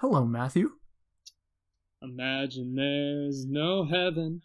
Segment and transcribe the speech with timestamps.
[0.00, 0.70] Hello, Matthew.
[2.02, 4.42] Imagine there's no heaven.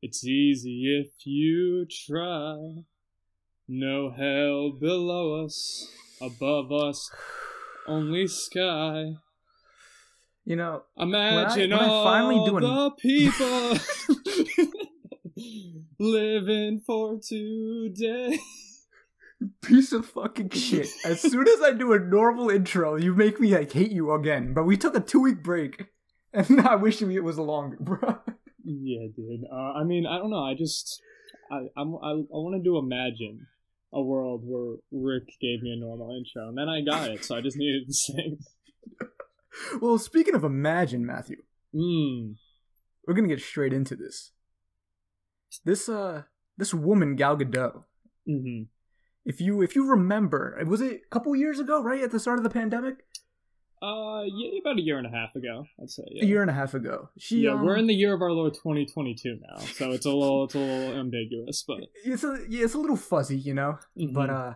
[0.00, 2.84] It's easy if you try.
[3.68, 5.90] No hell below us,
[6.20, 7.10] above us,
[7.86, 9.14] only sky.
[10.44, 13.78] You know, Imagine when I all finally do an- the people
[15.98, 18.38] living for today.
[19.62, 20.88] Piece of fucking shit.
[21.04, 24.54] As soon as I do a normal intro, you make me like hate you again.
[24.54, 25.86] But we took a two week break,
[26.32, 28.18] and now I wish it was a longer, bro.
[28.64, 29.44] Yeah, dude.
[29.52, 30.42] Uh, I mean, I don't know.
[30.42, 31.00] I just,
[31.50, 33.46] I, I'm, I, I want to do imagine
[33.92, 37.36] a world where Rick gave me a normal intro, and then I got it, so
[37.36, 38.38] I just needed to sing.
[39.80, 41.38] Well, speaking of imagine, Matthew,
[41.74, 42.34] Mmm.
[43.06, 44.32] we're gonna get straight into this.
[45.64, 46.24] This uh,
[46.58, 47.84] this woman Gal Gadot.
[48.28, 48.64] Mm-hmm.
[49.26, 52.38] If you if you remember, was it a couple years ago, right at the start
[52.38, 53.04] of the pandemic?
[53.82, 56.04] Uh, yeah, about a year and a half ago, I'd say.
[56.10, 56.24] Yeah.
[56.24, 57.10] A year and a half ago.
[57.18, 60.10] She yeah, um, we're in the year of our Lord 2022 now, so it's a
[60.10, 63.78] little, it's a little ambiguous, but it's a yeah, it's a little fuzzy, you know.
[63.96, 64.52] But Mhm.
[64.52, 64.54] uh,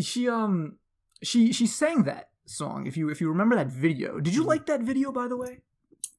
[0.00, 0.78] she um,
[1.22, 2.86] she she sang that song.
[2.86, 4.46] If you if you remember that video, did you Mhm.
[4.52, 5.60] like that video by the way?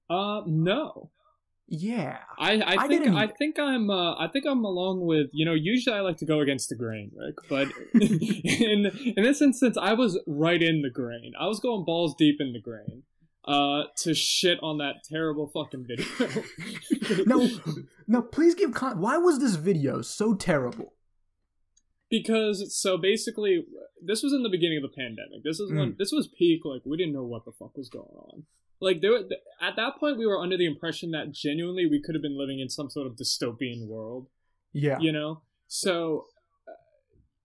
[0.10, 1.12] uh, no.
[1.74, 2.18] Yeah.
[2.38, 5.54] I, I, I think I think I'm uh, I think I'm along with you know
[5.54, 9.94] usually I like to go against the grain Rick but in in this instance I
[9.94, 13.04] was right in the grain I was going balls deep in the grain
[13.46, 16.06] uh to shit on that terrible fucking video
[17.26, 17.50] No,
[18.06, 18.22] no.
[18.22, 19.00] Please give con.
[19.00, 20.94] Why was this video so terrible?
[22.10, 23.64] because so basically
[24.04, 25.98] this was in the beginning of the pandemic this is when Mm.
[25.98, 28.44] this was peak like we didn't know what the fuck was going on
[28.82, 29.16] like there
[29.62, 32.60] at that point we were under the impression that genuinely we could have been living
[32.60, 34.28] in some sort of dystopian world
[34.74, 34.98] Yeah.
[35.00, 36.26] you know so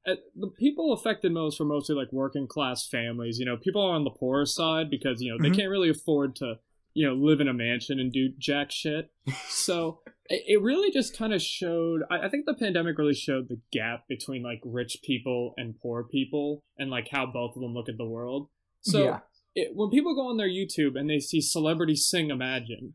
[0.07, 3.95] uh, the people affected most were mostly like working class families you know people are
[3.95, 5.57] on the poorer side because you know they Mhm.
[5.57, 6.55] can't really afford to
[6.95, 9.11] you know live in a mansion and do jack shit
[9.49, 13.49] so it, it really just kind of showed I, I think the pandemic really showed
[13.49, 17.75] the gap between like rich people and poor people and like how both of them
[17.75, 18.49] look at the world
[18.81, 19.21] so yeah.
[19.57, 22.95] It, when people go on their YouTube and they see celebrities sing Imagine,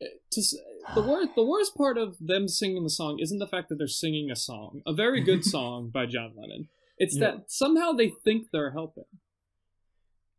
[0.00, 0.42] it- to,
[0.94, 3.86] the worst the worst part of them singing the song isn't the fact that they're
[3.86, 6.68] singing a song, a very good song by John Lennon.
[6.98, 7.32] It's Yeah.
[7.32, 9.04] that somehow they think they're helping.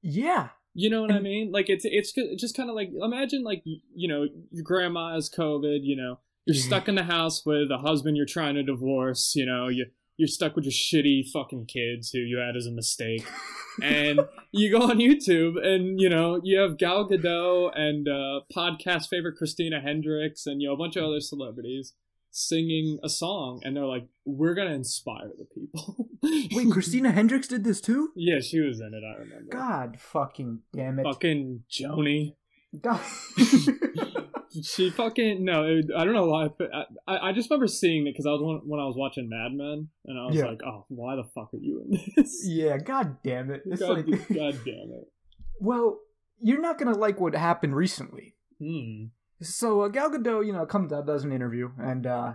[0.02, 0.50] Yeah.
[0.74, 1.52] You know what I mean?
[1.52, 5.80] Like it's it's just kind of like imagine like you know your grandma has COVID.
[5.84, 6.64] You know you're Yeah.
[6.64, 9.34] stuck in the house with a husband you're trying to divorce.
[9.36, 9.88] You know you
[10.22, 13.26] you're stuck with your shitty fucking kids who you had as a mistake.
[13.82, 14.20] and
[14.52, 19.36] you go on YouTube and you know you have Gal Gadot and uh, podcast favorite
[19.36, 21.96] Christina Hendricks and you know a bunch of other celebrities
[22.30, 26.08] singing a song and they're like we're gonna inspire the people.
[26.24, 28.12] Wait, Christina Hendricks did this too?
[28.16, 29.02] yeah, she was in it.
[29.04, 29.50] I remember.
[29.52, 31.04] God fucking damn it.
[31.04, 32.36] Fucking Joni.
[32.80, 33.02] God.
[34.64, 35.64] She fucking no.
[35.66, 36.48] It, I don't know why.
[36.74, 39.30] I, I I just remember seeing it because I was when, when I was watching
[39.30, 40.46] Mad Men and I was Yeah.
[40.46, 42.44] like, oh, why the fuck are you in this?
[42.46, 43.62] yeah, god damn it.
[43.66, 45.08] It's God, like God damn it.
[45.64, 46.00] Well,
[46.40, 48.36] you're not gonna like what happened recently.
[48.60, 49.06] Hmm.
[49.42, 52.34] So uh, Gal Gadot, you know, comes out, does an interview, and uh,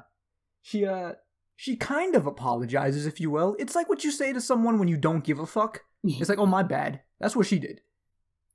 [0.62, 1.12] she uh,
[1.56, 3.56] she kind of apologizes, if you will.
[3.59, 5.83] It's like what you say to someone when you don't give a fuck.
[6.04, 7.00] It's like, oh my bad.
[7.19, 7.81] That's what she did.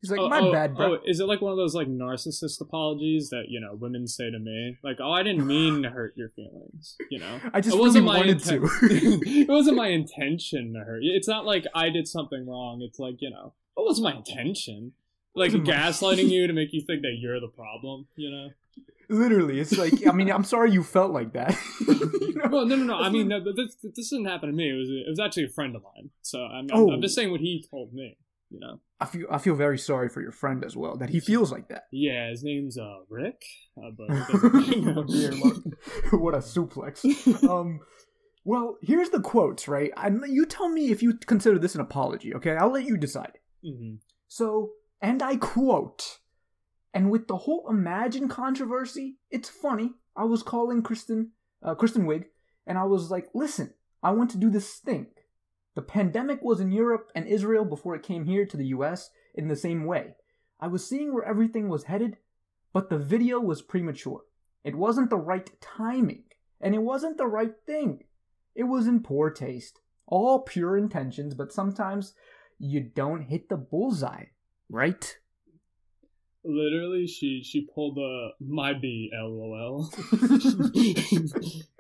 [0.02, 0.96] He's like, Oh, my oh, bad, bro.
[0.96, 4.32] Oh, is it like one of those like narcissist apologies that you know women say
[4.32, 7.40] to me, like, "Oh, I didn't mean to hurt your feelings," you know?
[7.54, 9.22] I just it wasn't my wanted inten- to.
[9.30, 11.16] it wasn't my intention to hurt you.
[11.16, 12.82] It's not like I did something wrong.
[12.82, 14.94] It's like you know, it wasn't my intention.
[15.36, 18.50] Like gaslighting you to make you think that you're the problem, you know?
[19.08, 21.58] Literally, it's like, I mean, I'm sorry you felt like that.
[21.88, 22.50] You know?
[22.50, 22.96] Well, no, no, no.
[22.96, 24.70] I mean, no, this this didn't happen to me.
[24.70, 26.10] It was it was actually a friend of mine.
[26.22, 26.92] So I'm I'm, Oh.
[26.92, 28.18] I'm just saying what he told me.
[28.50, 28.80] You know?
[29.02, 31.68] I feel I feel very sorry for your friend as well that he feels like
[31.70, 31.84] that.
[31.92, 33.42] Yeah, his name's uh Rick.
[33.78, 35.04] Uh, but it doesn't- you know.
[35.08, 35.30] Yeah,
[36.12, 37.04] what- what a suplex.
[37.50, 37.80] Um,
[38.44, 39.92] well, here's the quotes, right?
[39.98, 42.56] And you tell me if you consider this an apology, okay?
[42.58, 43.40] I'll let you decide.
[43.66, 44.00] Mhm.
[44.28, 46.20] So, and I quote,
[46.94, 49.92] and with the whole Imagine controversy, it's funny.
[50.16, 51.32] I was calling Kristen,
[51.64, 52.26] uh, Kristen Wiig,
[52.68, 53.74] and I was like, listen,
[54.04, 55.08] I want to do this thing.
[55.76, 59.48] The pandemic was in Europe and Israel before it came here to the US in
[59.48, 60.16] the same way.
[60.60, 62.18] I was seeing where everything was headed,
[62.74, 64.24] but the video was premature.
[64.64, 66.24] It wasn't the right timing,
[66.60, 68.04] and it wasn't the right thing.
[68.54, 69.80] It was in poor taste.
[70.06, 72.14] All pure intentions, but sometimes
[72.60, 74.26] you don't hit the bullseye,
[74.70, 75.18] right?
[76.44, 79.90] Literally, she she pulled a my B lol.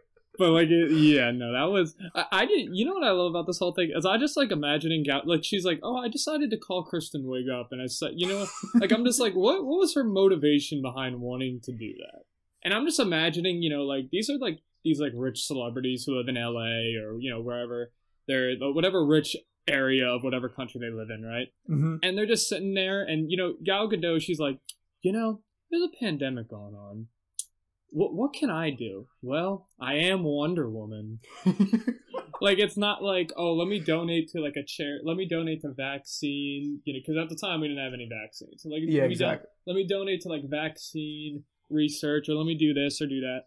[0.41, 2.69] but like, it, yeah, no, that was I, I did.
[2.71, 5.21] You know what I love about this whole thing is I just like imagining Gal-
[5.25, 8.27] like she's like, oh, I decided to call Kristen Wiig up, and I said, you
[8.27, 8.47] know,
[8.79, 12.23] like I'm just like, what what was her motivation behind wanting to do that?
[12.63, 16.17] And I'm just imagining, you know, like these are like these like rich celebrities who
[16.17, 16.95] live in L.A.
[16.99, 17.91] or you know wherever
[18.27, 19.35] they're whatever rich
[19.67, 21.49] area of whatever country they live in, right?
[21.67, 24.57] hmm And they're just sitting there, and you know, Gal Gadot, she's like,
[25.03, 27.09] you know, there's a pandemic going on.
[27.91, 29.07] What what can I do?
[29.21, 31.19] Well, I am Wonder Woman.
[32.41, 34.99] Like it's not like oh, let me donate to like a chair.
[35.03, 36.81] Let me donate to vaccine.
[36.83, 38.63] You know, because at the time we didn't have any vaccines.
[38.63, 39.49] So like, yeah, let me, don- exactly.
[39.67, 43.41] let me donate to like vaccine research, or let me do this or do that.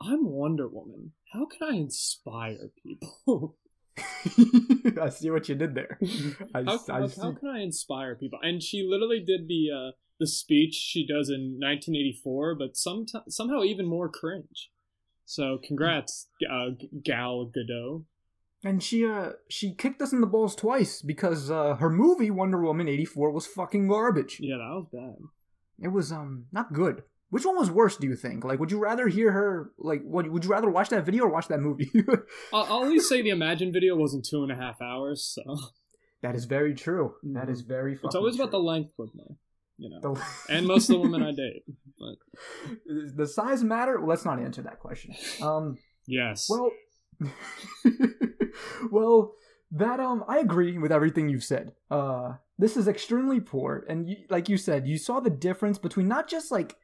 [0.00, 1.12] I'm Wonder Woman.
[1.32, 3.56] How can I inspire people?
[5.02, 5.98] I see what you did there.
[6.54, 8.38] I, how, I how, how can I inspire people?
[8.40, 13.62] And she literally did the uh, the speech she does in 1984, but some somehow
[13.62, 14.70] even more cringe.
[15.24, 16.70] So congrats, uh,
[17.04, 18.04] Gal Gadot.
[18.64, 22.60] And she uh she kicked us in the balls twice because uh her movie Wonder
[22.60, 24.38] Woman 84 was fucking garbage.
[24.40, 25.16] Yeah, that was bad.
[25.80, 27.02] It was um not good.
[27.30, 28.42] Which one was worse, do you think?
[28.44, 31.28] Like would you rather hear her like what would you rather watch that video or
[31.28, 31.90] watch that movie?
[32.52, 35.56] I'll, I'll at least say the Imagine video wasn't two and a half hours, so
[36.22, 37.14] that is very true.
[37.22, 38.66] That is very fucking it's always about the true.
[38.66, 39.36] length with me,
[39.78, 40.00] you know.
[40.00, 41.64] the And most of the women I date.
[41.98, 42.16] But
[43.16, 44.00] the size matter?
[44.04, 45.14] Let's not answer that question.
[45.42, 46.70] Um yes, Well,
[48.90, 49.32] well,
[49.70, 51.72] that um, I agree with everything you've said.
[51.90, 56.08] Uh, this is extremely poor, and you, like you said, you saw the difference between
[56.08, 56.76] not just like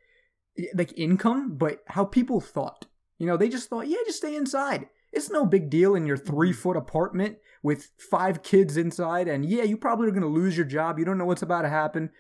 [0.75, 2.87] like income, but how people thought.
[3.19, 4.88] You know, they just thought, yeah, just stay inside.
[5.12, 9.62] It's no big deal in your three foot apartment with five kids inside, and yeah,
[9.62, 10.99] you probably are gonna lose your job.
[10.99, 12.11] You don't know what's about to happen.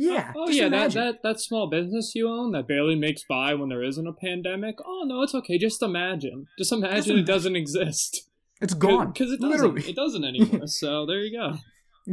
[0.00, 0.32] Yeah.
[0.36, 1.02] Oh, just yeah, that, imagine.
[1.04, 4.76] that that small business you own that barely makes by when there isn't a pandemic.
[4.84, 5.58] Oh no, it's okay.
[5.58, 6.46] Just imagine.
[6.58, 7.24] Just imagine it imagine.
[7.24, 8.28] doesn't exist.
[8.60, 9.12] it's gone.
[9.12, 9.50] because it doesn't.
[9.50, 9.88] Literally.
[9.90, 10.66] It doesn't anymore.
[10.66, 11.56] so there you go.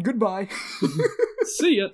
[0.02, 0.50] Goodbye.
[1.44, 1.88] See ya.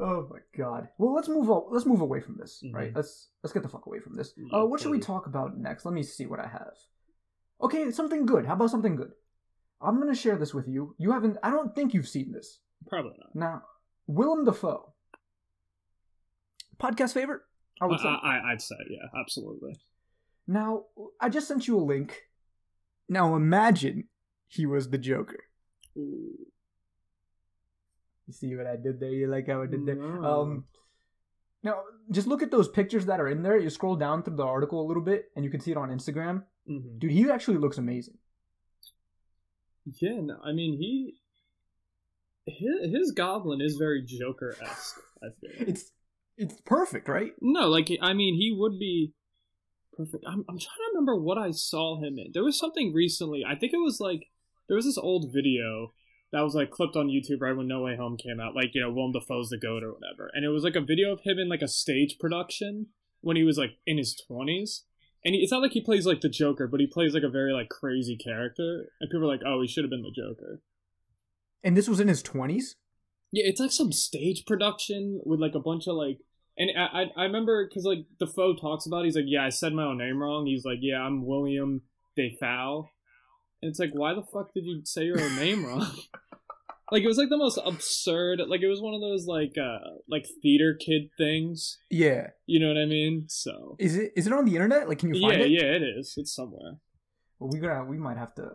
[0.00, 0.88] Oh my god.
[0.98, 1.64] Well, let's move on.
[1.70, 2.74] Let's move away from this, Mhm.
[2.74, 2.92] right?
[2.94, 4.32] Let's let's get the fuck away from this.
[4.52, 5.84] Uh, what should we talk about next?
[5.84, 6.72] Let me see what I have.
[7.62, 8.46] Okay, something good.
[8.46, 9.12] How about something good?
[9.82, 10.94] I'm gonna share this with you.
[10.98, 11.36] You haven't.
[11.42, 12.60] I don't think you've seen this.
[12.88, 13.34] Probably not.
[13.34, 13.62] Now,
[14.06, 14.89] Willem Dafoe.
[16.80, 17.42] Podcast favorite?
[17.80, 18.08] I would say.
[18.08, 19.80] I, I'd say yeah, absolutely.
[20.46, 20.84] Now,
[21.20, 22.22] I just sent you a link.
[23.08, 24.04] Now imagine
[24.48, 25.44] he was the Joker.
[25.96, 26.46] Ooh.
[28.26, 29.10] You see what I did there?
[29.10, 29.96] You like how I did there?
[29.96, 30.24] No.
[30.24, 30.64] Um,
[31.62, 33.58] now, just look at those pictures that are in there.
[33.58, 35.90] You scroll down through the article a little bit, and you can see it on
[35.90, 36.44] Instagram.
[36.68, 36.98] Mhm.
[36.98, 38.18] Dude, he actually looks amazing.
[40.00, 41.16] Yeah, no, I mean he.
[42.46, 45.00] His, his goblin is very Joker esque.
[45.22, 45.68] I feel.
[45.68, 45.90] It's
[46.40, 47.32] it's perfect, right?
[47.40, 49.12] No, like I mean, he would be
[49.96, 50.24] perfect.
[50.26, 52.30] I'm I'm trying to remember what I saw him in.
[52.32, 53.44] There was something recently.
[53.46, 54.28] I think it was like
[54.66, 55.92] there was this old video
[56.32, 58.56] that was like clipped on YouTube right when No Way Home came out.
[58.56, 61.12] Like you know, Willem Dafoe's the goat or whatever, and it was like a video
[61.12, 62.86] of him in like a stage production
[63.20, 64.84] when he was like in his twenties.
[65.22, 67.28] And he, it's not like he plays like the Joker, but he plays like a
[67.28, 70.62] very like crazy character, and people are like, "Oh, he should have been the Joker."
[71.62, 72.76] And this was in his twenties.
[73.30, 76.18] Yeah, it's like some stage production with like a bunch of like,
[76.56, 79.50] and I I, I remember because like Dafoe talks about, it, he's like, yeah, I
[79.50, 80.46] said my own name wrong.
[80.46, 81.82] He's like, yeah, I'm William
[82.16, 82.88] Defoe,
[83.62, 85.86] and it's like, why the fuck did you say your own name wrong?
[86.90, 88.40] like it was like the most absurd.
[88.46, 91.78] Like it was one of those like uh like theater kid things.
[91.90, 92.28] Yeah.
[92.46, 93.26] You know what I mean?
[93.28, 94.88] So Is it is it on the internet?
[94.88, 95.50] Like, can you yeah, find it?
[95.50, 96.14] yeah, it is.
[96.16, 96.78] It's somewhere.
[97.38, 98.50] Well, we gotta we might have to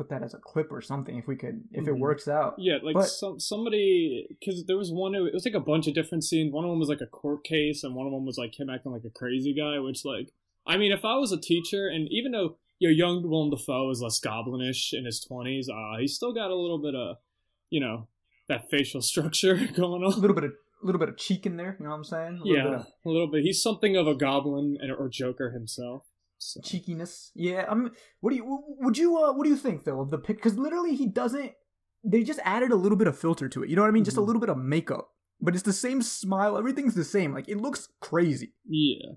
[0.00, 1.98] put that as a clip or something if we could if it Mhm.
[1.98, 2.54] works out.
[2.58, 5.14] Yeah, like But- some somebody because there was one.
[5.14, 6.52] It was like a bunch of different scenes.
[6.52, 8.70] One of them was like a court case, and one of them was like him
[8.70, 9.78] acting like a crazy guy.
[9.78, 10.32] Which, like,
[10.66, 14.00] I mean, if I was a teacher, and even though your young Willem Dafoe is
[14.00, 17.18] less goblinish in his twenties, uh, he's still got a little bit of,
[17.68, 18.08] you know,
[18.48, 20.52] that facial structure going on A little bit of
[20.82, 21.76] a little bit of cheek in there.
[21.78, 22.38] You know what I'm saying?
[22.38, 23.42] A little bit Yeah, of a little bit.
[23.44, 26.06] He's something of a goblin and or Joker himself.
[26.42, 26.60] So.
[26.62, 27.32] cheekiness.
[27.34, 27.66] Yeah.
[27.68, 27.90] I'm.
[28.20, 30.36] What do you would you uh what do you think though of the pick?
[30.36, 31.52] Because literally he doesn't.
[32.02, 33.68] They just added a little bit of filter to it.
[33.68, 34.04] You know what I mean?
[34.04, 34.26] Just a Mhm.
[34.26, 35.10] little bit of makeup.
[35.40, 36.56] But it's the same smile.
[36.56, 37.34] Everything's the same.
[37.34, 38.54] Like it looks crazy.
[38.66, 39.16] Yeah.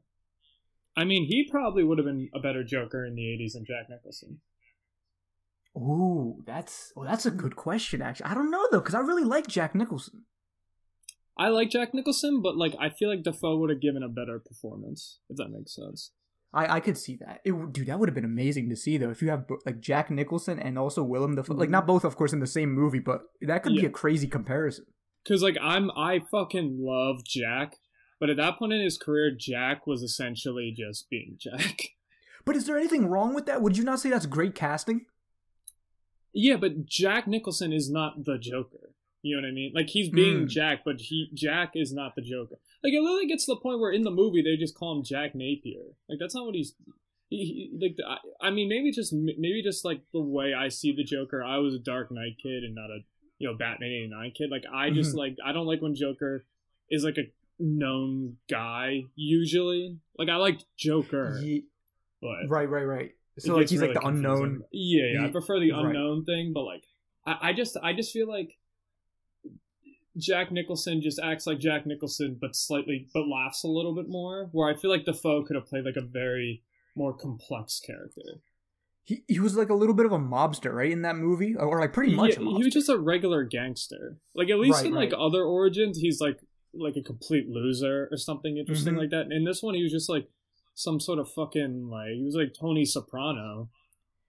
[0.97, 3.89] I mean, he probably would have been a better Joker in the '80s than Jack
[3.89, 4.41] Nicholson.
[5.75, 8.01] Ooh, that's well, that's a good question.
[8.01, 10.25] Actually, I don't know though, because I really like Jack Nicholson.
[11.37, 14.39] I like Jack Nicholson, but like I feel like Dafoe would have given a better
[14.39, 16.11] performance, if that makes sense.
[16.53, 17.41] I, I could see that.
[17.43, 19.09] It, dude, that would have been amazing to see though.
[19.09, 22.31] If you have like Jack Nicholson and also Willem Dafoe, like not both, of course,
[22.33, 24.85] in the same movie, but that could be a crazy comparison.
[25.27, 27.77] Cause like I'm I fucking love Jack,
[28.19, 31.81] but at that point in his career, Jack was essentially just being Jack.
[32.45, 33.61] But is there anything wrong with that?
[33.61, 35.05] Would you not say that's great casting?
[36.33, 38.89] Yeah, but Jack Nicholson is not the Joker.
[39.21, 39.71] You know what I mean?
[39.73, 40.49] Like he's being Mm.
[40.49, 42.57] Jack, but he Jack is not the Joker.
[42.83, 45.03] Like it literally gets to the point where in the movie they just call him
[45.03, 45.95] Jack Napier.
[46.09, 46.75] Like that's not what he's.
[47.29, 50.93] He, he, like I, I mean, maybe just maybe just like the way I see
[50.95, 51.43] the Joker.
[51.43, 52.99] I was a Dark Knight kid and not a
[53.39, 54.49] you know Batman eighty nine kid.
[54.51, 55.19] Like I just Mhm.
[55.19, 56.45] like I don't like when Joker
[56.91, 59.97] is like a known guy usually.
[60.17, 61.65] Like I like Joker, Ye-
[62.21, 63.11] but right, right, right.
[63.39, 64.37] So like he's really like the unknown.
[64.37, 64.67] confusing.
[64.71, 65.25] Yeah, yeah.
[65.27, 65.85] I prefer the right.
[65.85, 66.83] unknown thing, but like,
[67.25, 68.51] I, I just, I just feel like
[70.17, 74.49] Jack Nicholson just acts like Jack Nicholson, but slightly, but laughs a little bit more.
[74.51, 76.61] Where I feel like Dafoe could have played like a very
[76.95, 78.41] more complex character.
[79.05, 81.79] He he was like a little bit of a mobster, right, in that movie, or
[81.79, 82.37] like pretty much.
[82.37, 84.17] Yeah, he was just a regular gangster.
[84.35, 86.39] Like at least Right, in like other origins, he's like
[86.73, 88.97] like a complete loser or something interesting Mhm.
[88.99, 89.31] like that.
[89.31, 90.27] In this one, he was just like
[90.75, 93.69] some sort of fucking like he was like Tony Soprano.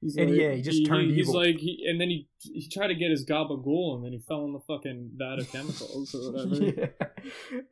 [0.05, 1.41] He's And like, yeah, he just turned He's evil.
[1.41, 4.45] like he, and then he he tried to get his gabagool, and then he fell
[4.45, 6.63] in the fucking vat of chemicals or whatever.
[6.63, 7.07] yeah.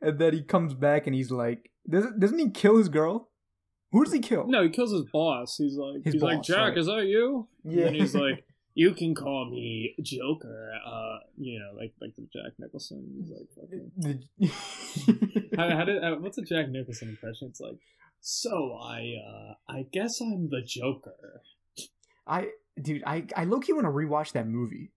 [0.01, 3.29] And then he comes back and he's like, doesn't doesn't he kill his girl?
[3.91, 4.47] Who does he kill?
[4.47, 5.55] No, he kills his boss.
[5.57, 6.77] He's like His he's like Jack, right.
[6.79, 7.47] is that you?
[7.63, 7.85] Yeah.
[7.85, 8.43] And he's like.
[8.75, 13.05] You can call me Joker, uh, you know, like like the Jack Nicholson.
[13.15, 14.23] He's like fucking
[15.55, 17.49] how, how did uh, what's a Jack Nicholson impression?
[17.49, 17.77] It's like,
[18.19, 21.41] so I uh I guess I'm the Joker.
[22.27, 22.49] I
[22.81, 24.91] dude, I I low key want to rewatch that movie.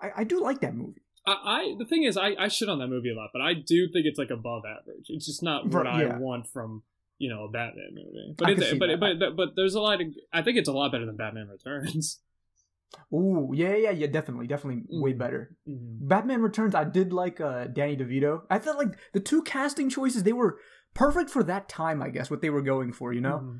[0.00, 1.02] I I do like that movie.
[1.26, 3.54] I, I the thing is I I shit on that movie a lot, but I
[3.54, 5.06] do think it's like above average.
[5.08, 6.82] It's just not what Right, I want from
[7.18, 8.34] you know a Batman movie.
[8.36, 10.92] But it's, but, but but but there's a lot of I think it's a lot
[10.92, 12.20] better than Batman Returns.
[13.12, 15.18] Ooh, yeah, yeah, yeah, definitely, definitely way Mhm.
[15.18, 15.56] better.
[15.68, 16.06] Mm-hmm.
[16.06, 18.42] Batman Returns, I did like uh Danny DeVito.
[18.50, 20.58] I felt like the two casting choices they were
[20.94, 22.02] perfect for that time.
[22.02, 23.56] I guess what they were going for, you know, Mm-hmm.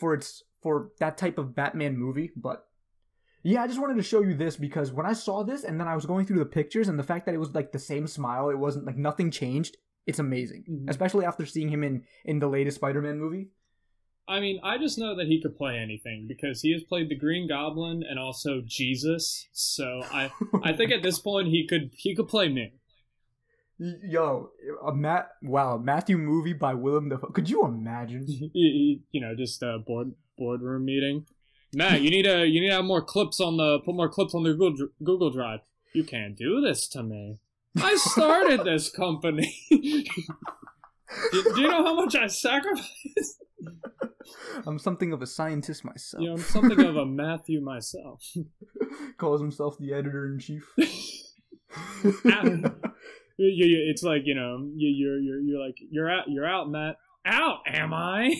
[0.00, 2.30] for its for that type of Batman movie.
[2.36, 2.64] But
[3.42, 5.88] yeah, I just wanted to show you this because when I saw this and then
[5.88, 8.06] I was going through the pictures and the fact that it was like the same
[8.06, 9.76] smile, it wasn't like nothing changed.
[10.06, 10.88] It's amazing, Mhm.
[10.88, 13.50] especially after seeing him in in the latest Spider-Man movie.
[14.26, 17.14] I mean, I just know that he could play anything because he has played the
[17.16, 19.48] Green Goblin and also Jesus.
[19.52, 20.30] So I
[20.62, 22.72] I think at this point he could he could play me.
[23.78, 24.50] Yo,
[24.84, 27.28] a Matt, wow, Matthew movie by Willem Dafoe.
[27.30, 28.24] Could you imagine?
[28.52, 31.26] you, know, just a board boardroom meeting.
[31.74, 34.34] Matt, you need to you need to have more clips on the put more clips
[34.34, 35.60] on the Google Google Drive.
[35.94, 37.38] You can't do this to me.
[37.76, 39.54] I started this company.
[39.70, 39.82] do,
[41.32, 43.44] do you know how much I sacrificed?
[44.66, 46.22] I'm something of a scientist myself.
[46.22, 48.22] You know, I'm something of a Matthew myself.
[49.18, 50.64] Calls himself the editor in chief.
[53.40, 56.96] You- you- it's like you know, you're you're you're like you're out you're out, Matt.
[57.24, 58.34] Out, am I?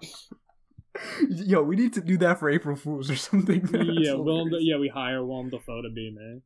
[1.28, 3.68] Yo, we need to do that for April Fools or something.
[3.72, 4.50] Yeah, Willem.
[4.60, 6.40] Yeah, we hire Willem Dafoe to be me.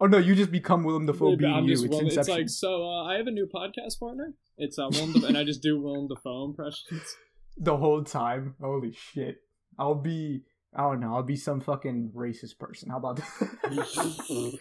[0.00, 1.70] Oh no, you just become Willem Dafoe being I'm you.
[1.70, 2.84] just It's Willem, it's like so.
[2.84, 4.34] Uh, I have a new podcast partner.
[4.58, 7.16] It's uh, Willem, Dafoe, and I just do Willem Dafoe impressions.
[7.56, 8.56] the whole time.
[8.60, 9.42] Holy shit!
[9.78, 10.42] I'll be.
[10.74, 11.14] I don't know.
[11.14, 12.90] I'll be some fucking racist person.
[12.90, 14.52] How about that?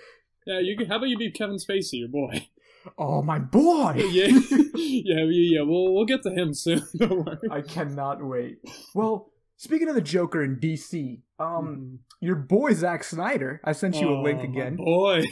[0.47, 0.75] Yeah, you.
[0.75, 2.47] Can, how about you be Kevin Spacey, your boy?
[2.97, 3.93] Oh my boy!
[4.11, 4.27] yeah,
[4.75, 5.61] yeah, yeah.
[5.61, 6.81] We'll we'll get to him soon.
[6.97, 7.37] Don't worry.
[7.51, 8.57] I cannot wait.
[8.93, 13.61] Well, speaking of the Joker in DC, um, your boy Zack Snyder.
[13.63, 14.75] I sent you a link Oh, my again.
[14.75, 15.23] boy.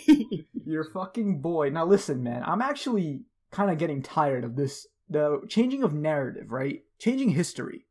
[0.65, 1.69] Your fucking boy.
[1.69, 2.43] Now listen, man.
[2.45, 4.87] I'm actually kind of getting tired of this.
[5.09, 6.83] The changing of narrative, right?
[6.99, 7.85] Changing history.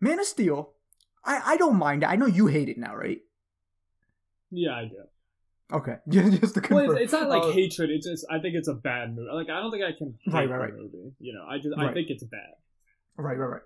[0.00, 0.72] Man of Steel.
[1.24, 2.04] I I don't mind.
[2.04, 3.20] I know you hate it now, right?
[4.50, 4.96] yeah, I do.
[5.72, 6.88] Okay, just to confirm.
[6.88, 7.90] Well, it's, it's not like Uh, hatred.
[7.90, 9.28] It's just I think it's a bad movie.
[9.32, 10.74] Like I don't think I can hate Right, right, the right.
[10.74, 11.12] movie.
[11.20, 12.40] You know, I just I think it's bad.
[13.16, 13.62] Right, right, right.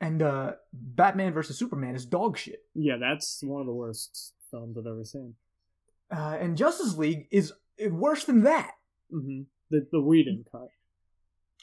[0.00, 2.60] And uh Batman versus Superman is dog shit.
[2.74, 5.34] Yeah, that's one of the worst films I've ever seen.
[6.10, 7.52] Uh, and Justice League is
[7.88, 8.72] worse than that.
[9.10, 10.68] hmm The the Whedon cut.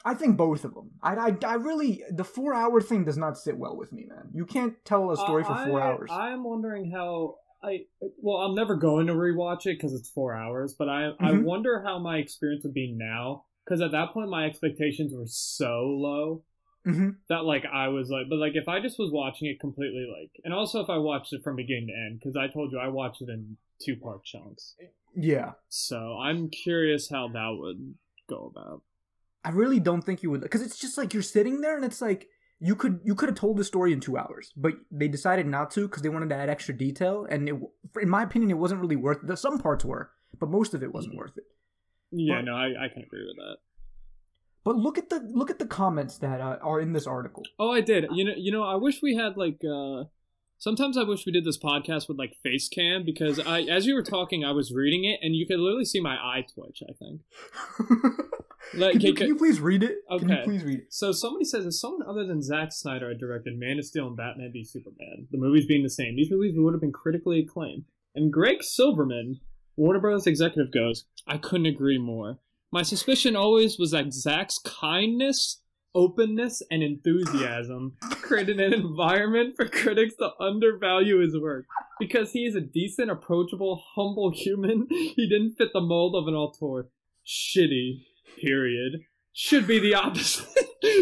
[0.04, 0.92] I think both of them.
[1.02, 4.30] I, I, I really the four hour thing does not sit well with me, man.
[4.32, 6.10] You can't tell a story for four I- hours.
[6.12, 7.80] I'm wondering how I.
[8.18, 10.74] Well, I'm never going to rewatch it because it's four hours.
[10.78, 11.42] But I I Mhm.
[11.42, 15.86] wonder how my experience would be now because at that point my expectations were so
[15.86, 16.44] low
[16.84, 20.06] hmm that like I was like, but like if I just was watching it completely
[20.10, 22.78] like, and also if I watched it from beginning to end because I told you
[22.78, 24.74] I watched it in two part chunks.
[25.14, 27.94] Yeah, So I'm curious how that would
[28.28, 28.82] go about.
[29.44, 32.00] I really don't think you would because it's just like you're sitting there and it's
[32.00, 32.28] like
[32.60, 35.70] you could you could have told the story in two hours, but they decided not
[35.72, 37.54] to because they wanted to add extra detail, and it,
[38.00, 39.18] in my opinion, it wasn't really worth.
[39.28, 39.36] it.
[39.38, 41.44] Some parts were, but most of it wasn't worth it.
[42.10, 43.58] Yeah, But- no, I, I can agree with that.
[44.64, 47.42] But look at the look at the comments that uh, are in this article.
[47.58, 48.06] Oh, I did.
[48.12, 49.60] You know, you know, I wish we had like.
[49.64, 50.04] uh
[50.58, 53.94] Sometimes I wish we did this podcast with like face cam because I, as you
[53.94, 56.82] were talking, I was reading it and you could literally see my eye twitch.
[56.88, 57.20] I think.
[58.74, 59.98] Like, can, you, can- you please read it?
[60.10, 60.86] Can you please read it?
[60.90, 64.16] So somebody says if someone other than Zack Snyder had directed Man of Steel and
[64.16, 67.84] Batman v Superman, the movies being the same, these movies would have been critically acclaimed.
[68.14, 69.40] And Greg Silverman,
[69.76, 72.40] Warner Brothers executive, goes, I couldn't agree more.
[72.70, 75.62] My suspicion always was that Zack's kindness,
[75.94, 81.66] openness, and enthusiasm created an environment for critics to undervalue his work.
[81.98, 86.34] Because he is a decent, approachable, humble human, he didn't fit the mold of an
[86.34, 86.88] auteur.
[87.26, 88.02] Shitty.
[88.40, 89.00] Period.
[89.32, 90.46] Should be the opposite.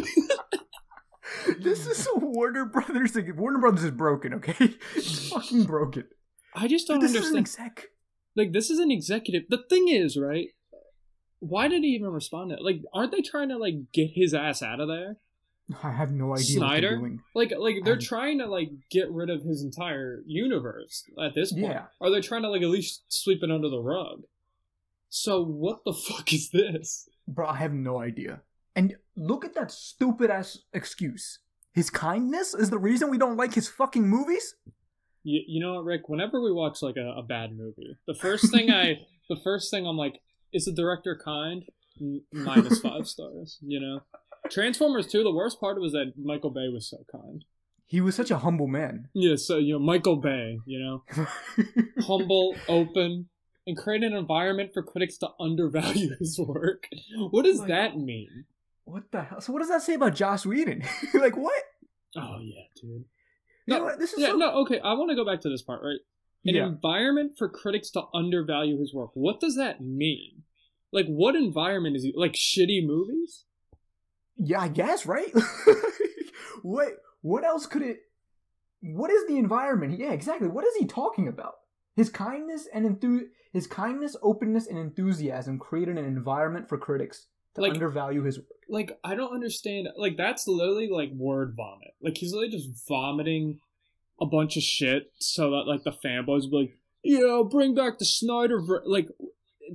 [1.59, 3.37] This is a Warner Brothers thing.
[3.37, 4.75] Warner Brothers is broken, okay?
[4.95, 6.05] It's fucking broken.
[6.55, 7.71] I just don't this is an understand.
[7.73, 7.87] exec.
[8.35, 9.43] like, this is an executive.
[9.49, 10.49] The thing is, right?
[11.41, 14.63] Why did he even respond to Like, aren't they trying to, like, get his ass
[14.63, 15.17] out of there?
[15.83, 16.73] I have no idea Snyder?
[16.73, 17.23] what they're doing.
[17.35, 21.65] Like, like they're trying to, like, get rid of his entire universe at this point.
[21.65, 21.87] Yeah.
[22.01, 24.23] Or they're trying to, like, at least sweep it under the rug.
[25.09, 27.09] So, what the fuck is this?
[27.29, 28.43] Bro, I have no idea.
[28.75, 31.41] And look at that stupid ass excuse.
[31.73, 34.55] His kindness is the reason we don't like his fucking movies?
[35.25, 36.09] You, you know what, Rick?
[36.09, 39.87] Whenever we watch like a, a bad movie, the first thing I, the first thing
[39.87, 40.21] I'm like,
[40.57, 41.65] is the director kind?
[42.33, 43.59] minus Five stars.
[43.63, 44.01] You know,
[44.51, 45.23] Transformers two.
[45.23, 47.45] The worst part was that Michael Bay was so kind.
[47.89, 49.09] He was such a humble man.
[49.15, 50.59] Yeah, so you know Michael Bay.
[50.67, 51.25] You know,
[52.01, 53.29] humble, open,
[53.67, 56.89] and create an environment for critics to undervalue his work.
[57.31, 58.45] What does Like- that mean?
[58.85, 59.41] what the hell?
[59.41, 60.83] So what does that say about Joss Whedon?
[61.15, 61.63] like what?
[62.17, 63.05] Oh yeah, dude.
[63.67, 63.97] You No, know?
[63.99, 64.79] This is Yeah, so- no, okay.
[64.81, 65.99] I want to go back to this part, right?
[66.45, 66.67] An yeah.
[66.67, 69.11] environment for critics to undervalue his work.
[69.15, 70.43] What does that mean?
[70.97, 72.15] Like, what environment is he?
[72.17, 73.45] Like, shitty movies?
[74.39, 75.31] Yeah, I guess, right?
[76.63, 76.89] what
[77.21, 77.99] what else could it
[78.81, 79.99] What is the environment?
[79.99, 80.49] Yeah, exactly.
[80.49, 81.53] What is he talking about?
[81.97, 87.27] His kindness and enthu- his kindness, openness and enthusiasm created an environment for critics
[87.57, 88.47] to Like- undervalue his work.
[88.69, 89.89] Like, I don't understand.
[89.97, 91.95] Like, that's literally like word vomit.
[92.03, 93.61] Like, he's literally just vomiting
[94.19, 98.05] a bunch of shit so that like the fanboys be like, "Yeah, bring back the
[98.07, 99.09] Snyder." ver-" Like,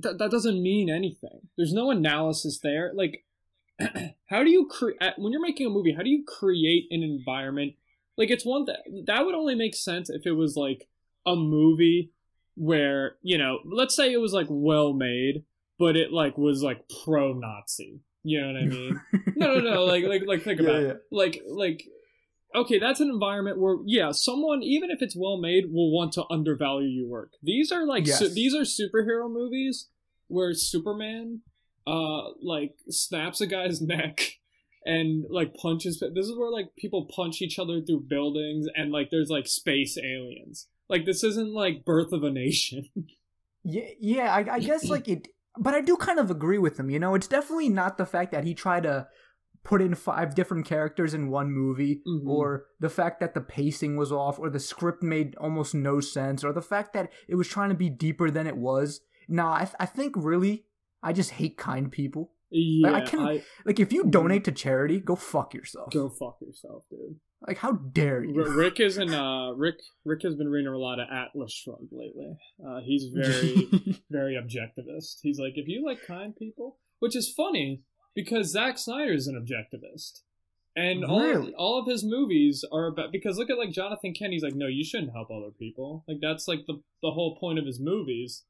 [0.00, 1.48] that that doesn't mean anything.
[1.56, 2.92] There's no analysis there.
[2.94, 3.24] Like,
[4.26, 5.92] how do you create when you're making a movie?
[5.94, 7.74] How do you create an environment?
[8.16, 10.88] Like, it's one that that would only make sense if it was like
[11.26, 12.12] a movie
[12.54, 15.44] where you know, let's say it was like well made,
[15.78, 18.00] but it like was like pro Nazi.
[18.24, 19.00] You know what I mean?
[19.36, 19.84] no, no, no.
[19.84, 20.88] Like, like, like, think Yeah, about yeah.
[20.90, 21.02] it.
[21.10, 21.82] Like, like,
[22.54, 26.24] okay, that's an environment where, yeah, someone, even if it's well made, will want to
[26.30, 27.32] undervalue your work.
[27.42, 29.88] These are like, su- these are superhero movies
[30.28, 31.40] where Superman,
[31.86, 34.38] uh, like snaps a guy's neck
[34.84, 36.00] and like punches.
[36.00, 39.96] This is where like people punch each other through buildings and like there's like space
[39.98, 40.68] aliens.
[40.88, 42.88] Like this isn't like Birth of a Nation.
[43.64, 44.34] Yeah, yeah.
[44.34, 46.90] I, I guess like it, but I do kind of agree with him.
[46.90, 49.06] You know, it's definitely not the fact that he tried to
[49.64, 52.26] put in five different characters in one movie, Mhm.
[52.26, 56.42] or the fact that the pacing was off, or the script made almost no sense,
[56.42, 59.00] or the fact that it was trying to be deeper than it was.
[59.28, 60.66] Nah, I, I think really,
[61.02, 62.32] I just hate kind people.
[62.54, 64.10] yeah, I can- I, Like, if you Mhm.
[64.10, 65.90] donate to charity, go fuck yourself.
[65.92, 67.18] go fuck yourself, dude.
[67.46, 68.44] Like, how dare you?
[68.54, 72.36] Rick is in uh Rick Rick has been reading a lot of Atlas Shrugged lately.
[72.64, 73.68] Uh, he's very
[74.10, 75.20] very objectivist.
[75.22, 77.82] He's like, if you like kind people, which is funny
[78.14, 80.22] because Zack Snyder is an objectivist,
[80.76, 81.54] and all Really?
[81.54, 84.32] all of his movies are about because look at like Jonathan Kent.
[84.32, 86.04] He's like, no, you shouldn't help other people.
[86.08, 88.44] Like that's like the the whole point of his movies.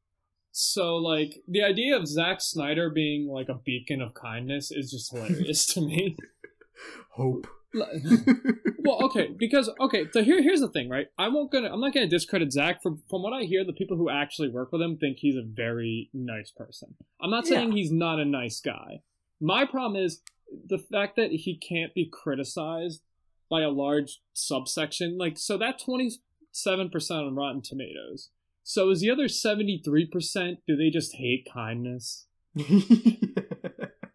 [0.51, 5.11] So like the idea of Zack Snyder being like a beacon of kindness is just
[5.11, 6.17] hilarious to me.
[7.13, 7.47] Hope.
[7.75, 11.07] well, okay, because okay, so here here's the thing, right?
[11.19, 13.65] I won't gonna I'm not gonna discredit Zack from from what I hear.
[13.65, 16.95] The people who actually work with him think he's a very nice person.
[17.21, 19.01] I'm not saying he's not a nice guy.
[19.43, 20.23] My problem is
[20.69, 23.03] the fact that he can't be criticized
[23.51, 25.19] by a large subsection.
[25.19, 28.31] Like, so that 27 percent on Rotten Tomatoes.
[28.63, 30.59] So is the other 73 percent?
[30.67, 32.27] Do they just hate kindness?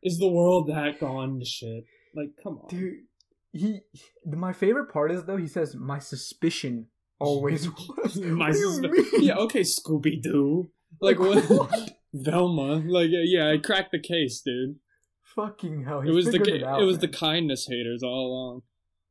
[0.03, 1.83] Is the world that gone to shit?
[2.15, 2.69] Like, come on.
[2.69, 2.93] Dude,
[3.51, 3.81] he.
[4.25, 6.87] My favorite part is though he says my suspicion
[7.19, 8.15] always was.
[8.21, 9.23] My what do you mean?
[9.23, 10.69] Yeah, okay, Scooby Doo.
[11.01, 11.91] Like what?
[12.13, 12.75] Velma.
[12.87, 14.77] Like yeah, I cracked the case, dude.
[15.37, 16.01] Fucking hell!
[16.01, 18.61] He It was the it, out, it was the kindness haters all along.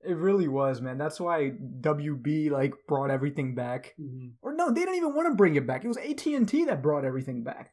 [0.04, 0.98] It really was, man.
[0.98, 3.94] That's why WB like brought everything back.
[4.42, 5.84] Or no, they didn't even want to bring it back.
[5.84, 7.70] It was AT and T that brought everything back.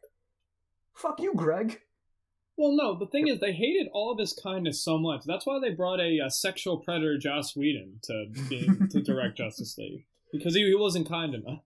[0.95, 1.79] Fuck you, Greg.
[2.55, 5.23] Well, no, the thing is, they hated all of his kindness so much.
[5.25, 9.75] That's why they brought a, a sexual predator, Joss Whedon, to be, to direct Justice
[9.77, 11.61] League because he, he wasn't kind enough.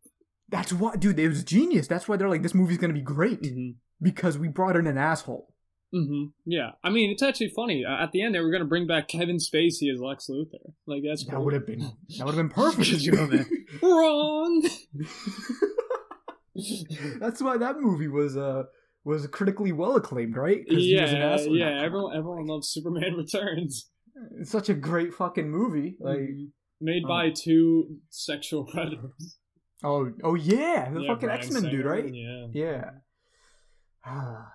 [0.50, 1.20] That's why, dude.
[1.20, 1.88] It was genius.
[1.88, 3.72] That's why they're like, this movie's gonna be great Mm-hmm.
[4.02, 5.54] because we brought in an asshole.
[5.96, 6.26] Mm-hmm.
[6.46, 7.86] Yeah, I mean, it's actually funny.
[7.86, 10.74] Uh, at the end, they were gonna bring back Kevin Spacey as Lex Luthor.
[10.86, 11.46] Like that's That cool.
[11.46, 11.80] would have been
[12.18, 12.90] that would have been perfect.
[13.02, 13.48] You know that
[13.82, 14.64] wrong.
[17.20, 18.64] That's why that movie was uh
[19.04, 20.68] was critically well acclaimed, right?
[20.68, 21.82] 'Cause he was an yeah, yeah.
[21.84, 23.90] Everyone, everyone loves Superman Returns.
[24.40, 25.96] It's such a great fucking movie.
[26.00, 26.48] Like, Mhm.
[26.82, 27.08] made Oh.
[27.08, 29.38] by two sexual predators.
[29.84, 32.12] oh, oh yeah, the Yeah, fucking X Men dude, right?
[32.14, 32.48] Yeah.
[32.52, 32.90] Yeah.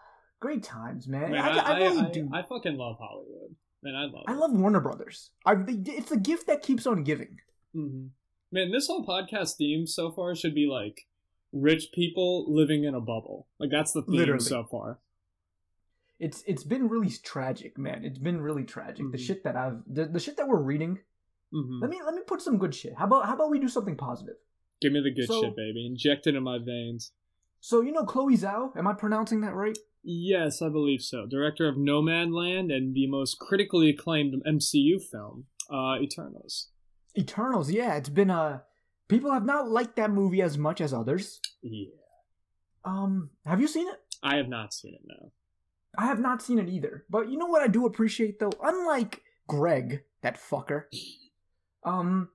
[0.43, 1.31] great times, man.
[1.31, 2.29] Man, I, I, I, really I, do.
[2.33, 3.55] I, fucking love Hollywood.
[3.83, 4.25] Man, I love.
[4.27, 4.37] I it.
[4.39, 5.31] love Warner Brothers.
[5.47, 7.39] I, it's the gift that keeps on giving.
[7.73, 8.07] hmm
[8.51, 11.07] Man, this whole podcast theme so far should be like
[11.53, 13.47] rich people living in a bubble.
[13.59, 14.45] Like that's the theme Literally.
[14.45, 14.99] so far.
[16.21, 18.05] It's it's been really tragic, man.
[18.05, 19.11] It's been really tragic.
[19.11, 19.27] The Mhm.
[19.27, 20.99] shit that I've the, the shit that we're reading.
[21.51, 22.95] hmm Let me let me put some good shit.
[22.97, 24.37] How about how about we do something positive?
[24.83, 25.87] Give me the good So- shit, baby.
[25.87, 27.13] Inject it in my veins.
[27.61, 28.77] So you know Chloe Zhao.
[28.77, 29.79] Am I pronouncing that right?
[30.05, 31.27] Yes, I believe so.
[31.27, 36.69] Director of Nomadland and the most critically acclaimed MCU film, uh, Eternals.
[37.17, 37.71] Eternals.
[37.71, 38.65] Yeah, it's been a
[39.09, 41.41] people have not liked that movie as much as others.
[41.63, 41.91] Yeah.
[42.85, 43.97] Um, have you seen it?
[44.23, 45.31] I have not seen it now.
[45.97, 47.05] I have not seen it either.
[47.09, 48.53] But you know what I do appreciate though?
[48.63, 50.85] Unlike Greg, that fucker,
[51.85, 52.31] um,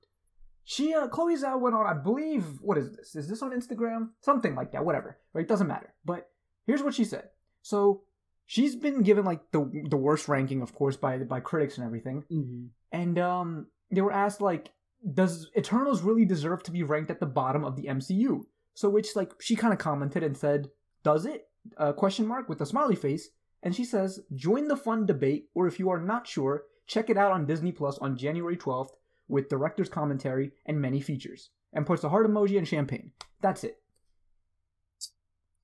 [0.63, 3.15] she, uh, Chloe Zhao went on, I believe, what is this?
[3.15, 4.10] Is this on Instagram?
[4.21, 5.17] Something like that, whatever.
[5.34, 5.47] Right?
[5.47, 5.93] Doesn't matter.
[6.06, 6.30] But
[6.65, 7.30] here's what she said.
[7.67, 8.03] So
[8.45, 12.23] she's been given like the the worst ranking, of course, by by critics and everything.
[12.32, 12.67] Mm-hmm.
[12.93, 14.71] And um, they were asked like,
[15.13, 18.43] does Eternals really deserve to be ranked at the bottom of the MCU?
[18.73, 20.69] So which like she kind of commented and said,
[21.03, 21.49] does it?
[21.77, 23.27] Uh, question mark with a smiley face.
[23.62, 27.17] And she says, join the fun debate, or if you are not sure, check it
[27.17, 28.91] out on Disney Plus on January 12th
[29.27, 31.49] with director's commentary and many features.
[31.73, 33.12] And puts a heart emoji and champagne.
[33.41, 33.82] That's it.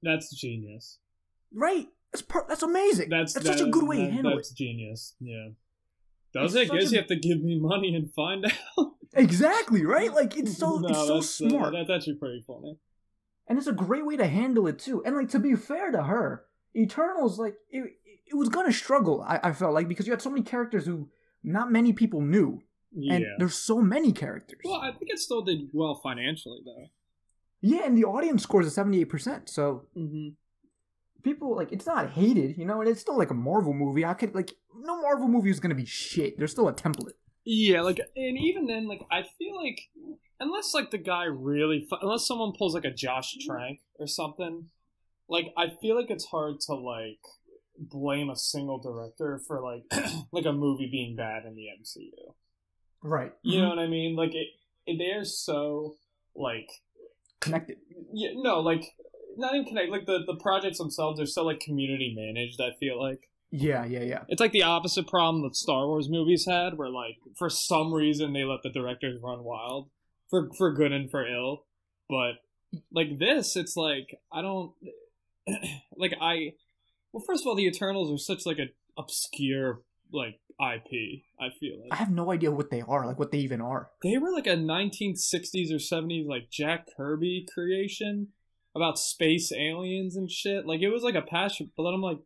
[0.02, 0.98] That's genius.
[1.54, 1.88] Right?
[2.12, 3.10] That's per- that's amazing.
[3.10, 4.52] That's That's such a good way to handle That's it.
[4.52, 5.16] That's genius.
[5.20, 5.50] Yeah.
[6.34, 6.74] Does It's it?
[6.74, 8.46] Guess a- you have to give me money and find
[8.78, 8.94] out.
[9.16, 10.12] Exactly, right?
[10.14, 11.74] Like it's so No, it's so uh, smart.
[11.74, 12.78] that's actually pretty funny.
[13.48, 15.04] and it's a great way to handle it too.
[15.06, 17.84] And like to be fair to her, Eternals like it,
[18.28, 19.22] it was gonna struggle.
[19.22, 21.10] I, I felt like because you had so many characters who
[21.44, 23.14] not many people knew, Yeah.
[23.16, 24.60] and there's so many characters.
[24.64, 26.88] Well, I think it still did well financially, though.
[27.62, 29.50] yeah, and the audience scores a seventy eight percent.
[29.50, 30.30] So Mm-hmm.
[31.24, 34.06] People like it's not hated, you know, and it's still like a Marvel movie.
[34.06, 36.38] I could like no Marvel movie is gonna be shit.
[36.38, 37.14] There's still a template.
[37.46, 39.90] Yeah, like, and even then, like, I feel like
[40.40, 44.70] unless like the guy really, unless someone pulls like a Josh Trank or something,
[45.28, 47.20] like I feel like it's hard to like
[47.78, 49.84] blame a single director for like
[50.32, 52.34] like a movie being bad in the MCU.
[53.02, 53.34] Right.
[53.42, 53.78] You know mm-hmm.
[53.78, 54.16] what I mean?
[54.16, 54.48] Like it,
[54.86, 55.96] it they're so
[56.36, 56.70] like
[57.42, 57.78] Connected.
[58.14, 58.86] yeah, no, like
[59.38, 59.92] not even connect.
[59.92, 62.60] Like the the projects themselves are so like community managed.
[62.62, 63.30] I feel like.
[63.56, 64.24] Yeah, yeah, yeah.
[64.30, 68.34] It's like the opposite problem that Star Wars movies had, where like for some reason
[68.34, 69.90] they let the directors run wild,
[70.30, 71.66] for for good and for ill.
[72.10, 72.34] But
[72.92, 74.74] like this, it's like I don't
[75.96, 76.54] like I.
[77.12, 81.24] Well, first of all, the Eternals are such like a obscure like IP.
[81.40, 83.90] I feel like I have no idea what they are, like what they even are.
[84.04, 88.30] they were like a 1960s or 70s like Jack Kirby creation
[88.76, 90.66] about space aliens and shit.
[90.66, 92.20] Like it was like a passion, but then I'm like,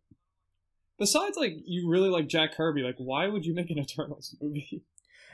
[0.98, 4.84] besides like you really like Jack Kirby, like why would you make an Eternals movie?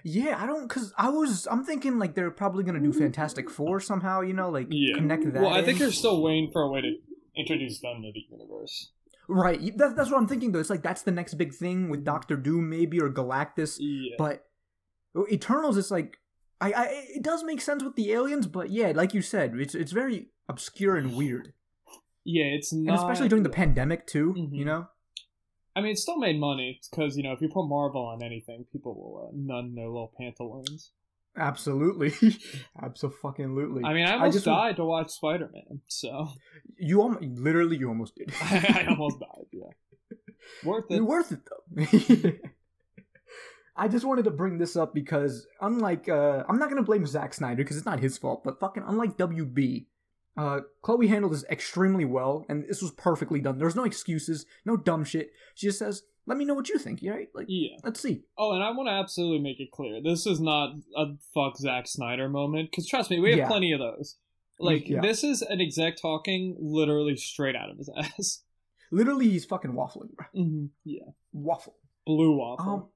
[0.06, 3.80] Yeah, I don't, cause I was, I'm thinking like they're probably gonna do Fantastic Four
[3.80, 4.95] somehow, you know, like Yeah.
[4.95, 5.41] connect that.
[5.41, 5.84] well, I think in.
[5.84, 6.95] they're still waiting for a way to
[7.38, 8.91] introduce them to the universe.
[9.30, 9.60] right.
[9.78, 10.60] That's that's what I'm thinking though.
[10.60, 14.15] It's like that's the next big thing with Doctor Doom maybe or Galactus, Yeah.
[14.17, 14.45] but
[15.32, 16.17] Eternals is like,
[16.65, 16.86] I, I,
[17.17, 20.17] it does make sense with the aliens, but yeah, like you said, it's it's very
[20.47, 21.54] obscure and weird,
[22.23, 24.34] yeah, it's and especially during the pandemic too.
[24.38, 24.56] Mhm.
[24.60, 24.88] You know.
[25.76, 28.65] I mean, it still made money because you know if you put Marvel on anything,
[28.71, 30.91] people will uh, nun their little pantaloons.
[31.36, 32.12] Absolutely,
[32.84, 33.84] absolutely.
[33.84, 36.30] I mean, I I almost just- died to watch Spider Man, so
[36.78, 38.32] you almost, literally, you almost did.
[38.41, 39.47] I almost died.
[39.52, 39.73] Yeah,
[40.63, 40.95] worth it.
[40.97, 42.49] You're worth it though.
[43.75, 47.33] I just wanted to bring this up because unlike uh I'm not gonna blame Zack
[47.33, 49.86] Snyder because it's not his fault, but fucking unlike WB,
[50.38, 53.57] uh Chloe handled this extremely well and this was perfectly done.
[53.57, 55.31] There's no excuses, no dumb shit.
[55.55, 57.29] She just says, Let me know what you think, you right?
[57.33, 57.77] Like Yeah.
[57.83, 58.23] let's see.
[58.38, 61.88] Oh, and I want to absolutely make it clear: this is not a fuck Zack
[61.88, 62.69] Snyder moment.
[62.71, 63.47] Because trust me, we have Yeah.
[63.47, 64.17] plenty of those.
[64.59, 65.01] Like Yeah.
[65.01, 68.43] this is an exec talking literally straight out of his ass.
[68.91, 70.27] Literally, he's fucking waffling, bro.
[70.36, 71.75] hmm Yeah, Waffle.
[72.05, 72.73] blue waffle.
[72.73, 72.88] Um,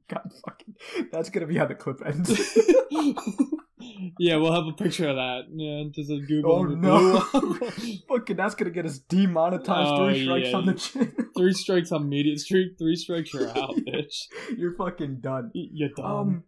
[0.09, 0.75] God fucking.
[1.11, 2.29] That's gonna be how the clip ends.
[4.19, 5.43] yeah, we'll have a picture of that.
[5.53, 6.51] Yeah, just a Google.
[6.51, 7.19] Oh, no.
[8.09, 9.89] fucking, that's gonna get us demonetized.
[9.91, 10.57] Oh, Three strikes yeah.
[10.57, 11.15] on the chin.
[11.37, 12.73] three strikes on media Street.
[12.77, 14.27] Three strikes, you're out, bitch.
[14.57, 15.51] You're fucking done.
[15.53, 16.05] You're done.
[16.05, 16.43] Um.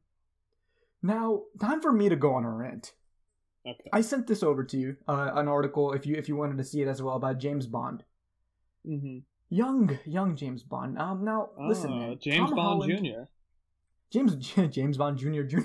[1.01, 2.93] Now, time for me to go on a rant.
[3.67, 3.89] okay.
[3.91, 6.63] I sent this over to you, uh, an article if you if you wanted to
[6.63, 8.03] see it as well about James Bond,
[8.87, 9.19] Mm-hmm.
[9.53, 10.97] Young young James Bond.
[10.97, 13.21] Um, now listen, Oh, man, James Tom Bond Holland- Jr.
[14.11, 14.35] James
[14.75, 15.43] James Bond Jr.
[15.43, 15.59] Jr.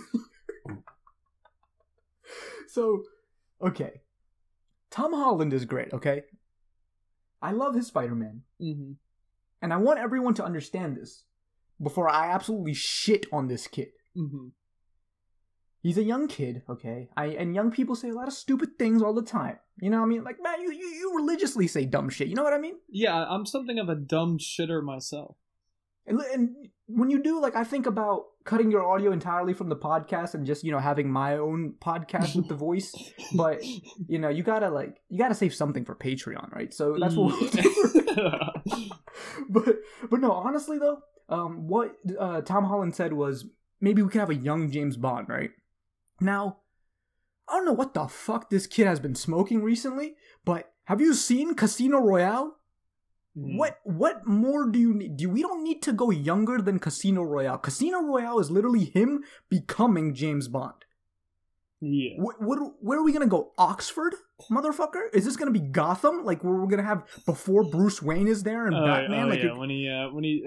[2.68, 3.02] so,
[3.62, 4.00] okay,
[4.90, 5.92] Tom Holland is great.
[5.92, 6.22] Okay,
[7.40, 8.92] I love his Spider Man, Mm-hmm.
[9.62, 11.24] and I want everyone to understand this
[11.82, 13.88] before I absolutely shit on this kid.
[14.16, 14.48] Mm-hmm.
[15.88, 17.08] He's a young kid, okay?
[17.16, 19.58] I and young people say a lot of stupid things all the time.
[19.80, 20.22] You know what I mean?
[20.22, 22.28] Like, man, you, you you religiously say dumb shit.
[22.28, 22.74] You know what I mean?
[22.90, 25.36] Yeah, I'm something of a dumb shitter myself.
[26.06, 26.50] And, and
[26.88, 30.44] when you do, like, I think about cutting your audio entirely from the podcast and
[30.44, 32.94] just you know having my own podcast with the voice.
[33.34, 33.64] But
[34.08, 36.74] you know, you gotta like you gotta save something for Patreon, right?
[36.74, 38.90] So that's what we'll do.
[39.48, 39.76] But
[40.10, 40.98] but no, honestly though,
[41.30, 43.46] um, what uh, Tom Holland said was
[43.80, 45.50] maybe we could have a young James Bond, right?
[46.20, 46.58] Now,
[47.48, 51.14] I don't know what the fuck this kid has been smoking recently, but have you
[51.14, 52.56] seen Casino Royale?
[53.36, 53.56] Mhm.
[53.56, 55.16] What what more do you need?
[55.16, 57.58] Do we don't need to go younger than Casino Royale?
[57.58, 60.84] Casino Royale is literally him becoming James Bond.
[61.80, 62.14] Yeah.
[62.16, 63.52] What, what where are we gonna go?
[63.56, 64.14] Oxford,
[64.50, 65.14] motherfucker?
[65.14, 66.24] Is this gonna be Gotham?
[66.24, 69.26] Like where we're gonna have before Bruce Wayne is there and Oh, Batman?
[69.26, 70.44] oh, like yeah, it- when he uh, when he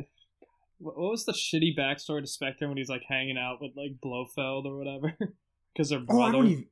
[0.79, 3.91] what what was the shitty backstory to Spectre when he's like hanging out with like
[4.03, 5.15] Blofeld or whatever
[5.73, 6.65] because they're Oh, I don't even.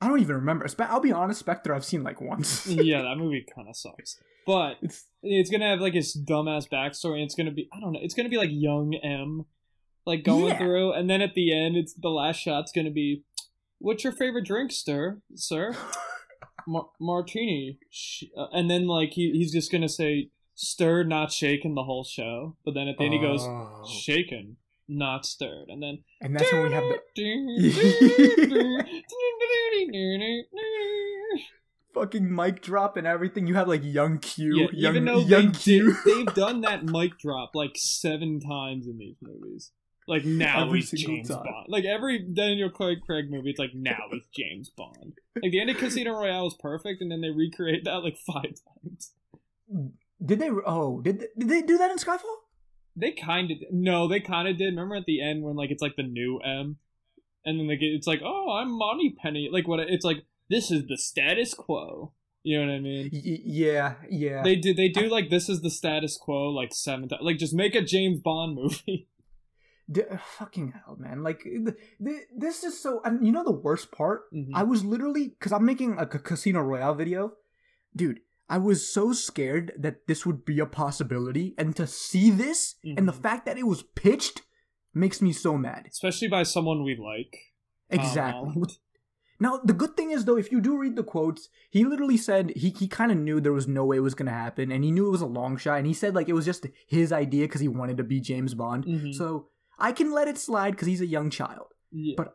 [0.00, 0.66] I don't even remember.
[0.80, 2.66] I'll be honest, Spectre I've seen like once.
[2.68, 4.20] yeah, that movie kind of sucks.
[4.46, 7.14] But it's it's gonna have like his dumbass backstory.
[7.14, 8.00] And it's gonna be I don't know.
[8.02, 9.46] It's gonna be like young M,
[10.06, 10.58] like going Yeah.
[10.58, 13.24] through, and then at the end, it's the last shot's gonna be,
[13.78, 15.20] "What's your favorite drink, sir?
[15.34, 15.74] Sir,
[16.66, 21.74] Mar- martini." Sh- uh, and then like he he's just gonna say stirred, not shaken
[21.74, 22.56] the whole show.
[22.64, 23.84] But then at the end he goes Oh.
[23.90, 28.88] shaken, not stirred, and then and that's when we have the
[31.94, 33.46] fucking mic drop and everything.
[33.46, 35.96] You have like young Q, Yeah, young even though young they Q.
[36.04, 39.72] did, they've done that mic drop like seven times in these movies.
[40.06, 41.42] Like now Every he's James time.
[41.44, 41.66] Bond.
[41.68, 45.12] Like every Daniel Craig Craig movie, it's like now he's James Bond.
[45.42, 48.54] Like the end of Casino Royale is perfect, and then they recreate that like five
[48.82, 49.12] times.
[50.24, 50.48] Did they?
[50.48, 52.20] Oh, did they, did they do that in Skyfall?
[53.00, 54.66] They kind of no, they kind of did.
[54.70, 56.76] Remember at the end when like it's like the new M,
[57.44, 59.48] and then like it's like oh I'm Moneypenny.
[59.52, 59.80] Like what?
[59.80, 62.12] It's like this is the status quo.
[62.42, 63.10] You know what I mean?
[63.12, 64.42] Y- yeah, yeah.
[64.42, 64.72] They do.
[64.72, 67.08] They do like this is the status quo like seven.
[67.20, 69.08] Like just make a James Bond movie.
[69.90, 70.02] D-
[70.38, 71.22] fucking hell, man!
[71.22, 71.64] Like th-
[72.04, 73.00] th- this is so.
[73.04, 74.30] And you know the worst part?
[74.34, 74.50] Mhm.
[74.54, 77.32] I was literally because I'm making like a Casino Royale video,
[77.96, 78.20] dude.
[78.48, 83.06] I was so scared that this would be a possibility, and to see this and
[83.06, 83.22] the Mhm.
[83.22, 84.42] fact that it was pitched
[84.94, 85.86] makes me so mad.
[85.90, 87.36] especially by someone we like.
[87.90, 88.50] Exactly.
[88.52, 88.78] Holland.
[89.40, 92.50] Now the good thing is though, if you do read the quotes, he literally said
[92.56, 94.90] he he kind of knew there was no way it was gonna happen, and he
[94.90, 97.44] knew it was a long shot, and he said like it was just his idea
[97.44, 98.84] because he wanted to be James Bond.
[98.84, 99.14] Mhm.
[99.14, 101.68] So I can let it slide because he's a young child.
[101.92, 102.14] Yeah.
[102.16, 102.34] but-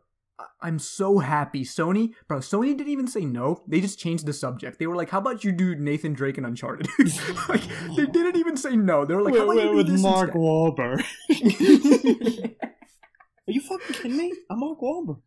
[0.61, 1.63] I'm so happy.
[1.63, 3.63] Sony, bro, Sony didn't even say no.
[3.67, 4.79] They just changed the subject.
[4.79, 6.87] They were like, "How about you do Nathan Drake and Uncharted?"
[7.49, 7.61] like,
[7.95, 9.05] they didn't even say no.
[9.05, 11.03] They were like, "How about Wait, you do with this Mark instead?" Wahlberg.
[13.45, 14.33] Are you fucking kidding me?
[14.49, 15.21] I'm Mark Wahlberg.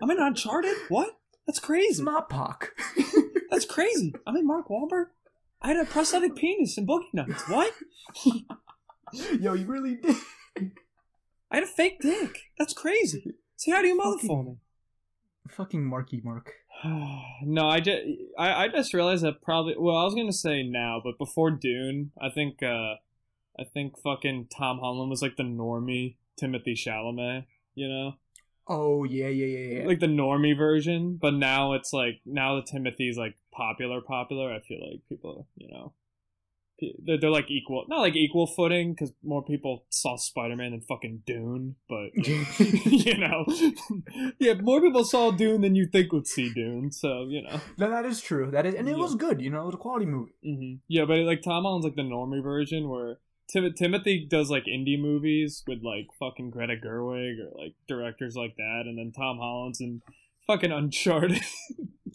[0.00, 0.76] I'm in Uncharted.
[0.88, 1.18] What?
[1.46, 2.02] That's crazy.
[2.02, 2.30] Smart.
[3.50, 4.14] That's crazy.
[4.26, 5.06] I'm in Mark Wahlberg.
[5.60, 7.48] I had a prosthetic penis in Boogie Nights.
[7.48, 7.72] What?
[9.40, 10.16] Yo, you really did.
[11.50, 12.38] I had a fake dick.
[12.58, 13.34] That's crazy.
[13.58, 14.56] Say hi to your mother Fucking- for me.
[15.50, 16.52] Fucking Marky Mark.
[17.42, 18.02] no, I just
[18.38, 22.12] I, I just realized that probably well I was gonna say now, but before Dune,
[22.20, 22.94] I think uh
[23.58, 28.12] I think fucking Tom Holland was like the normie Timothée Chalamet, you know,
[28.68, 29.86] Oh yeah, yeah, yeah, yeah.
[29.88, 31.16] like the normie version.
[31.20, 34.52] But now it's like now that Timothy's like popular, popular.
[34.54, 35.94] I feel like people, you know,
[36.80, 40.80] they're, they're like equal, not like equal footing because more people saw Spider Man than
[40.82, 43.44] fucking Dune, but you know,
[44.38, 46.90] yeah, more people saw Dune than you think would see Dune.
[46.92, 47.60] So you know.
[47.78, 48.50] no, that is true.
[48.50, 49.02] That is, and it Yeah.
[49.02, 49.40] was good.
[49.40, 50.32] You know, it was a quality movie.
[50.44, 53.18] hmm Yeah, but like Tom Holland's like the normie version where
[53.50, 58.56] Tim- Timothy does like indie movies with like fucking Greta Gerwig or like directors like
[58.56, 60.02] that, and then Tom Holland's in
[60.46, 61.40] fucking Uncharted.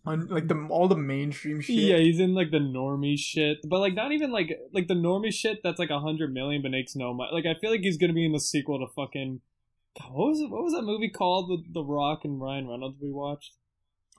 [0.06, 1.78] On like the all the mainstream shit.
[1.78, 5.34] Yeah, he's in like the normie shit, but like not even like like the normie
[5.34, 7.32] shit that's like a hundred million but makes no money.
[7.34, 9.40] Like I feel like he's gonna be in the sequel to fucking.
[10.12, 10.50] What was it?
[10.50, 13.56] What was that movie called with The Rock and Ryan Reynolds we watched?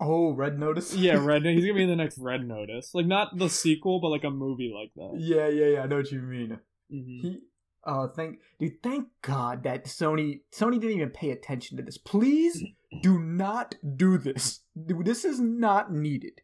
[0.00, 0.94] Oh, Red Notice.
[0.94, 1.44] Yeah, Red.
[1.44, 2.94] He's gonna be in the next Red Notice.
[2.94, 5.18] Like not the sequel, but like a movie like that.
[5.20, 5.80] yeah, yeah, yeah.
[5.82, 6.58] I know what you mean.
[6.92, 7.20] Mhm.
[7.20, 7.38] He.
[7.86, 8.82] Uh, thank dude.
[8.82, 11.98] Thank God that Sony Sony didn't even pay attention to this.
[11.98, 12.64] Please
[13.02, 14.60] do not do this.
[14.74, 16.40] This is not needed.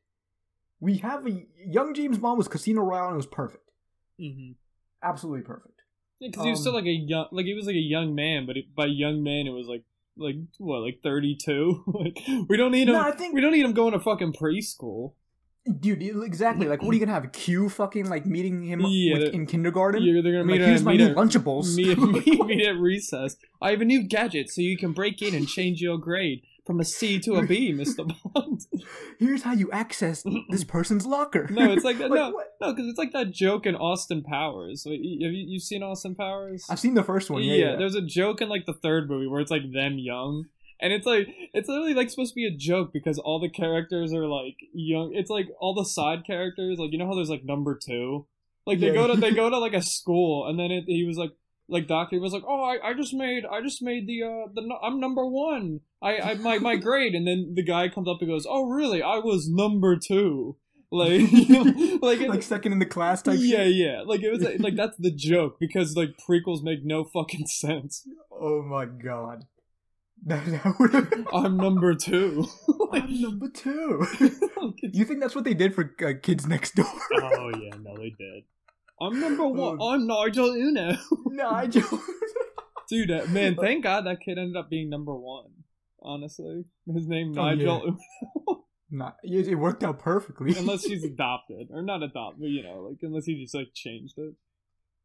[0.80, 3.70] We have a young James Bond was Casino Royale and it was perfect.
[4.20, 4.54] Mhm.
[5.02, 5.82] Absolutely perfect.
[6.20, 8.14] Yeah, because he was still Um, like a young, like he was like a young
[8.14, 9.84] man, but it, by young man it was like
[10.16, 11.82] like what like thirty two.
[11.86, 12.94] like we don't need him.
[12.94, 15.14] No, I think- we don't need him going to fucking preschool.
[15.78, 16.66] Dude, exactly.
[16.66, 17.30] Like, what are you gonna have?
[17.32, 20.02] Q fucking like meeting him Yeah, that- in kindergarten?
[20.02, 21.74] You're, they're gonna like, meet, here's at, my meet, new at, Lunchables.
[21.76, 23.36] meet, meet, meet at recess.
[23.62, 26.80] I have a new gadget, so you can break in and change your grade from
[26.80, 28.66] a C to a B, Mister Bond.
[29.18, 31.48] here's how you access this person's locker.
[31.50, 32.10] No, it's like that.
[32.10, 32.54] Like, no, what?
[32.60, 34.84] no, because it's like that joke in Austin Powers.
[34.86, 35.02] Like, have
[35.32, 36.64] you you seen Austin Powers?
[36.70, 37.42] I've seen the first one.
[37.42, 37.76] Yeah, yeah.
[37.76, 40.44] there's a joke in like the third movie where it's like them young.
[40.82, 44.12] And it's like it's literally like supposed to be a joke because all the characters
[44.12, 45.12] are like young.
[45.14, 48.26] It's like all the side characters, like you know how there's like number two,
[48.66, 48.94] like they Yeah.
[48.94, 51.32] go to they go to like a school, and then it, he was like
[51.68, 54.46] like Doctor he was like, oh I, I just made I just made the uh
[54.54, 55.80] the I'm number one.
[56.02, 59.02] I, I my my grade, and then the guy comes up and goes, oh really?
[59.02, 60.56] I was number two.
[60.90, 61.30] Like
[62.02, 63.38] like like second in the class type.
[63.40, 63.74] yeah Shit.
[63.76, 68.08] yeah like it was like that's the joke because like prequels make no fucking sense.
[68.32, 69.44] Oh my god.
[70.26, 71.12] That, that would have.
[71.32, 72.46] I'm number two.
[72.92, 74.04] I'm number two.
[74.82, 76.86] you think that's what they did for uh, Kids Next Door?
[77.14, 78.44] oh yeah, no, they did.
[79.00, 79.78] I'm number one.
[79.80, 79.94] Oh.
[79.94, 80.96] I'm Nigel Uno.
[81.26, 82.00] Nigel.
[82.88, 85.46] Dude, uh, man, thank God that kid ended up being number one.
[86.02, 88.54] Honestly, his name Oh, Nigel, yeah.
[88.92, 89.14] Uno.
[89.22, 90.54] It, it worked out perfectly.
[90.58, 94.34] unless he's adopted or not adopted, you know, like unless he just like changed it.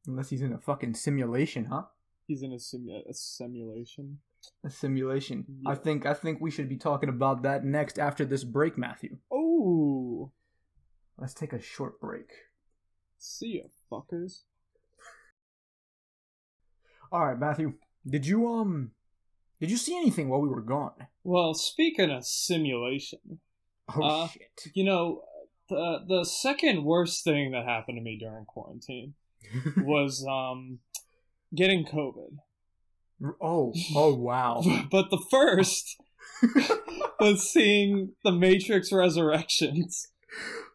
[0.07, 1.83] Unless he's in a fucking simulation, huh?
[2.27, 4.19] He's in a, simu- a simulation.
[4.65, 5.45] A simulation.
[5.65, 9.17] I think I think we should be talking about that next after this break, Matthew.
[9.31, 10.31] Oh,
[11.17, 12.29] Let's take a short break.
[13.17, 14.41] see ya, fuckers.
[17.11, 17.73] All right, Matthew.
[18.05, 18.91] Did you um
[19.59, 21.07] did you see anything while we were gone?
[21.23, 23.39] Well, speaking of simulation,
[23.95, 24.71] Oh Uh, shit.
[24.73, 25.21] you know,
[25.69, 29.13] the the second worst thing that happened to me during quarantine
[29.77, 30.79] was um
[31.55, 32.37] getting COVID.
[33.41, 34.61] Oh, oh wow.
[34.91, 35.97] but the first
[37.19, 40.07] was seeing the Matrix Resurrections,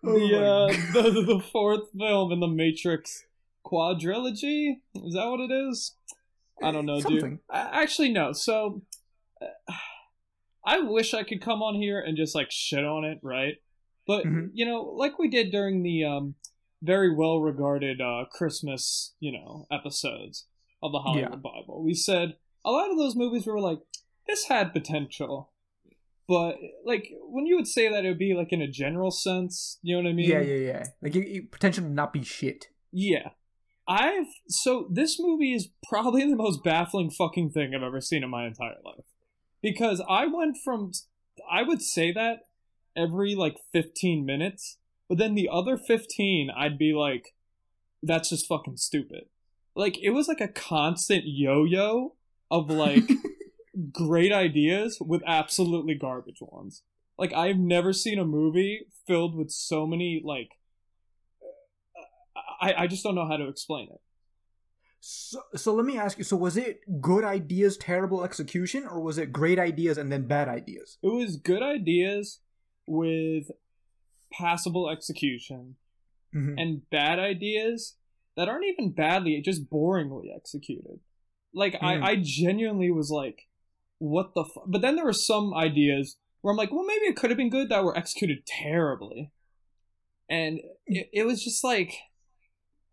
[0.04, 0.66] Oh the, uh,
[1.02, 3.24] the the fourth film in the Matrix
[3.64, 4.76] quadrilogy.
[4.94, 5.94] Is that what it is?
[6.62, 7.20] I don't know, dude.
[7.20, 7.40] Something.
[7.50, 8.32] A- Actually, no.
[8.32, 8.82] So,
[9.40, 9.72] uh,
[10.64, 13.54] I wish I could come on here and just like shit on it, right?
[14.06, 14.50] But Mhm.
[14.54, 16.34] you know, like we did during the um
[16.82, 20.46] very well regarded uh Christmas, you know, episodes
[20.82, 21.36] of the Hollywood Yeah.
[21.36, 23.80] Bible, we said a lot of those movies were like
[24.26, 25.50] this had potential.
[26.28, 29.78] But like when you would say that, it would be like in a general sense.
[29.82, 30.30] You know what I mean?
[30.30, 30.84] Yeah, yeah, yeah.
[31.02, 32.68] Like it, it potential to not be shit.
[32.92, 33.30] Yeah.
[33.88, 38.30] I've so this movie is probably the most baffling fucking thing I've ever seen in
[38.30, 39.06] my entire life.
[39.60, 40.92] Because I went from
[41.50, 42.42] I would say that
[42.96, 44.76] every like 15 minutes,
[45.08, 47.34] but then the other 15 I'd be like
[48.02, 49.24] that's just fucking stupid.
[49.74, 52.14] Like it was like a constant yo-yo
[52.50, 53.08] of like
[53.92, 56.82] great ideas with absolutely garbage ones.
[57.18, 60.50] Like I've never seen a movie filled with so many like
[62.60, 64.00] I, I just don't know how to explain it.
[65.00, 66.24] So, so let me ask you.
[66.24, 70.48] So was it good ideas, terrible execution, or was it great ideas and then bad
[70.48, 70.98] ideas?
[71.02, 72.40] It was good ideas
[72.86, 73.50] with
[74.32, 75.76] passable execution
[76.34, 76.54] Mhm.
[76.60, 77.96] and bad ideas
[78.36, 81.00] that aren't even badly, just boringly executed.
[81.52, 81.84] Like Hmm.
[81.84, 83.48] I, I genuinely was like,
[83.98, 84.44] what the?
[84.44, 84.64] Fu-?
[84.66, 87.50] But then there were some ideas where I'm like, well, maybe it could have been
[87.50, 89.32] good that were executed terribly,
[90.28, 91.94] and it, it was just like.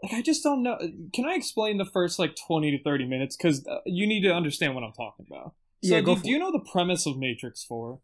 [0.04, 0.78] Like I just don't know.
[1.12, 3.36] Can I explain the first like twenty to thirty minutes?
[3.36, 5.56] Because uh, you need to understand what I'm talking about.
[5.84, 8.02] So, Yeah, go do, do you know the premise of Matrix Four?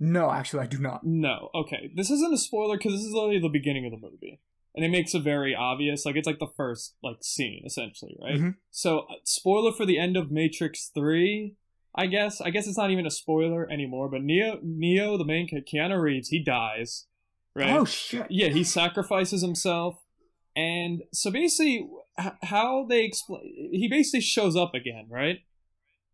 [0.00, 1.04] No, actually, I do not.
[1.04, 1.50] No.
[1.54, 1.90] Okay.
[1.94, 4.40] This isn't a spoiler because this is literally the beginning of the movie,
[4.76, 6.04] and it makes it very obvious.
[6.04, 8.38] Like it's like the first like scene essentially, right?
[8.38, 8.56] Mhm.
[8.70, 11.54] So uh, spoiler for the end of Matrix Three,
[11.94, 12.40] I guess.
[12.40, 14.08] I guess it's not even a spoiler anymore.
[14.08, 17.06] But Neo, Neo, the main Keanu Reeves, he dies,
[17.54, 17.74] right?
[17.74, 18.26] Oh shit.
[18.30, 20.02] yeah, he sacrifices himself,
[20.54, 21.88] and so basically,
[22.42, 25.40] how they explain, he basically shows up again, right?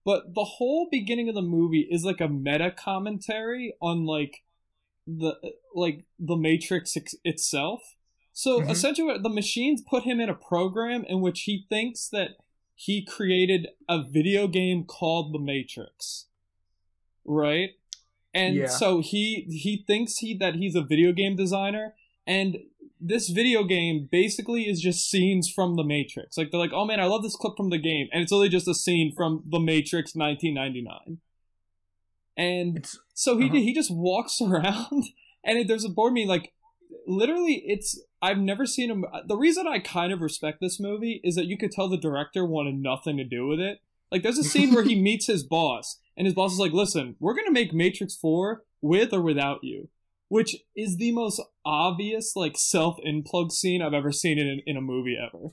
[0.04, 4.42] But the whole beginning of the movie is like a meta commentary on like
[5.06, 5.34] the
[5.74, 7.82] like the Matrix itself.
[8.32, 8.70] So Mhm.
[8.70, 12.38] essentially, the machines put him in a program in which he thinks that
[12.74, 16.26] he created a video game called The Matrix,
[17.24, 17.70] right?
[18.34, 18.66] And Yeah.
[18.66, 21.94] so he he thinks he that he's a video game designer,
[22.26, 22.64] and
[22.98, 26.38] this video game basically is just scenes from The Matrix.
[26.38, 28.48] Like they're like, oh man, I love this clip from the game, and it's only
[28.48, 31.20] just a scene from The Matrix 1999.
[32.36, 33.56] And It's so he Uh-huh.
[33.56, 35.04] he just walks around,
[35.44, 36.28] and it, there's a board meeting.
[36.28, 36.54] Like
[37.06, 39.04] literally, it's I've never seen him.
[39.12, 41.96] Uh, the reason I kind of respect this movie is that you could tell the
[41.98, 43.80] director wanted nothing to do with it.
[44.12, 47.16] Like there's a scene where he meets his boss, and his boss is like, "Listen,
[47.18, 49.88] we're gonna make Matrix Four with or without you,"
[50.28, 54.80] which is the most obvious like self implug scene I've ever seen in in a
[54.80, 55.48] movie ever.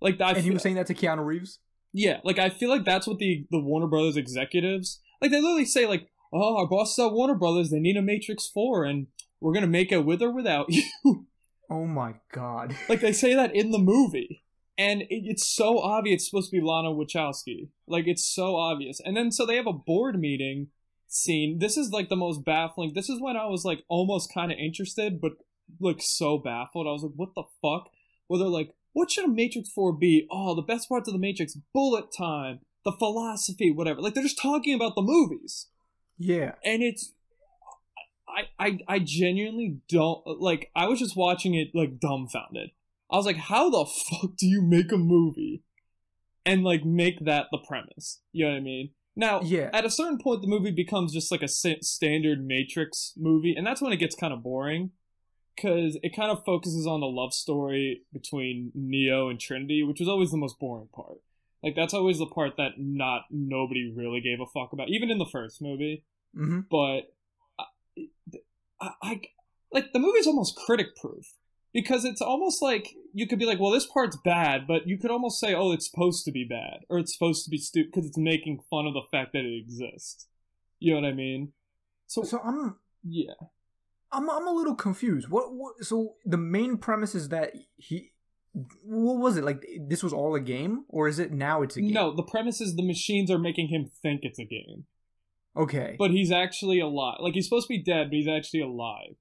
[0.00, 1.58] Like I and he was saying that to Keanu Reeves.
[1.92, 5.30] yeah, like I feel like that's what the the Warner Brothers executives like.
[5.30, 8.84] They literally say like, "Oh, our bosses at Warner Brothers, they need a Matrix Four,
[8.84, 9.06] and
[9.40, 11.26] we're gonna make it with or without you."
[11.72, 12.76] Oh my god.
[12.88, 14.44] like they say that in the movie,
[14.76, 17.70] and it, it's so obvious it's supposed to be Lana Wachowski.
[17.86, 20.68] Like it's so obvious, and then so they have a board meeting
[21.08, 21.58] scene.
[21.60, 22.92] This is like the most baffling.
[22.94, 25.32] This is when I was like almost kind of interested, but
[25.80, 26.86] like so baffled.
[26.86, 27.88] I was like, "What the fuck?"
[28.26, 31.20] Where they're like, "What should a Matrix Four be?" Oh, the best parts of the
[31.20, 34.02] Matrix: bullet time, the philosophy, whatever.
[34.02, 35.68] Like they're just talking about the movies
[36.18, 36.52] Yeah.
[36.64, 37.12] and it's
[38.36, 42.70] I, I I genuinely don't like I was just watching it like dumbfounded.
[43.10, 45.62] I was like, how the fuck do you make a movie
[46.46, 48.20] and like make that the premise?
[48.32, 48.90] You know what I mean?
[49.14, 49.68] Now, Yeah.
[49.74, 53.82] at a certain point, the movie becomes just like a standard Matrix movie, and that's
[53.82, 54.92] when it gets kind of boring
[55.54, 60.08] because it kind of focuses on the love story between Neo and Trinity, which was
[60.08, 61.18] always the most boring part.
[61.62, 65.18] Like that's always the part that not nobody really gave a fuck about, even in
[65.18, 66.04] the first movie
[66.34, 66.60] Mm-hmm.
[66.70, 67.12] but
[68.80, 69.20] I, I,
[69.72, 71.34] like the movie's almost critic proof
[71.72, 75.10] because it's almost like you could be like, well, this part's bad, but you could
[75.10, 78.08] almost say, oh, it's supposed to be bad or it's supposed to be stupid because
[78.08, 80.26] it's making fun of the fact that it exists.
[80.78, 81.52] You know what I mean?
[82.06, 83.34] So, So I'm yeah,
[84.10, 85.28] I'm I'm a little confused.
[85.28, 88.10] What, what so the main premise is that he
[88.84, 89.44] what was it?
[89.44, 91.92] Like this was all a game or is it now it's a game?
[91.92, 94.84] no, the premise is the machines are making him think it's a game,
[95.56, 95.96] Okay.
[95.98, 97.18] but he's actually alive.
[97.20, 99.16] Like he's supposed to be dead, but he's actually alive.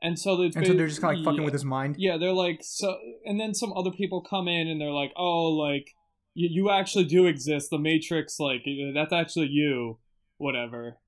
[0.00, 1.44] And so, and so they're just kind of like fucking yeah.
[1.44, 1.96] with his mind.
[1.98, 5.48] Yeah, they're like so, and then some other people come in and they're like, "Oh,
[5.48, 5.92] like
[6.34, 7.70] you, you actually do exist.
[7.70, 8.64] The Matrix, like
[8.94, 9.98] that's actually you,
[10.36, 10.98] whatever."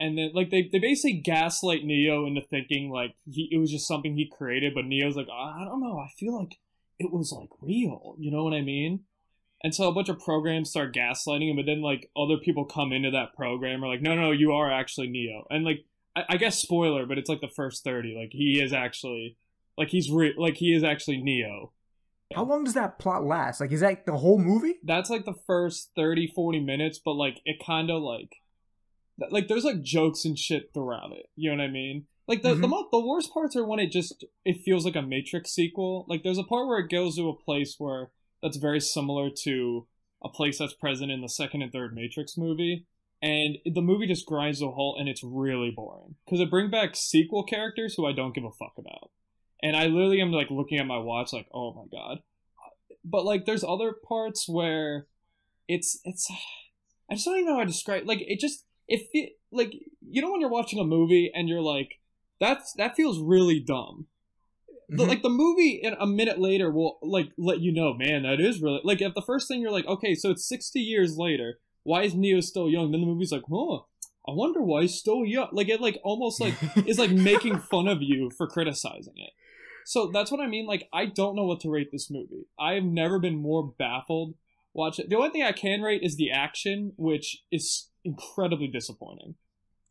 [0.00, 3.86] And then like they, they basically gaslight Neo into thinking like he it was just
[3.86, 6.58] something he created, but Neo's like, I don't know, I feel like
[6.98, 8.16] it was like real.
[8.18, 9.04] You know what I mean?
[9.64, 12.92] And so a bunch of programs start gaslighting him, but then like other people come
[12.92, 15.44] into that program are like, no, no, you are actually Neo.
[15.50, 15.84] And like
[16.14, 18.14] I, I guess spoiler, but it's like the first thirty.
[18.18, 19.36] Like he is actually
[19.78, 21.72] like he's re- like he is actually Neo.
[22.34, 23.60] How long does that plot last?
[23.60, 24.74] Like is that the whole movie?
[24.84, 28.36] That's like the first 30 40 minutes, but like it kind of like
[29.30, 31.26] like there's like jokes and shit throughout it.
[31.36, 32.06] You know what I mean?
[32.28, 32.70] Like the the, Mhm.
[32.70, 36.04] mo- the worst parts are when it just it feels like a Matrix sequel.
[36.08, 38.10] Like there's a part where it goes to a place where
[38.46, 39.88] that's very similar to
[40.22, 42.86] a place that's present in the second and third Matrix movie.
[43.20, 46.94] And the movie just grinds a halt, and it's really boring because it brings back
[46.94, 49.10] sequel characters who I don't give a fuck about.
[49.62, 52.18] And I literally am like looking at my watch, like, oh my god.
[53.04, 55.08] But like, there's other parts where
[55.66, 56.30] it's it's
[57.10, 58.06] I just don't even know how to describe.
[58.06, 59.72] Like, it just it fe- like
[60.08, 61.98] you know when you're watching a movie and you're like,
[62.38, 64.06] that's that feels really dumb.
[64.88, 65.08] The- Mhm.
[65.08, 68.60] like the movie in a minute later will like let you know, man, that is
[68.62, 72.02] really like if the first thing you're like, okay, so it's 60 years later, why
[72.02, 72.90] is Neo still young?
[72.92, 73.78] Then the movie's like, huh,
[74.28, 75.48] I wonder why he's still young.
[75.52, 76.54] Like it like almost like
[76.86, 79.30] is like making fun of you for criticizing it.
[79.84, 80.66] So that's what I mean.
[80.66, 82.46] Like I don't know what to rate this movie.
[82.58, 84.34] I've never been more baffled.
[84.72, 85.08] Watch it.
[85.08, 89.36] The only thing I can rate is the action, which is incredibly disappointing.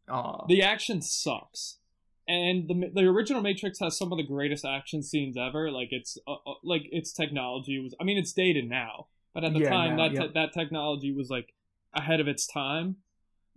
[0.10, 0.46] Aw.
[0.48, 1.80] The action sucks,
[2.28, 5.72] and the the original Matrix has some of the greatest action scenes ever.
[5.72, 7.94] Like it's uh, uh, like its technology was.
[8.00, 11.12] I mean, it's dated now, but at the Yeah, time now, that te- that technology
[11.12, 11.54] was like
[11.94, 12.98] ahead of its time.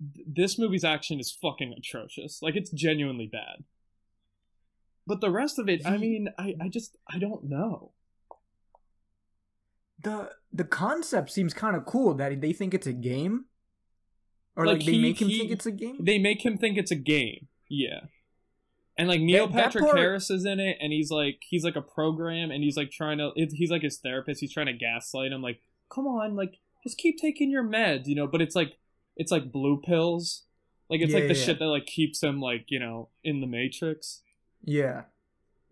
[0.00, 2.40] This movie's action is fucking atrocious.
[2.42, 3.64] Like it's genuinely bad.
[5.06, 7.92] But the rest of it, I mean, I, I just I don't know.
[10.02, 13.46] the the concept seems kind of cool that they think it's a game,
[14.56, 15.98] or Like, like, they he- make him he- think it's a game.
[16.04, 17.48] They make him think it's a game.
[17.68, 18.00] Yeah.
[18.98, 21.62] And like Neil That- that Patrick part- Harris is in it, and he's like he's
[21.64, 24.40] like a program, and he's like trying to he's like his therapist.
[24.40, 28.16] He's trying to gaslight him, like, come on, like just keep taking your meds, you
[28.16, 28.26] know.
[28.26, 28.74] But it's like
[29.16, 30.44] it's like blue pills,
[30.90, 33.40] Like it's Yeah, like the yeah, shit that like keeps him like you know in
[33.40, 34.22] the Matrix.
[34.64, 35.02] Yeah.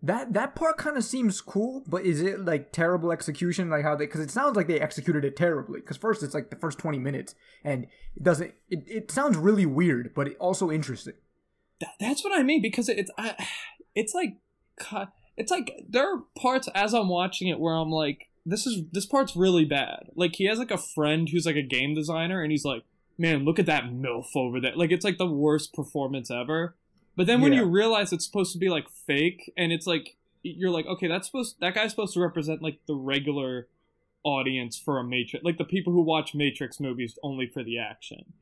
[0.03, 3.69] That that part kind of seems cool, but is it like terrible execution?
[3.69, 4.05] Like how they?
[4.05, 5.79] Because it sounds like they executed it terribly.
[5.79, 8.53] Because first it's like the first twenty minutes, and it doesn't.
[8.69, 11.15] It, it sounds really weird, but it also interesting.
[11.79, 13.35] That, that's what I mean because it's I,
[13.95, 14.37] it's like
[15.35, 19.05] it's like there are parts as I'm watching it where I'm like this is this
[19.05, 20.09] part's really bad.
[20.15, 22.83] Like he has like a friend who's like a game designer and he's like,
[23.17, 26.75] "Man, look at that milf over there." Like it's like the worst performance ever.
[27.15, 27.59] But then when Yeah.
[27.61, 31.27] you realize it's supposed to be like fake and it's like you're like, "Okay, that's
[31.27, 33.67] supposed that guy's supposed to represent like the regular
[34.23, 38.33] audience for a Matrix, like the people who watch Matrix movies only for the action."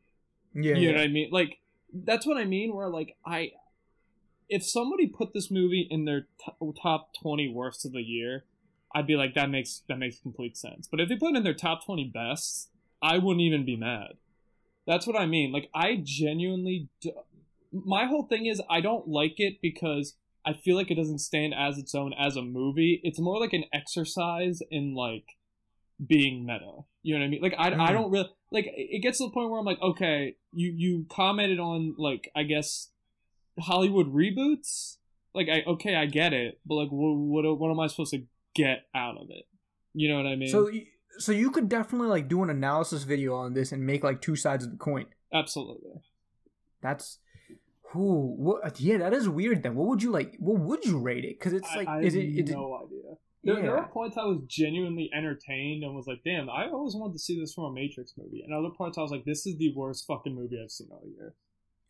[0.54, 0.76] Yeah.
[0.76, 1.30] you know what I mean?
[1.32, 1.58] Like
[2.04, 2.76] that's what I mean.
[2.76, 3.52] Where like I,
[4.50, 8.46] if somebody put this movie in their t- top twenty worst of the year,
[8.94, 10.88] I'd be like that makes that makes complete sense.
[10.90, 12.70] But if they put it in their top twenty best,
[13.02, 14.14] I wouldn't even be mad.
[14.86, 15.52] That's what I mean.
[15.52, 16.90] Like I genuinely,
[17.72, 20.16] my whole thing is I don't like it because
[20.46, 23.02] I feel like it doesn't stand as its own as a movie.
[23.04, 25.26] It's more like an exercise in like
[26.06, 26.72] being meta.
[27.04, 27.42] You know what I mean?
[27.42, 27.94] Like I, I Mm.
[27.94, 28.66] don't really like.
[28.76, 32.44] It gets to the point where I'm like, okay, you you commented on like I
[32.44, 32.90] guess
[33.60, 34.98] Hollywood reboots.
[35.34, 37.14] Like I okay, I get it, but like what
[37.46, 38.24] what what am I supposed to
[38.56, 39.46] get out of it?
[39.94, 40.50] You know what I mean?
[40.50, 40.70] So
[41.18, 44.36] so you could definitely like do an analysis video on this and make like two
[44.36, 45.06] sides of the coin.
[45.34, 46.02] absolutely.
[46.82, 47.20] That's.
[47.92, 48.36] Who?
[48.38, 48.80] What?
[48.82, 49.64] Yeah, that is weird.
[49.64, 50.36] Then, what would you like?
[50.40, 51.40] What would you rate it?
[51.40, 53.16] Because it's like, I, I is it no idea.
[53.46, 53.82] There, there Yeah.
[53.82, 57.40] were points I was genuinely entertained and was like, "Damn, I always wanted to see
[57.40, 60.06] this from a Matrix movie." And other parts I was like, "This is the worst
[60.08, 61.36] fucking movie I've seen all year."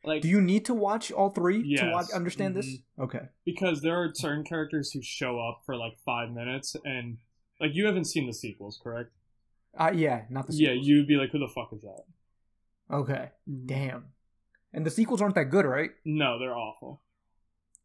[0.03, 2.67] Like, Do you need to watch all three to watch, understand this?
[2.67, 3.03] Mhm.
[3.05, 3.27] Okay.
[3.45, 7.17] because there are certain characters who show up for like five minutes, and
[7.59, 9.11] like you haven't seen the sequels, correct?
[9.73, 10.75] Uh, yeah, not the sequels.
[10.77, 12.03] Yeah, you'd be like, "Who the fuck is that?"
[12.91, 13.31] Okay.
[13.65, 14.11] Damn.
[14.73, 15.91] And the sequels aren't that good, right?
[16.03, 17.01] No, they're awful.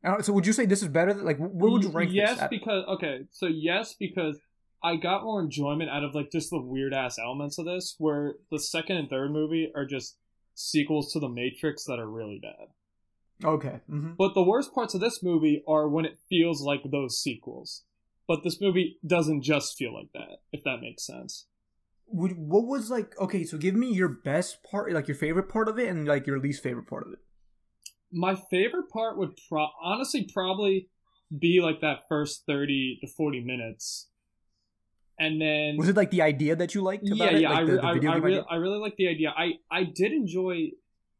[0.05, 1.15] Uh, So would you say this is better?
[1.15, 4.39] Like, where would you rank yes, because okay, so yes, because
[4.83, 8.35] I got more enjoyment out of like just the weird ass elements of this, where
[8.51, 10.17] the second and third movie are just
[10.55, 12.69] sequels to the Matrix that are really bad.
[13.45, 13.81] Okay.
[13.89, 17.85] hmm But the worst parts of this movie are when it feels like those sequels.
[18.27, 21.47] But this movie doesn't just feel like that, if that makes sense.
[22.07, 23.19] Would, what was like?
[23.19, 26.27] Okay, so give me your best part, like your favorite part of it, and like
[26.27, 27.19] your least favorite part of it.
[28.13, 30.89] My favorite part would pro- honestly probably
[31.37, 34.09] be like that first 30 to 40 minutes.
[35.19, 37.07] And then Was it like the idea that you liked?
[37.07, 37.41] About yeah, it?
[37.43, 37.51] yeah.
[37.51, 38.45] Like I, the, re- the I, I, really.
[38.51, 39.33] I really like the idea.
[39.37, 40.71] I, I did enjoy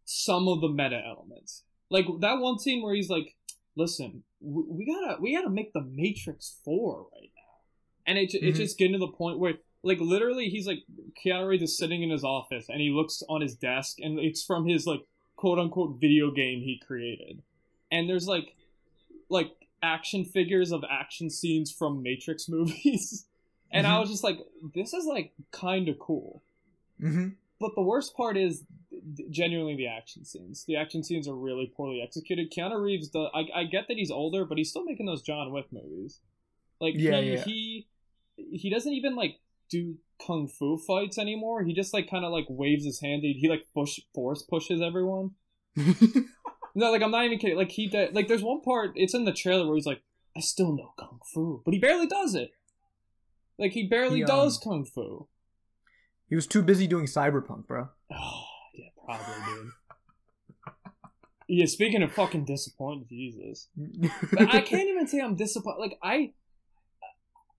[0.05, 3.37] some of the meta elements, like that one scene where he's like,
[3.77, 7.53] "Listen, we, we gotta, we gotta make the Matrix Four right now,"
[8.07, 8.49] and it, Mhm.
[8.49, 10.79] it's just getting to the point where, like, literally, he's like,
[11.25, 14.43] Keanu Reeves is sitting in his office, and he looks on his desk, and it's
[14.45, 15.03] from his like
[15.41, 17.43] quote unquote video game he created,
[17.91, 18.55] and there's like,
[19.31, 23.25] like action figures of action scenes from Matrix movies.
[23.73, 24.01] And I Mhm.
[24.01, 24.39] was just like,
[24.75, 26.43] this is like kind of cool.
[27.01, 27.29] Mm-hmm.
[27.59, 28.65] But the worst part is
[29.31, 30.65] genuinely the action scenes.
[30.67, 32.53] The action scenes are really poorly executed.
[32.53, 35.53] Keanu Reeves, the I, I get that he's older, but he's still making those John
[35.53, 36.21] Wick movies.
[36.81, 37.45] Like Yeah, he, yeah.
[37.45, 37.87] he
[38.37, 39.39] he doesn't even like
[39.71, 41.63] do kung fu fights anymore.
[41.65, 43.23] He just like kind of like waves his hand.
[43.23, 45.33] He, he like push force pushes everyone.
[46.73, 47.57] No, like I'm not even kidding.
[47.57, 48.93] Like he did, like there's one part.
[48.95, 50.03] It's in the trailer where he's like,
[50.37, 52.53] I still know kung fu, but he barely does it.
[53.59, 55.27] Like he barely He, um, does kung fu.
[56.29, 57.89] he was too busy doing cyberpunk, bro.
[58.13, 58.45] Oh,
[58.77, 59.71] yeah, probably, dude.
[61.49, 63.67] yeah, speaking of fucking disappointed, Jesus.
[64.33, 65.81] But I can't even say I'm disappointed.
[65.81, 66.33] Like I,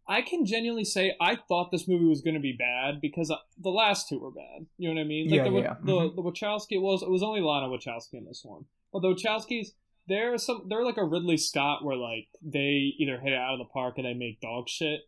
[0.07, 3.37] I can genuinely say I thought this movie was going to be bad because uh,
[3.57, 4.65] the last two were bad.
[4.77, 5.29] You know what I mean?
[5.29, 5.75] Like Yeah, the yeah.
[5.83, 6.15] the Mhm.
[6.15, 9.67] the Wachowski was it was only Lana Wachowski in this one, but the Wachowskis
[10.07, 13.59] they're some they're like a Ridley Scott where like they either hit it out of
[13.59, 15.01] the park or they make dog shit,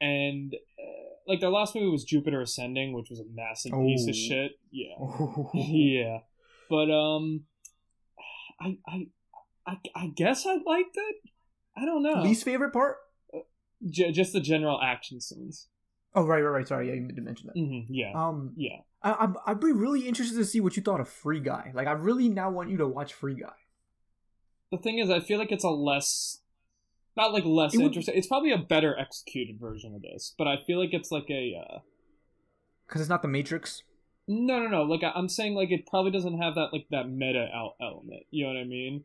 [0.00, 4.10] and uh, like their last movie was Jupiter Ascending, which was a massive piece of
[4.10, 4.12] Oh.
[4.12, 4.52] shit.
[4.70, 6.18] Yeah yeah
[6.68, 7.44] but um
[8.60, 9.06] I, I
[9.66, 11.16] i i guess i liked it
[11.76, 12.96] i don't know Least favorite part?
[13.86, 15.68] J- just the general action scenes
[16.14, 16.66] Oh, right, right, right.
[16.68, 17.60] Sorry, yeah, you did mention that.
[17.60, 21.00] hmm yeah Um, yeah I, I'd, I'd be really interested to see what you thought
[21.00, 21.70] of Free Guy.
[21.74, 23.52] Like, I really now want you to watch Free Guy.
[24.72, 26.40] the thing is i feel like it's a less
[27.16, 30.46] not like less It would- interesting it's probably a better executed version of this but
[30.46, 31.78] i feel like it's like a uh
[32.86, 33.82] Because it's not the Matrix.
[34.26, 37.08] no no no like I- i'm saying like it probably doesn't have that like that
[37.08, 39.04] meta out element you know what i mean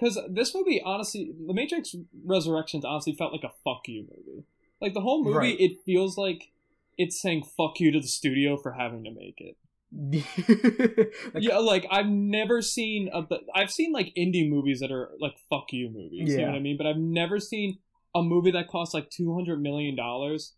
[0.00, 1.94] because this movie honestly the matrix
[2.24, 4.44] resurrections honestly felt like a fuck you movie
[4.80, 5.60] like the whole movie Right.
[5.60, 6.50] it feels like
[6.96, 9.56] it's saying fuck you to the studio for having to make it
[11.34, 13.24] like, yeah, like I've never seen a.
[13.54, 16.28] I've seen like indie movies that are like fuck you movies.
[16.30, 16.32] Yeah.
[16.32, 16.76] You know what I mean?
[16.76, 17.78] But I've never seen
[18.14, 20.54] a movie that costs like two hundred million dollars.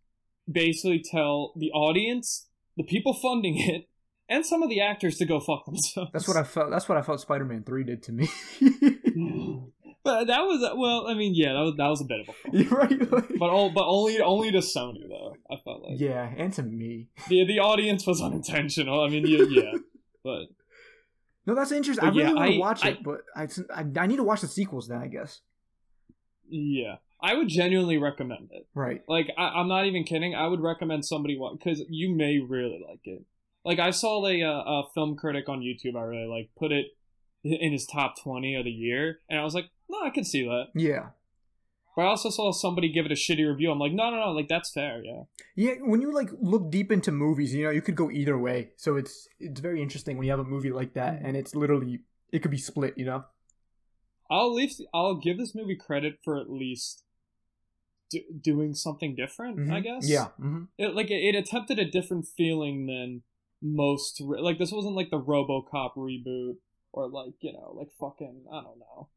[0.50, 3.88] Basically, tell the audience, the people funding it,
[4.32, 6.10] and some of the actors to go fuck themselves.
[6.12, 6.70] That's what I felt.
[6.70, 7.20] That's what I felt.
[7.20, 8.28] Spider Man Three did to me.
[10.04, 11.06] But that was well.
[11.06, 12.32] I mean, yeah, that was that was a bit of a.
[12.32, 12.52] Fun.
[12.60, 13.12] You're right.
[13.12, 15.36] like- But all, but only only to Sony though.
[15.48, 17.06] I felt like yeah, and to me.
[17.28, 19.04] the the audience was unintentional.
[19.04, 19.72] I mean, yeah, yeah.
[20.24, 20.46] But
[21.46, 22.04] No, that's interesting.
[22.04, 24.24] I really yeah, want to I- watch I- it, but I, I I need to
[24.24, 24.98] watch the sequels then.
[24.98, 25.40] I guess.
[26.48, 28.66] yeah, I would genuinely recommend it.
[28.74, 29.02] Right.
[29.06, 30.34] Like, I, I'm not even kidding.
[30.34, 33.22] I would recommend somebody watch because you may really like it.
[33.64, 35.96] Like, I saw a, a film critic on YouTube.
[35.96, 36.86] I really like put it
[37.44, 40.44] in his top twenty of the year, and I was like, no, I can see
[40.44, 40.66] that.
[40.74, 41.10] Yeah.
[41.94, 43.70] But I also saw somebody give it a shitty review.
[43.70, 45.02] I'm like, no, no, no, like that's fair.
[45.04, 45.22] Yeah.
[45.54, 48.70] Yeah, when you like look deep into movies, you know, you could go either way.
[48.76, 51.26] So it's it's very interesting when you have a movie like that Mm-hmm.
[51.26, 52.00] and it's literally
[52.32, 53.24] it could be split, you know.
[54.30, 57.04] I'll least I'll give this movie credit for at least
[58.10, 59.70] do, doing something different.
[59.70, 59.82] I Mhm.
[59.84, 60.08] guess.
[60.08, 60.28] Yeah.
[60.38, 63.22] hmm It, like it, it attempted a different feeling than
[63.62, 64.20] most.
[64.24, 66.56] re- Like this wasn't like the RoboCop reboot
[66.92, 69.08] or like you know like fucking I don't know.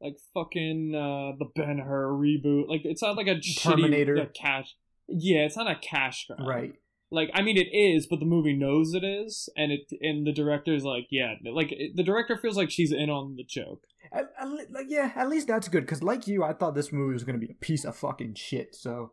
[0.00, 2.68] Like fucking uh, the Ben Hur reboot.
[2.68, 4.16] Like it's not like a Terminator.
[4.16, 4.74] shitty cash.
[5.08, 6.46] Yeah, it's not a cash grab.
[6.46, 6.72] Right.
[7.10, 10.32] Like I mean, it is, but the movie knows it is, and it and the
[10.32, 13.84] director's like, yeah, like it, the director feels like she's in on the joke.
[14.12, 17.12] At, at like yeah, at least that's good because like you, I thought this movie
[17.12, 18.74] was gonna be a piece of fucking shit.
[18.74, 19.12] So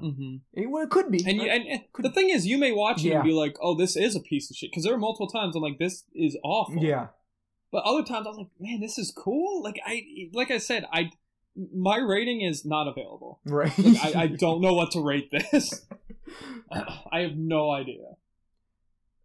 [0.00, 0.36] Mm-hmm.
[0.52, 1.24] it, well, it could be.
[1.26, 3.16] And you, and, and the thing is, you may watch it Yeah.
[3.16, 5.56] and be like, "Oh, this is a piece of shit," because there are multiple times
[5.56, 7.08] I'm like, "This is awful." yeah.
[7.72, 10.02] But other times I was like, "Man, this is cool." Like I,
[10.34, 11.10] like I said, I,
[11.74, 13.40] my rating is not available.
[13.46, 13.76] Right.
[13.78, 15.86] Like, I, I don't know what to rate this.
[17.12, 18.04] I have no idea.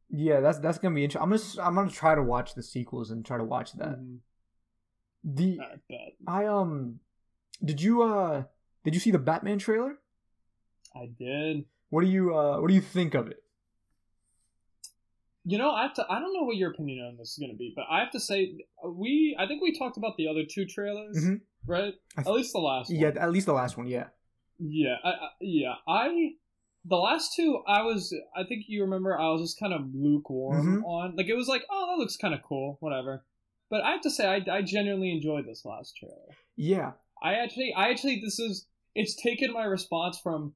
[0.09, 1.23] yeah, that's that's gonna be interesting.
[1.23, 3.99] I'm gonna I'm gonna try to watch the sequels and try to watch that.
[3.99, 4.19] Mhm.
[5.23, 6.99] The I bet I um,
[7.63, 8.43] did you uh
[8.85, 9.97] did you see the Batman trailer?
[10.95, 11.65] I did.
[11.89, 13.43] What do you uh what do you think of it?
[15.43, 16.05] You know, I have to.
[16.07, 18.11] I don't know what your opinion on this is going to be, but I have
[18.11, 18.53] to say,
[18.85, 19.35] we.
[19.39, 21.41] I think we talked about the other two trailers, Mhm.
[21.65, 21.93] right?
[22.15, 22.99] Th- At least the last one.
[22.99, 23.87] Yeah, at least the last one.
[23.87, 24.07] Yeah.
[24.59, 25.73] Yeah, I, I, yeah.
[25.87, 26.33] I
[26.85, 28.15] the last two, I was.
[28.35, 29.17] I think you remember.
[29.19, 30.85] I was just kind of lukewarm Mhm.
[30.85, 31.15] on.
[31.15, 33.25] Like it was like, oh, that looks kind of cool, whatever.
[33.71, 36.35] But I have to say, I, I genuinely enjoyed this last trailer.
[36.55, 36.91] Yeah.
[37.23, 38.67] I actually, I actually, this is.
[38.93, 40.53] It's taken my response from,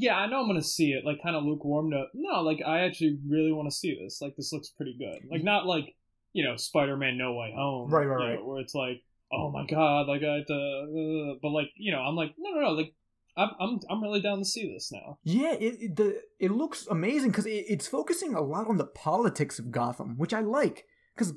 [0.00, 2.80] yeah, I know I'm gonna see it, like kind of lukewarm to no, like I
[2.80, 4.22] actually really want to see this.
[4.22, 5.28] Like this looks pretty good.
[5.28, 5.96] Like not like
[6.32, 8.46] you know Spider-Man No Way Home, Right, right, you know, right.
[8.46, 11.98] where it's like, oh my god, like I, have to, uh, but like you know,
[11.98, 12.94] I'm like, no, no, no, like
[13.36, 15.18] I'm, I'm, I'm really down to see this now.
[15.24, 18.86] Yeah, it it, the, it looks amazing because it, it's focusing a lot on the
[18.86, 20.84] politics of Gotham, which I like
[21.16, 21.34] because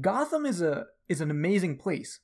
[0.00, 2.20] Gotham is a is an amazing place.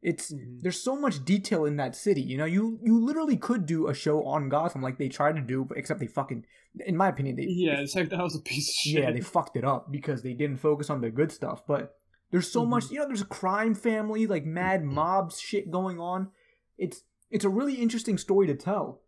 [0.00, 0.60] It's Mhm.
[0.62, 2.20] there's so much detail in that city.
[2.22, 5.42] You know, you you literally could do a show on Gotham like they tried to
[5.42, 6.46] do, but except they fucking,
[6.86, 8.94] in my opinion, they Yeah, it's like that was a piece of shit.
[9.02, 11.66] yeah they fucked it up because they didn't focus on the good stuff.
[11.66, 11.96] But
[12.30, 12.68] there's so Mhm.
[12.68, 16.30] much, you know, there's a crime family like mad mobs shit going on.
[16.76, 19.02] It's it's a really interesting story to tell,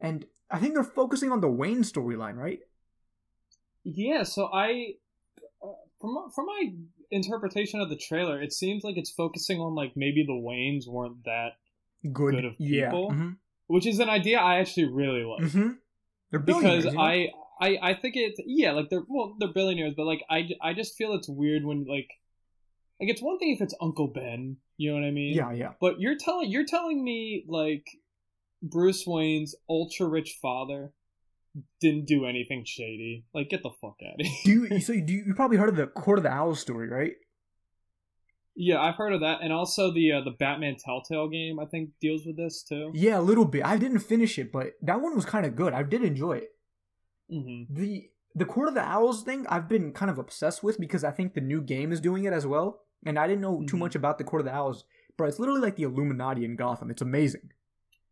[0.00, 2.60] and I think they're focusing on the Wayne storyline, right?
[3.84, 4.94] Yeah, so I,
[5.62, 6.72] uh, from from my
[7.12, 11.24] interpretation of the trailer, it seems like it's focusing on like maybe the Waynes weren't
[11.24, 11.52] that,
[12.12, 12.86] Good, Good of yeah.
[12.86, 13.10] people.
[13.12, 13.36] mhm,
[13.68, 15.44] which is an idea I actually really like.
[15.52, 15.76] mhm.
[16.30, 17.00] They're because billionaires, you know?
[17.00, 17.28] I,
[17.60, 20.96] I I think it's yeah like they're well they're billionaires but like I, I just
[20.96, 22.08] feel it's weird when like
[22.98, 25.72] like it's one thing if it's Uncle Ben you know what I mean yeah, yeah.
[25.80, 27.86] but you're telling you're telling me like
[28.62, 30.92] Bruce Wayne's ultra rich father
[31.80, 34.36] didn't do anything shady like get the fuck out of here
[34.68, 36.88] Do you so do you, you probably heard of the Court of the Owls story,
[36.88, 37.12] right?
[38.54, 41.90] yeah I've heard of that and also the uh, the Batman Telltale game I think
[42.00, 43.64] deals with this too Yeah, a little bit.
[43.64, 45.72] I didn't finish it, but that one was kind of good.
[45.72, 46.50] I did enjoy it.
[47.30, 51.04] hmm the the Court of the Owls thing I've been kind of obsessed with because
[51.04, 52.80] I think the new game is doing it as well.
[53.04, 53.80] And I didn't know too Mhm.
[53.80, 54.84] much about the Court of the Owls,
[55.18, 56.90] but it's literally like the Illuminati in Gotham.
[56.90, 57.50] It's amazing.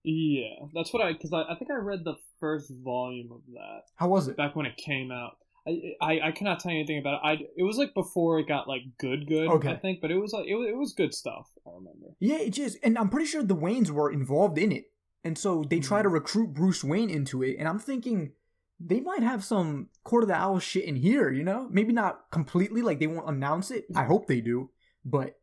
[0.04, 3.82] Yeah that's what I because I, I think I read the first volume of that
[3.96, 4.36] How was it?
[4.36, 5.32] back when it came out.
[5.68, 7.20] I, I, I cannot tell you anything about it.
[7.22, 9.46] I it was like before it got like good good.
[9.48, 9.68] Okay.
[9.72, 11.48] I think, but it was like it was, it was good stuff.
[11.66, 12.14] I remember.
[12.18, 14.86] Yeah, it is, and I'm pretty sure the Waynes were involved in it,
[15.22, 16.04] and so they try Mhm.
[16.04, 17.56] to recruit Bruce Wayne into it.
[17.58, 18.32] And I'm thinking
[18.80, 21.30] they might have some Court of the Owls shit in here.
[21.30, 23.84] You know, maybe not completely, like they won't announce it.
[23.94, 24.70] I hope they do,
[25.04, 25.38] but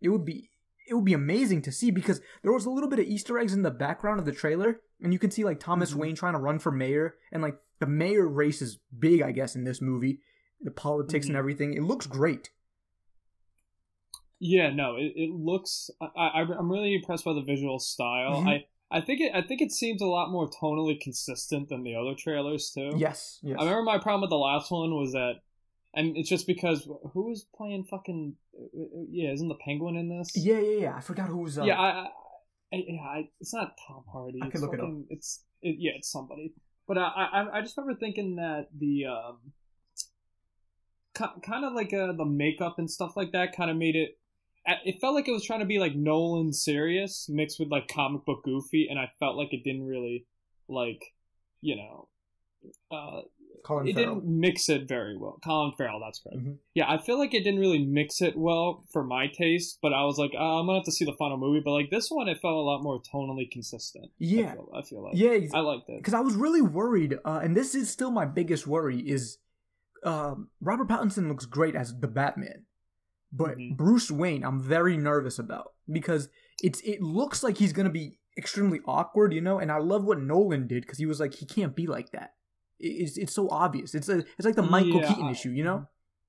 [0.00, 0.50] it would be
[0.88, 3.52] it would be amazing to see because there was a little bit of Easter eggs
[3.54, 5.96] in the background of the trailer, and you can see like Thomas Mhm.
[5.96, 9.54] Wayne trying to run for mayor, and like the mayor race is big, I guess,
[9.56, 10.20] in this movie.
[10.64, 11.38] the politics and Mhm.
[11.40, 11.74] everything.
[11.74, 12.50] It looks great.
[14.38, 15.90] Yeah, no, it, it looks.
[16.00, 18.42] I, I I'm really impressed by the visual style.
[18.42, 18.48] Mhm.
[18.48, 18.66] I
[18.96, 22.14] I think it I think it seems a lot more tonally consistent than the other
[22.16, 22.90] trailers too.
[22.96, 23.56] Yes, yes.
[23.58, 25.40] I remember my problem with the last one was that,
[25.94, 28.34] and it's just because who was playing fucking
[29.10, 30.32] yeah, isn't the penguin in this?
[30.36, 30.96] yeah, yeah, yeah.
[30.96, 31.58] I forgot who was.
[31.58, 32.06] Uh, yeah, I, I,
[32.72, 34.40] I, yeah, I, it's not Tom Hardy.
[34.42, 34.90] I it's can look it up.
[35.10, 36.54] It's it, yeah, it's somebody.
[36.88, 39.38] But I, I, I just remember thinking that the um,
[41.14, 44.18] kind of like uh, the makeup and stuff like that kind of made it.
[44.84, 48.24] It felt like it was trying to be like Nolan serious mixed with like comic
[48.24, 50.26] book goofy, and I felt like it didn't really
[50.68, 51.02] like,
[51.60, 52.08] you know,
[52.90, 53.22] uh,
[53.64, 54.16] Colin it Farrell.
[54.16, 55.38] didn't mix it very well.
[55.44, 56.38] Colin Farrell, that's correct.
[56.44, 56.58] Mhm.
[56.74, 60.04] Yeah, I feel like it didn't really mix it well for my taste, but I
[60.04, 61.60] was like, uh, I'm gonna have to see the final movie.
[61.64, 64.06] But like this one, it felt a lot more tonally consistent.
[64.06, 65.14] I Yeah, feel, I feel like.
[65.16, 65.30] yeah.
[65.30, 65.98] ex- I liked it.
[65.98, 69.38] because I was really worried, uh, and this is still my biggest worry is
[70.04, 72.64] um, Robert Pattinson looks great as the Batman,
[73.32, 73.76] but Mhm.
[73.76, 76.28] Bruce Wayne I'm very nervous about because
[76.62, 79.58] it's it looks like he's gonna be extremely awkward, you know.
[79.60, 82.34] And I love what Nolan did because he was like he can't be like that.
[82.82, 83.94] It- It's it's so obvious.
[83.94, 85.86] It's a it's like the Michael Yeah, Keaton I- issue, you know.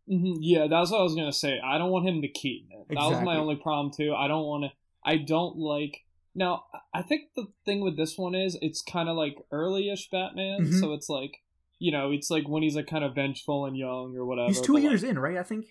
[0.07, 1.59] hmm Yeah, that's what I was gonna say.
[1.59, 2.87] I don't want him to Keaton it.
[2.89, 4.13] That was my only problem too.
[4.13, 4.71] I don't want to.
[5.05, 6.03] I don't like.
[6.35, 10.61] Now, I think the thing with this one is it's kind of like early-ish Batman,
[10.65, 10.79] Mhm.
[10.79, 11.43] so it's like,
[11.77, 14.47] you know, it's like when he's like kind of vengeful and young or whatever.
[14.47, 15.37] He's two but, like, years in, right?
[15.37, 15.65] I think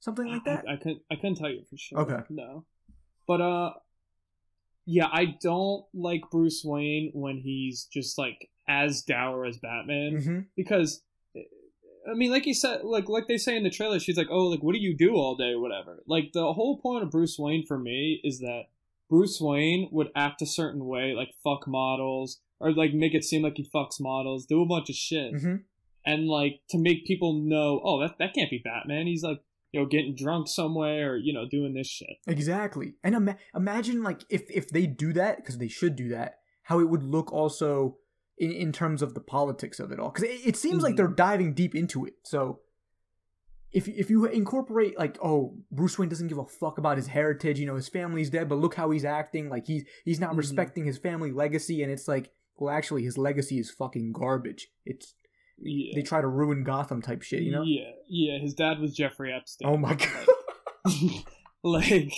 [0.00, 0.64] something like that.
[0.68, 2.00] I, I couldn't I couldn't tell you for sure.
[2.00, 2.22] Okay.
[2.28, 2.64] No.
[3.26, 3.72] But uh
[4.86, 10.40] yeah, I don't like Bruce Wayne when he's just like as dour as Batman hmm
[10.56, 11.02] because
[12.10, 14.46] I mean like you said like like they say in the trailer she's like, "Oh,
[14.46, 17.64] like what do you do all day whatever." Like the whole point of Bruce Wayne
[17.66, 18.64] for me is that
[19.08, 23.42] Bruce Wayne would act a certain way, like fuck models or like make it seem
[23.42, 25.56] like he fucks models, do a bunch of shit hmm
[26.04, 29.06] and like to make people know, oh, that that can't be Batman.
[29.06, 29.40] He's like,
[29.72, 32.16] you know, getting drunk somewhere, or, you know, doing this shit.
[32.26, 32.94] Exactly.
[33.04, 36.80] And ima- imagine like if if they do that because they should do that, how
[36.80, 37.98] it would look also
[38.40, 40.10] in, in terms of the politics of it all.
[40.10, 40.96] Because it, it seems like Mhm.
[40.96, 42.14] they're diving deep into it.
[42.24, 42.60] So
[43.72, 47.60] if if you incorporate like oh Bruce Wayne doesn't give a fuck about his heritage,
[47.60, 49.48] you know his family's dead, but look how he's acting.
[49.48, 50.38] Like he's he's not Mhm.
[50.38, 54.68] respecting his family legacy, and it's like well actually his legacy is fucking garbage.
[54.84, 55.14] It's
[55.62, 55.92] Yeah.
[55.94, 57.62] they try to ruin Gotham type shit, you know.
[57.62, 58.38] Yeah, yeah.
[58.40, 59.68] His dad was Jeffrey Epstein.
[59.68, 60.26] Oh my god.
[61.62, 62.12] like,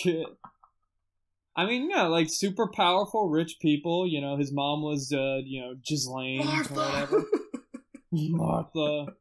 [1.55, 4.07] I mean, yeah, like super powerful, rich people.
[4.07, 7.23] You know, his mom was, uh, you know, Ghislaine or whatever.
[8.11, 9.13] Martha,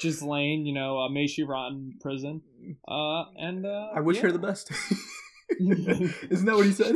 [0.00, 0.66] Ghislaine.
[0.66, 2.42] You know, uh, may she rot in prison.
[2.88, 4.70] Uh, and uh, I wish her the best.
[5.60, 6.94] Isn't that what he said?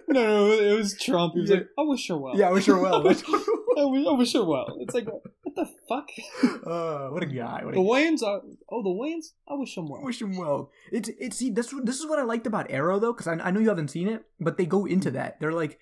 [0.08, 1.32] no, no, it was Trump.
[1.34, 1.56] He was Yeah.
[1.56, 2.96] like, "I wish her well." Yeah, I wish her well.
[2.96, 4.76] I wish, I wish her well.
[4.80, 5.06] It's like,
[5.52, 6.08] what the fuck?
[6.66, 7.64] uh, what a guy.
[7.64, 8.40] What a The Wayans are.
[8.70, 9.32] Oh, the Wayans.
[9.48, 10.02] I wish them I well.
[10.04, 10.70] wish him well.
[10.92, 13.50] It's it's see this this is what I liked about Arrow though, because I, I
[13.50, 15.40] know you haven't seen it, but they go into that.
[15.40, 15.78] They're like,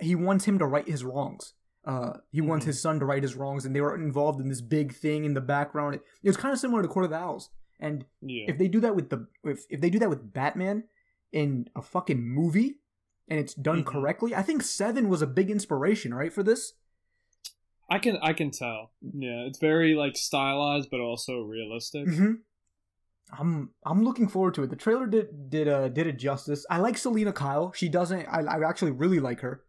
[0.00, 1.54] he wants him to right his wrongs.
[1.84, 2.68] Uh, he wants Mhm.
[2.68, 5.32] his son to right his wrongs, and they were involved in this big thing in
[5.34, 5.94] the background.
[5.94, 7.48] It, it was kind of similar to Court of the Owls.
[7.78, 8.44] And Yeah.
[8.48, 10.84] if they do that with the if if they do that with Batman
[11.32, 12.80] in a fucking movie,
[13.28, 13.86] and it's done Mhm.
[13.86, 16.74] correctly, I think Seven was a big inspiration, right, for this.
[17.90, 18.92] I can I can tell.
[19.02, 22.08] Yeah, it's very like stylized but also realistic.
[22.08, 22.32] hmm
[23.38, 24.70] I'm I'm looking forward to it.
[24.70, 26.64] The trailer did did uh did it justice.
[26.70, 27.72] I like Selina Kyle.
[27.72, 28.26] She doesn't.
[28.26, 29.62] I I actually really like her.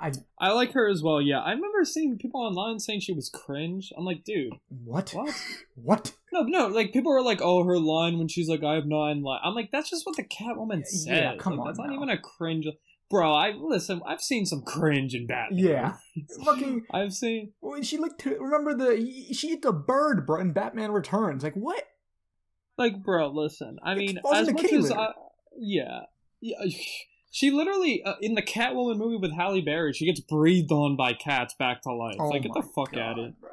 [0.00, 1.20] I I like her as well.
[1.20, 3.92] Yeah, I remember seeing people online saying she was cringe.
[3.96, 4.54] I'm like, dude,
[4.84, 5.34] what what?
[5.74, 6.12] what?
[6.32, 6.66] No, no.
[6.68, 9.42] Like people were like, oh, her line when she's like, I have nine lines.
[9.44, 11.16] I'm like, that's just what the Catwoman said.
[11.16, 12.66] Yeah, come Like, on That's not even a cringe.
[13.10, 14.00] Bro, I listen.
[14.06, 15.58] I've seen some cringe in Batman.
[15.58, 15.94] Yeah.
[16.44, 17.52] Fucking I've seen.
[17.60, 18.20] when she looked.
[18.20, 18.96] To, remember the
[19.34, 21.42] she eats a bird, bro, in Batman Returns.
[21.42, 21.82] Like what?
[22.78, 23.78] Like, bro, listen.
[23.82, 25.08] I mean, as much as I,
[25.58, 26.00] yeah,
[26.40, 26.56] yeah.
[27.32, 31.12] She literally uh, in the Catwoman movie with Halle Berry, she gets breathed on by
[31.12, 32.16] cats back to life.
[32.18, 33.40] like, get the Oh fuck God, out of it.
[33.40, 33.50] bro.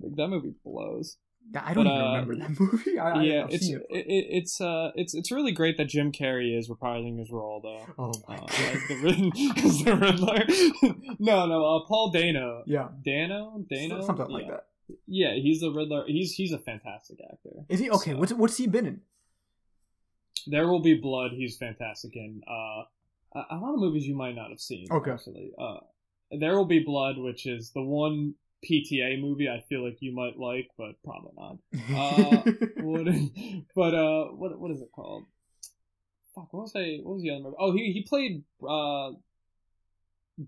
[0.00, 1.18] Like, that movie blows.
[1.62, 2.98] I don't But, even uh, remember that movie.
[2.98, 4.06] I, yeah, I've it's it, it.
[4.06, 7.86] it, it's uh it's it's really great that Jim Carrey is reprising his role though.
[7.98, 8.50] Oh my Uh, god.
[8.50, 10.94] as the the Riddler.
[11.18, 12.62] no, no, uh, Paul Dano.
[12.66, 14.66] Yeah, Dano, Dano, something like that.
[15.06, 16.04] Yeah, he's the Riddler.
[16.06, 17.64] He's he's a fantastic actor.
[17.68, 18.12] Is he okay?
[18.12, 19.00] So- What's what's he been in?
[20.46, 21.32] There Will Be Blood.
[21.32, 22.42] He's fantastic in.
[22.48, 22.84] Uh,
[23.34, 24.86] a, a lot of movies you might not have seen.
[24.90, 25.10] Okay.
[25.10, 25.78] Actually, uh,
[26.30, 28.34] There Will Be Blood, which is the one
[28.68, 31.56] PTA movie I feel like you might like, but probably not.
[31.90, 32.42] Uh,
[32.82, 33.06] what,
[33.74, 35.24] but uh, what what is it called?
[36.34, 36.98] Fuck, what was I?
[37.02, 37.56] What was the other movie?
[37.58, 39.10] Oh, he he played uh,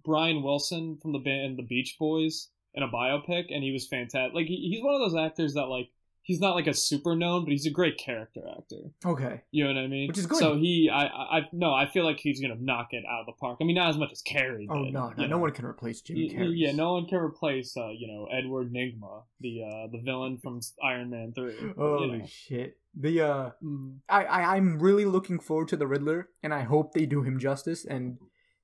[0.04, 2.48] Brian Wilson from the band The Beach Boys.
[2.74, 4.34] in a biopic, and he was fantastic.
[4.34, 5.88] Like he, he's one of those actors that like
[6.22, 8.92] he's not like a super known, but he's a great character actor.
[9.04, 9.42] Okay.
[9.50, 10.08] You know what I mean?
[10.08, 10.38] Which is good.
[10.38, 13.32] So he, I, I, no, I feel like he's gonna knock it out of the
[13.32, 13.58] park.
[13.60, 14.66] I mean, not as much as Carrey.
[14.70, 15.38] Oh did, no, no, no know.
[15.38, 16.52] one can replace Jim Carrey.
[16.54, 20.60] Yeah, no one can replace, uh, you know, Edward Nigma, the uh, the villain from
[20.82, 21.54] Iron Man Three.
[21.76, 22.26] Holy you know.
[22.26, 22.76] shit.
[22.94, 23.98] The uh Mm.
[24.08, 27.38] I, I I'm really looking forward to the Riddler and I hope they do him
[27.38, 28.18] justice and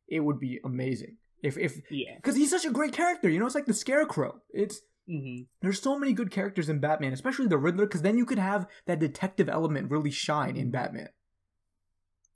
[0.06, 1.16] it would be amazing.
[1.42, 2.18] If if Yeah.
[2.22, 4.42] cuz he's such a great character, you know, it's like the Scarecrow.
[4.50, 8.26] It's hmm there's so many good characters in Batman, especially the Riddler cuz then you
[8.26, 11.08] could have that detective element really shine in Batman.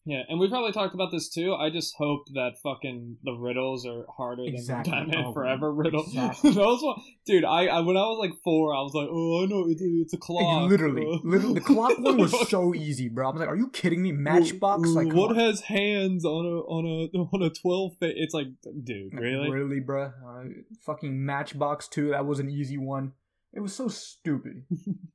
[0.05, 1.55] Yeah, and we probably talked about this too.
[1.55, 4.90] I just hope that fucking the riddles are harder Exactly.
[4.90, 6.03] than the Batman Oh, Forever riddle.
[6.03, 6.50] exactly.
[6.55, 7.44] Those one, dude.
[7.44, 9.86] I, I when I was like four, I was like, oh, I know it's a,
[9.86, 10.68] it's a clock.
[10.68, 13.28] literally, uh, literally the clock one was so easy, bro.
[13.30, 14.11] I'm like, "Are you kidding me?
[14.11, 15.36] Matchbox like what on.
[15.36, 16.84] has hands on a on
[17.14, 17.92] a on a twelve?
[18.00, 18.48] Fa- it's like,
[18.82, 19.50] dude, really?
[19.50, 20.07] Really, bro.
[20.07, 20.44] Uh,
[20.84, 23.12] fucking Matchbox 2, that was an easy one.
[23.55, 24.64] It was so stupid.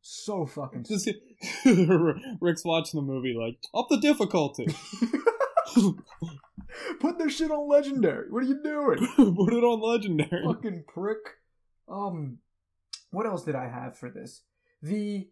[0.02, 1.10] so fucking Just
[2.42, 4.68] Rick's watching the movie like up the difficulty.
[7.00, 8.28] Put this shit on legendary.
[8.30, 8.98] What are you doing?
[9.16, 10.44] Put it on legendary.
[10.46, 11.18] fucking prick.
[11.90, 12.40] Um,
[13.12, 14.44] what else did I have for this?
[14.82, 15.28] The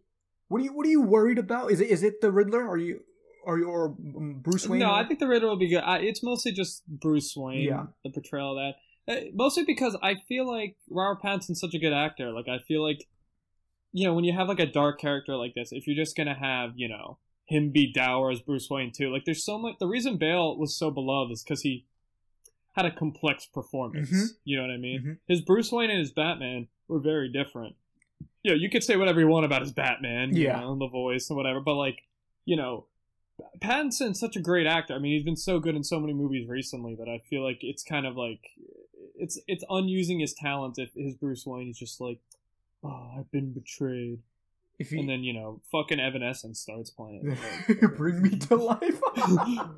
[0.48, 1.70] what are you what are you worried about?
[1.70, 2.66] Is it is it the Riddler?
[2.68, 3.00] Are you
[3.46, 4.80] are you or um, Bruce Wayne?
[4.80, 5.82] No, I think the Riddler will be good.
[5.84, 7.84] I, it's mostly just Bruce Wayne, Yeah.
[8.04, 8.74] the portrayal of that.
[9.08, 12.32] Uh, mostly because I feel like Robert Pattinson's such a good actor.
[12.32, 13.06] Like I feel like,
[13.92, 16.34] you know, when you have like a dark character like this, if you're just gonna
[16.34, 19.76] have, you know, him be dour as Bruce Wayne too, like there's so much.
[19.78, 21.84] The reason Bale was so beloved is because he
[22.74, 24.10] had a complex performance.
[24.10, 24.36] Mhm.
[24.44, 25.00] You know what I mean?
[25.00, 25.18] Mhm.
[25.28, 27.76] His Bruce Wayne and his Batman were very different.
[28.42, 30.60] You know, you could say whatever you want about his Batman, you Yeah.
[30.60, 32.02] know, the voice and whatever, but like,
[32.44, 32.86] you know,
[33.60, 34.94] Pattinson's such a great actor.
[34.94, 37.58] I mean, he's been so good in so many movies recently that I feel like
[37.62, 38.40] it's kind of like
[39.26, 42.18] it's it's unusing his talent if his Bruce Wayne is just like,
[42.84, 44.20] oh, I've been betrayed,
[44.78, 47.36] If and then you know, fucking Evanescence starts playing.
[47.96, 49.00] bring me to life.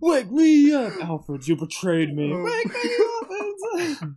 [0.00, 1.48] Wake me up, Alfred!
[1.48, 2.30] You betrayed me.
[2.32, 2.42] Oh.
[2.44, 4.14] Wake me up!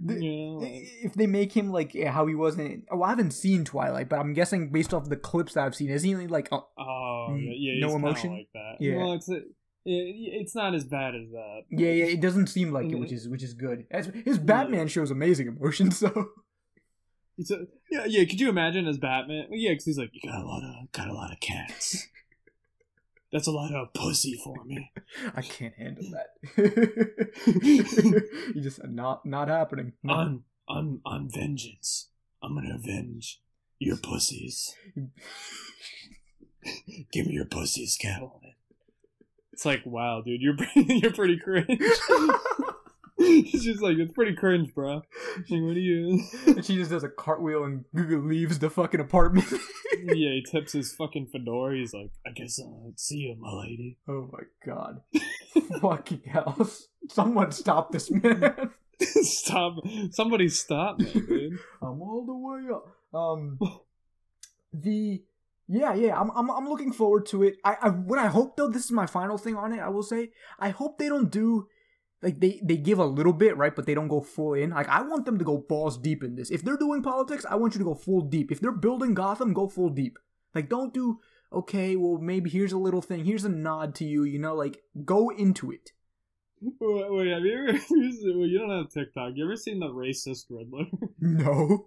[0.00, 3.10] The- you know, like- if they make him like how he was in oh I
[3.10, 6.14] haven't seen Twilight but I'm guessing based off the clips that I've seen is he
[6.14, 8.32] like Oh, Mm, yeah, yeah no emotion?
[8.32, 8.76] like that.
[8.80, 8.96] Yeah.
[8.96, 9.28] well, it's
[9.84, 11.62] it, it's not as bad as that.
[11.70, 14.88] yeah yeah it doesn't seem like it which is which is good As, his Batman
[14.88, 16.30] shows amazing emotion so
[17.38, 18.24] It's a, yeah, yeah.
[18.24, 19.46] Could you imagine as Batman?
[19.48, 22.06] Well, yeah, because he's like, you got a lot of got a lot of cats.
[23.32, 24.90] That's a lot of pussy for me.
[25.36, 26.28] I can't handle that
[28.54, 30.12] you just uh, not not happening No.
[30.14, 32.08] I'm I'm I'm vengeance.
[32.42, 33.40] I'm gonna avenge
[33.78, 34.74] your pussies.
[37.12, 38.39] Give me your pussies, Catwoman.
[39.60, 41.68] It's like, wow, dude, you're pretty, you're pretty cringe.
[43.20, 44.94] She's just like it's pretty cringe, bro.
[44.94, 46.24] Like, what are you?
[46.46, 49.44] and she just does a cartwheel and leaves the fucking apartment
[50.02, 51.76] yeah, he tips his fucking fedora.
[51.76, 53.98] He's like, I guess I'll see you, my lady.
[54.08, 55.02] oh my god
[55.82, 56.70] fucking hell
[57.10, 58.70] someone stop this man
[59.02, 59.76] stop!
[60.10, 61.58] Somebody stop me, dude.
[61.82, 62.86] I'm all the way up.
[63.14, 63.58] Um,
[64.72, 65.22] the
[65.72, 67.58] yeah, yeah, I'm, I'm, I'm looking forward to it.
[67.64, 69.78] I, I, what I hope though, this is my final thing on it.
[69.78, 71.68] I will say, I hope they don't do
[72.22, 74.70] like they they give a little bit, right, but they don't go full in.
[74.70, 76.50] Like I want them to go balls deep in this.
[76.50, 78.50] If they're doing politics, I want you to go full deep.
[78.50, 80.18] If they're building Gotham, go full deep.
[80.54, 81.20] Like don't do
[81.52, 81.94] okay.
[81.94, 83.24] Well, maybe here's a little thing.
[83.24, 84.24] Here's a nod to you.
[84.24, 85.92] You know, like go into it.
[86.60, 87.72] Wait, have you ever?
[87.90, 89.32] well, you don't have TikTok.
[89.36, 90.86] You ever seen the racist Riddler?
[91.20, 91.86] No.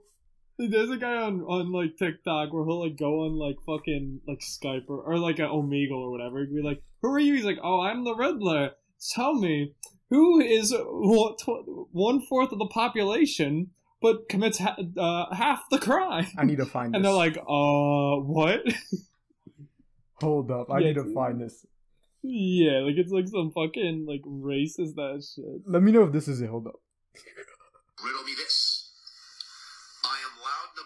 [0.59, 4.39] There's a guy on on like TikTok where he'll like go on like fucking like
[4.39, 6.39] Skype or, or like an Omegle or whatever.
[6.39, 8.71] He'd be like, "Who are you?" He's like, "Oh, I'm the Riddler.
[9.13, 9.73] Tell me,
[10.09, 15.79] who is one tw- one fourth of the population but commits ha- uh, half the
[15.79, 16.93] crime?" I need to find.
[16.93, 16.97] This.
[16.97, 17.09] And this.
[17.09, 18.61] they're like, "Uh, what?"
[20.21, 20.69] hold up.
[20.71, 20.87] I Yeah.
[20.87, 21.65] need to find this.
[22.21, 25.61] yeah, like it's like some fucking like racist ass shit.
[25.65, 26.49] Let me know if this is it.
[26.49, 26.75] Hold up.
[28.05, 28.62] Riddle me this.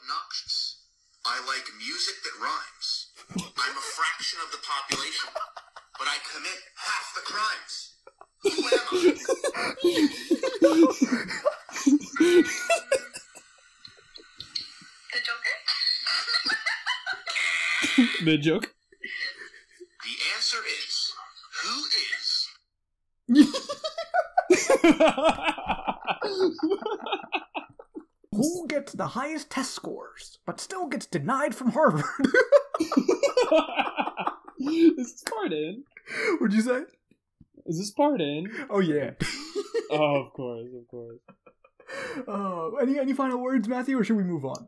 [0.07, 0.79] Obnoxious.
[1.25, 3.07] I like music that rhymes.
[3.35, 5.29] I'm a fraction of the population,
[5.99, 7.93] but I commit half the crimes.
[8.43, 9.13] Who am I?
[15.13, 15.57] The Joker?
[18.23, 18.73] Mid joke.
[20.03, 21.13] The answer is
[21.63, 21.75] who
[22.15, 22.47] is
[26.23, 26.76] Who
[28.87, 32.05] gets the highest test scores, but still gets denied from Harvard?
[34.59, 35.83] Is this part in?
[36.39, 36.83] What'd you say?
[37.65, 38.49] Is this part in?
[38.69, 39.11] Oh yeah.
[39.89, 41.19] Oh, of course, of course.
[42.27, 44.67] uh, any any final words, Matthew, or should we move on?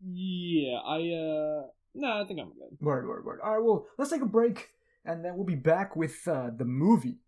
[0.00, 1.66] Yeah, I uh
[1.96, 2.78] no, I think I'm good.
[2.80, 3.40] Word, word, word.
[3.42, 4.68] All right, well, let's take a break,
[5.04, 7.18] and then we'll be back with uh, the movie.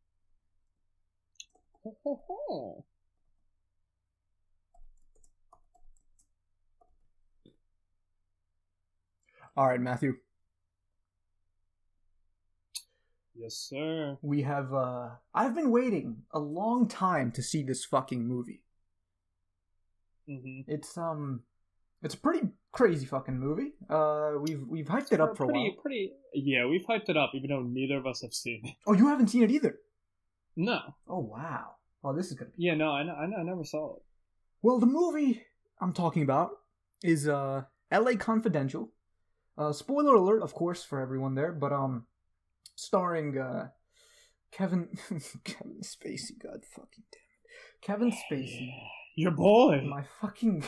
[9.57, 10.15] All right, Matthew.
[13.35, 14.19] yes, sir.
[14.23, 14.73] We have.
[14.75, 18.63] uh I've been waiting a long time to see this fucking movie.
[20.29, 20.71] Mm-hmm.
[20.71, 21.43] It's um,
[22.03, 23.73] it's a pretty crazy fucking movie.
[23.89, 25.83] Uh, we've we've hyped it up for a pretty, while.
[25.83, 26.13] pretty.
[26.35, 28.75] Yeah, we've hyped it up, even though neither of us have seen it.
[28.87, 29.79] Oh, you haven't seen it either.
[30.57, 30.81] No.
[31.09, 31.77] Oh wow.
[32.05, 32.65] Oh, this is gonna be.
[32.65, 34.03] Yeah, no, I, I, I never saw it.
[34.63, 35.43] Well, the movie
[35.81, 36.51] I'm talking about
[37.05, 38.17] is uh L.A.
[38.17, 38.91] Confidential.
[39.59, 42.07] Uh, spoiler alert, of course, for everyone there, but um,
[42.75, 43.69] starring uh
[44.53, 44.89] Kevin
[45.45, 46.39] Kevin Spacey.
[46.43, 48.71] God fucking damn it, Kevin Spacey.
[49.17, 49.81] Your boy.
[49.89, 50.63] My fucking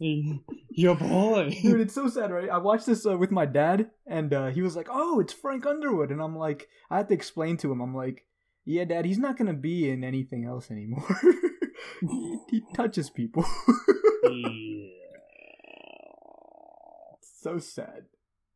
[0.70, 1.50] Your boy.
[1.60, 2.48] dude, it's so sad, right?
[2.48, 5.66] I watched this uh, with my dad, and uh, he was like, "Oh, it's Frank
[5.66, 8.24] Underwood," and I'm like, I had to explain to him, I'm like,
[8.64, 11.04] "Yeah, Dad, he's not gonna be in anything else anymore.
[12.00, 13.44] he, he touches people."
[14.22, 14.86] yeah.
[17.40, 18.04] So sad.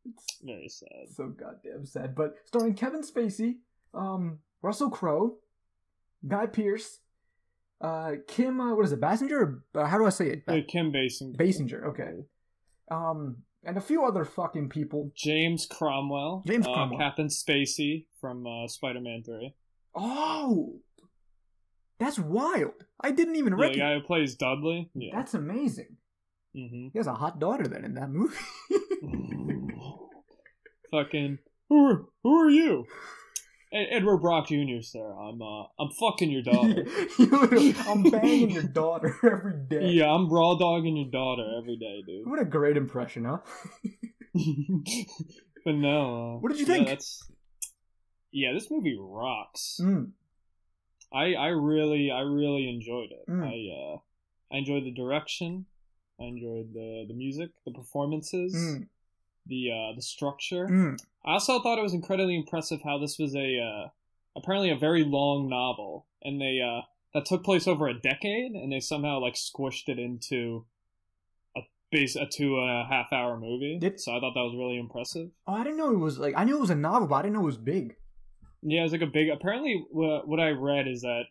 [0.05, 1.07] It's Very sad.
[1.15, 2.15] so goddamn sad.
[2.15, 3.57] But starring Kevin Spacey,
[3.93, 5.37] um, Russell Crowe,
[6.27, 6.99] Guy Pearce,
[7.79, 9.31] uh, Kim, uh, what is it, Basinger?
[9.31, 10.43] Or, uh, how do I say it?
[10.47, 11.37] Uh, Kim Basinger.
[11.37, 12.25] Basinger, okay.
[12.91, 15.11] Um, and a few other fucking people.
[15.15, 16.43] James Cromwell.
[16.45, 16.99] James uh, Cromwell.
[16.99, 19.53] Captain Stacy from uh, Spider-Man 3.
[19.95, 20.79] Oh,
[21.99, 22.85] that's wild.
[22.99, 24.89] I didn't even Yeah, the guy who plays Dudley.
[24.93, 25.11] Yeah.
[25.13, 25.97] That's amazing.
[26.53, 28.35] Hmm He has a hot daughter then in that movie.
[30.91, 31.39] Fucking.
[31.69, 32.85] Who are, who are you?
[33.73, 35.03] Edward Brock Jr., sir.
[35.03, 36.85] I'm uh, I'm fucking your daughter.
[37.89, 39.87] I'm banging your daughter every day.
[39.93, 42.29] yeah, I'm raw dogging your daughter every day, dude.
[42.29, 43.37] What a great impression, huh?
[45.65, 46.35] but no.
[46.35, 46.87] Uh, What did you yeah, think?
[46.89, 47.31] that's.
[48.31, 49.79] Yeah, this movie rocks.
[49.81, 50.11] Mm.
[51.11, 53.27] I I really I really enjoyed it.
[53.27, 53.43] Mm.
[53.43, 53.97] I uh
[54.53, 55.65] I enjoyed the direction.
[56.19, 58.87] I enjoyed the the music, the performances, Mm.
[59.47, 60.67] the uh the structure.
[60.67, 60.97] Mm.
[61.25, 63.89] I also thought it was incredibly impressive how this was a uh,
[64.35, 66.81] apparently a very long novel, and they uh,
[67.13, 70.65] that took place over a decade, and they somehow like squished it into
[71.55, 71.61] a
[71.91, 73.79] base a two and a half hour movie.
[73.97, 75.29] So I thought that was really impressive.
[75.47, 77.21] Oh, I didn't know it was like I knew it was a novel, but I
[77.23, 77.95] didn't know it was big.
[78.61, 79.29] Yeah, it was like a big.
[79.29, 81.23] Apparently, what what I read is that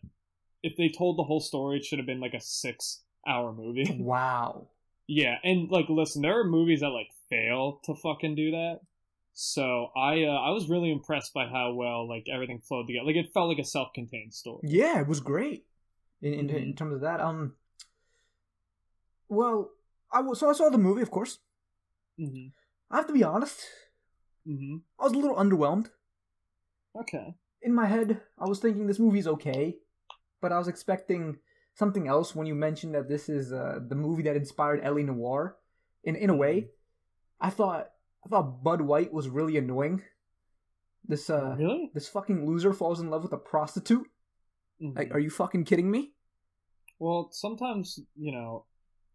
[0.63, 3.97] if they told the whole story, it should have been like a six hour movie.
[3.99, 4.69] Wow.
[5.07, 8.79] Yeah, and like, listen, there are movies that like fail to fucking do that.
[9.33, 13.05] So I uh, I was really impressed by how well like everything flowed together.
[13.05, 14.61] Like it felt like a self-contained story.
[14.63, 15.65] Yeah, it was great.
[16.21, 16.77] In in, in Mhm.
[16.77, 17.55] terms of that, um.
[19.29, 19.71] Well,
[20.11, 21.39] I w- so I saw the movie, of course.
[22.17, 22.47] hmm
[22.91, 23.59] I have to be honest.
[24.45, 25.89] hmm I was a little underwhelmed.
[26.95, 27.33] Okay.
[27.63, 29.77] In my head, I was thinking this movie's okay,
[30.41, 31.39] but I was expecting
[31.75, 35.03] something else when you mentioned that this is uh, the movie that inspired L.A.
[35.03, 35.57] Noire.
[36.03, 36.67] In in a way,
[37.39, 37.89] I thought
[38.25, 40.01] I thought Bud White was really annoying.
[41.05, 41.91] This uh, really?
[41.93, 44.07] this fucking loser falls in love with a prostitute.
[44.81, 44.97] Mhm.
[44.97, 46.13] Like, are you fucking kidding me?
[46.99, 48.65] Well, sometimes you know,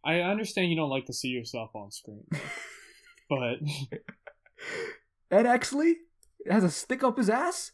[0.04, 2.24] I understand you don't like to see yourself on screen,
[3.28, 3.58] but
[5.30, 5.94] Ed Exley
[6.50, 7.72] has a stick up his ass.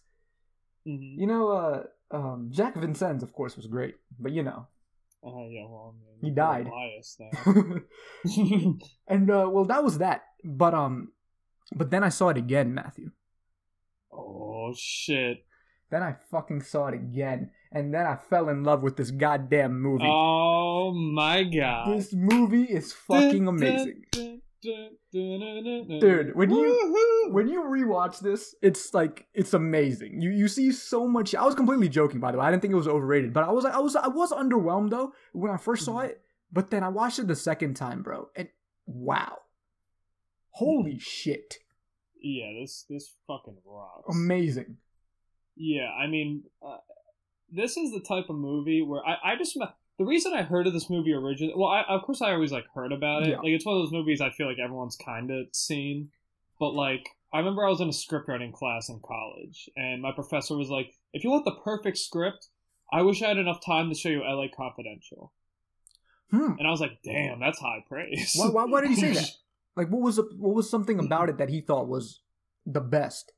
[0.87, 1.19] Mhm.
[1.19, 4.67] You know, uh, um, Jack Vincennes, of course, was great, but you know,
[5.27, 6.69] Uh, yeah, well, I mean, He died.
[7.19, 7.85] There.
[9.09, 10.23] and uh, well, that was that.
[10.45, 11.13] But um,
[11.75, 13.11] but then I saw it again, Matthew.
[14.13, 15.47] oh shit!
[15.91, 19.81] Then I fucking saw it again, and then I fell in love with this goddamn
[19.81, 20.05] movie.
[20.07, 21.97] Oh my god!
[21.97, 24.05] this movie is fucking amazing.
[24.65, 30.21] Dude, when you- When you rewatch this, it's like it's amazing.
[30.21, 31.35] You you see so much.
[31.35, 32.45] I was completely joking, by the way.
[32.47, 34.91] I didn't think it was overrated, but I was like I was I was underwhelmed
[34.91, 36.09] though when I first saw Mhm.
[36.11, 36.23] it.
[36.53, 38.49] But then I watched it the second time, bro, and
[38.87, 39.39] wow,
[40.51, 41.59] holy shit,
[42.21, 44.15] yeah, this this fucking rocks.
[44.15, 44.77] amazing.
[45.57, 46.79] Yeah, I mean, uh,
[47.51, 49.57] this is the type of movie where I, I just
[49.99, 51.55] the reason I heard of this movie originally.
[51.57, 53.31] Well, I, of course I always like heard about it.
[53.31, 53.37] Yeah.
[53.39, 56.11] Like it's one of those movies I feel like everyone's kind of seen,
[56.59, 60.13] but like I remember I was in a script writing class in college, and my
[60.13, 62.49] professor was like, "If you want the perfect script,
[62.93, 64.49] I wish I had enough time to show you L.A.
[64.49, 65.33] Confidential."
[66.31, 66.53] Hmm.
[66.59, 69.29] And I was like, "Damn, that's high praise." Why, why, why did he say that?
[69.77, 72.21] Like, what was what was something about it that he thought was
[72.65, 73.33] the best?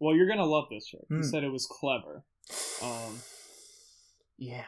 [0.00, 1.04] well, you're gonna love this, Rick.
[1.10, 1.22] He Hmm.
[1.22, 2.22] said it was clever.
[2.82, 3.18] Um,
[4.38, 4.64] yeah.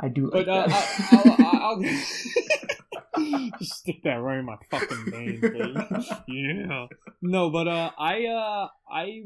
[0.00, 0.72] I do like uh, that.
[0.72, 1.82] I, I'll, I'll, I'll
[3.58, 5.74] just stick that right in my fucking veins, baby.
[6.28, 6.86] yeah.
[7.22, 9.22] No, but uh, I uh, I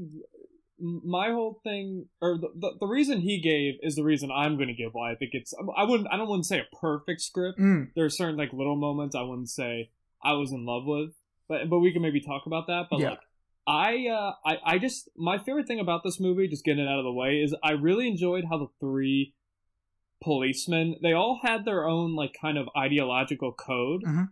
[0.78, 4.68] my whole thing, or the, the the reason he gave is the reason I'm going
[4.68, 4.92] to give.
[4.92, 7.58] Why I think it's I wouldn't I don't want to say a perfect script.
[7.58, 9.90] Mm, There are certain like little moments I wouldn't say
[10.22, 11.10] I was in love with,
[11.48, 12.86] but but we can maybe talk about that.
[12.90, 13.10] But Yeah.
[13.10, 13.20] like.
[13.70, 17.00] I uh I, I just my favorite thing about this movie, just getting it out
[17.00, 19.34] of the way, is I really enjoyed how the three
[20.22, 24.30] policemen they all had their own like kind of ideological code Mhm.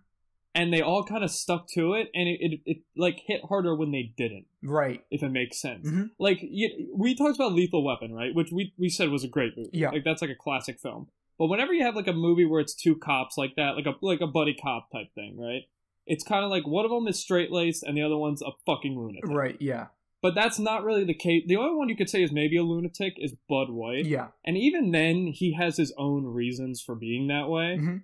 [0.54, 3.74] and they all kind of stuck to it and it, it, it like hit harder
[3.74, 5.04] when they didn't right.
[5.10, 6.10] if it makes sense Mhm.
[6.18, 9.56] like you, we talked about lethal weapon right which we, we said was a great
[9.56, 9.90] movie Yeah.
[9.90, 11.08] like that's like a classic film
[11.38, 13.94] but whenever you have like a movie where it's two cops like that like a
[14.02, 15.62] like a buddy cop type thing right
[16.06, 18.50] it's kind of like one of them is straight laced and the other one's a
[18.64, 19.56] fucking lunatic Right.
[19.60, 19.86] Yeah.
[20.26, 22.62] But that's not really the case the only one you could say is maybe a
[22.62, 24.28] lunatic is bud white Yeah.
[24.44, 27.78] and even then, he has his own reasons for being that way.
[27.80, 28.02] Mhm.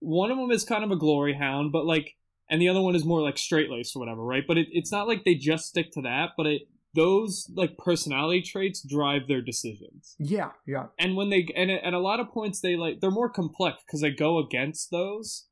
[0.00, 2.16] One of them is kind of a glory hound, but like,
[2.48, 4.44] and the other one is more like straight laced or whatever, right?
[4.46, 6.62] But it, it's not like they just stick to that, but it
[6.94, 10.16] those like personality traits drive their decisions.
[10.18, 10.50] Yeah.
[10.66, 10.86] Yeah.
[10.98, 14.00] And when they and at a lot of points they like they're more complex because
[14.00, 15.46] they go against those,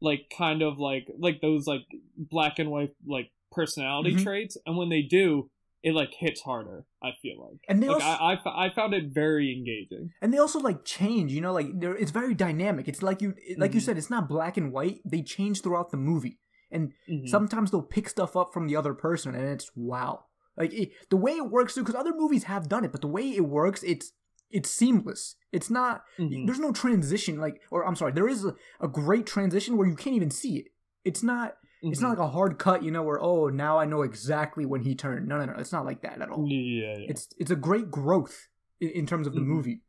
[0.00, 1.86] like kind of like like those like
[2.16, 4.22] black and white like personality Mhm.
[4.22, 5.50] traits, and when they do.
[5.82, 6.84] It like hits harder.
[7.02, 10.10] I feel like, And they like also- I, I, I found it very engaging.
[10.20, 13.32] and they also like change you know like they're, it's very dynamic it's like you
[13.56, 13.84] like you Mhm.
[13.84, 16.38] said it's not black and white they change throughout the movie
[16.70, 17.26] and Mhm.
[17.30, 20.24] sometimes they'll pick stuff up from the other person and it's wow
[20.54, 23.08] like it, the way it works too because other movies have done it but the
[23.08, 24.12] way it works it's
[24.50, 26.44] it's seamless it's not Mhm.
[26.44, 29.96] there's no transition like or i'm sorry there is a, a great transition where you
[29.96, 30.66] can't even see it
[31.04, 32.02] it's not it's Mhm.
[32.02, 34.94] not like a hard cut you know where oh now i know exactly when he
[34.94, 37.06] turned no no no it's not like that at all Yeah, yeah.
[37.08, 38.48] it's it's a great growth
[38.80, 39.46] in, in terms of the Mhm.
[39.46, 39.80] movie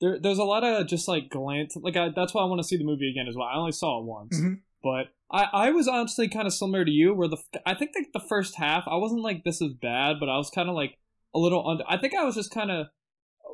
[0.00, 1.76] there, there's a lot of just like glance.
[1.80, 3.46] Like I, that's why I want to see the movie again as well.
[3.46, 4.60] I only saw it once, Mhm.
[4.82, 7.14] but I, I was honestly kind of similar to you.
[7.14, 10.28] Where the I think like the first half, I wasn't like this is bad, but
[10.28, 10.98] I was kind of like
[11.32, 11.84] a little under.
[11.88, 12.88] I think I was just kind of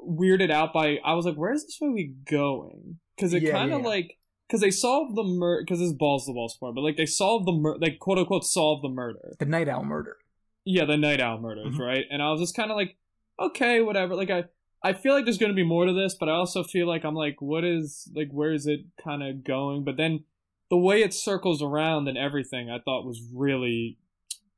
[0.02, 0.98] weirded out by.
[1.04, 2.98] I was like, where's this movie going?
[3.16, 3.86] Because it Yeah, kind of yeah.
[3.88, 4.18] like
[4.50, 5.62] because they solved the murder.
[5.62, 8.44] Because this balls the balls part, but like they solved the mur- like quote unquote
[8.44, 9.34] solved the murder.
[9.38, 10.16] the night owl murder
[10.64, 11.78] Yeah, the night owl murders, Mhm.
[11.78, 12.04] right?
[12.10, 12.96] And I was just kind of like,
[13.38, 14.14] okay, whatever.
[14.16, 14.44] Like I,
[14.82, 17.14] I feel like there's gonna be more to this, but I also feel like I'm
[17.14, 19.84] like, what is like, where is it kind of going?
[19.84, 20.24] But then
[20.68, 23.98] the way it circles around and everything, I thought was really,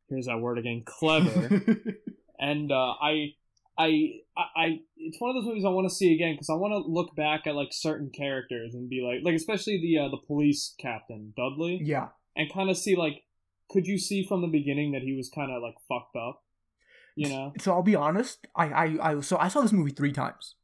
[0.09, 1.62] here's that word again, clever.
[2.38, 3.34] and uh, I,
[3.79, 6.55] I, I, I, it's one of those movies I want to see again because I
[6.55, 10.09] want to look back at like certain characters and be like, like especially the uh,
[10.09, 11.81] the police captain Dudley.
[11.83, 12.09] Yeah.
[12.37, 13.23] And kind of see like
[13.70, 16.43] could you see from the beginning that he was kind of like fucked up?
[17.14, 17.53] You know?
[17.59, 20.55] so i'll be honest I, I i so i saw this movie three times.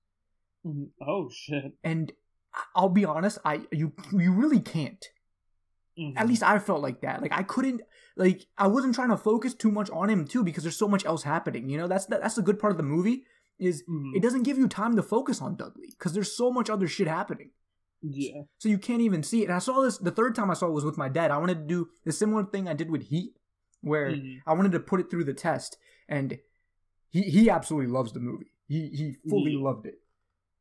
[0.65, 0.89] Mhm.
[1.07, 1.75] oh shit.
[1.85, 2.11] And
[2.75, 5.05] i'll be honest i you you really can't.
[5.99, 6.15] Mhm.
[6.17, 7.21] at least i felt like that.
[7.21, 7.83] Like i couldn't
[8.19, 11.05] like i wasn't trying to focus too much on him too because there's so much
[11.07, 11.87] else happening you know?
[11.89, 13.25] That's that's the good part of the movie
[13.59, 14.15] is Mhm.
[14.17, 17.09] it doesn't give you time to focus on dudley because there's so much other shit
[17.09, 17.51] happening.
[18.03, 18.43] Yeah.
[18.59, 19.47] So you can't even see it.
[19.47, 21.31] And i saw this the third time i saw it was with my dad.
[21.31, 23.33] I wanted to do the similar thing i did with heat
[23.81, 24.39] where Mhm.
[24.47, 26.39] i wanted to put it through the test and
[27.11, 28.53] he he absolutely loves the movie.
[28.67, 29.63] He he fully Yeah.
[29.69, 30.01] loved it.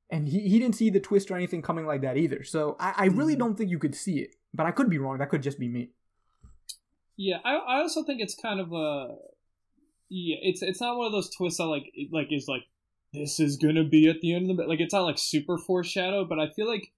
[0.09, 2.41] And he, he didn't see the twist or anything coming like that either.
[2.43, 3.39] So i, I really Mhm.
[3.39, 5.17] don't think you could see it but i could be wrong.
[5.19, 5.91] That could just be me
[7.17, 9.15] yeah I, I also think it's kind of a
[10.09, 12.63] yeah it's it's not one of those twists that like it, like is like
[13.13, 16.29] this is gonna be at the end of the like it's not like super foreshadowed
[16.29, 16.91] but i feel like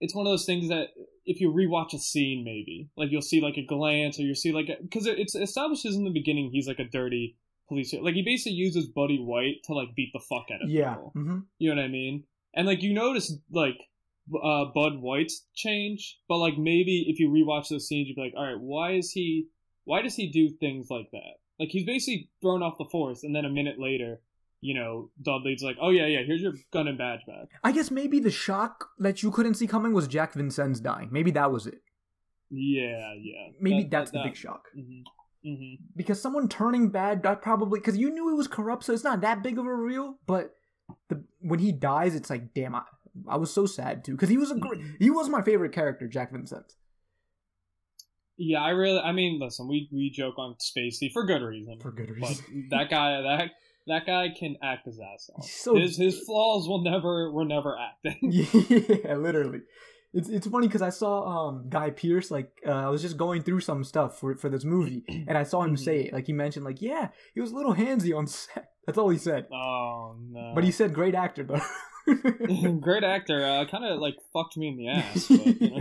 [0.00, 0.88] it's one of those things that
[1.24, 4.52] if you rewatch a scene maybe like you'll see like a glance or you'll see
[4.52, 7.36] like because it, it's establishes in the beginning he's like a dirty
[7.68, 10.94] police like he basically uses buddy white to like beat the fuck out of yeah
[10.94, 12.24] people hmm You know what I mean?
[12.54, 13.78] And like you notice like
[14.34, 18.34] uh Bud White's change, but like maybe if you rewatch those scenes, you'd be like,
[18.36, 19.46] all right, why is he?
[19.84, 21.34] Why does he do things like that?
[21.58, 24.20] Like he's basically thrown off the force, and then a minute later,
[24.60, 27.48] you know, Dudley's like, oh yeah, yeah, here's your gun and badge back.
[27.64, 31.30] i guess maybe the shock that you couldn't see coming was jack vincennes dying maybe
[31.32, 31.80] that was it
[32.50, 33.48] Yeah, yeah.
[33.60, 35.02] maybe That- that's that- the big that- shock mhm,
[35.46, 35.78] mhm.
[35.96, 39.20] because someone turning bad that probably because you knew it was corrupt so it's not
[39.22, 40.54] that big of a reveal but
[41.08, 42.82] the when he dies it's like damn i,
[43.28, 46.06] I was so sad too because he was a great he was my favorite character
[46.06, 46.74] jack vincent
[48.36, 49.00] Yeah, I really.
[49.00, 51.78] I mean, listen, we we joke on Spacey for good reason.
[51.80, 53.50] for good but reason that guy, that
[53.86, 55.44] that guy can act his ass off.
[55.44, 58.18] So- his his flaws will never were never acting.
[58.22, 59.60] yeah literally
[60.14, 63.42] it's, it's funny because i saw um guy pearce like uh, i was just going
[63.42, 66.32] through some stuff for, for this movie and i saw him say it like he
[66.34, 70.16] mentioned like yeah he was a little handsy on set that's all he said Oh
[70.20, 70.52] no!
[70.54, 71.60] but he said great actor though
[72.80, 73.44] great actor.
[73.44, 75.28] Uh, kind of like fucked me in the ass.
[75.28, 75.80] But, you know.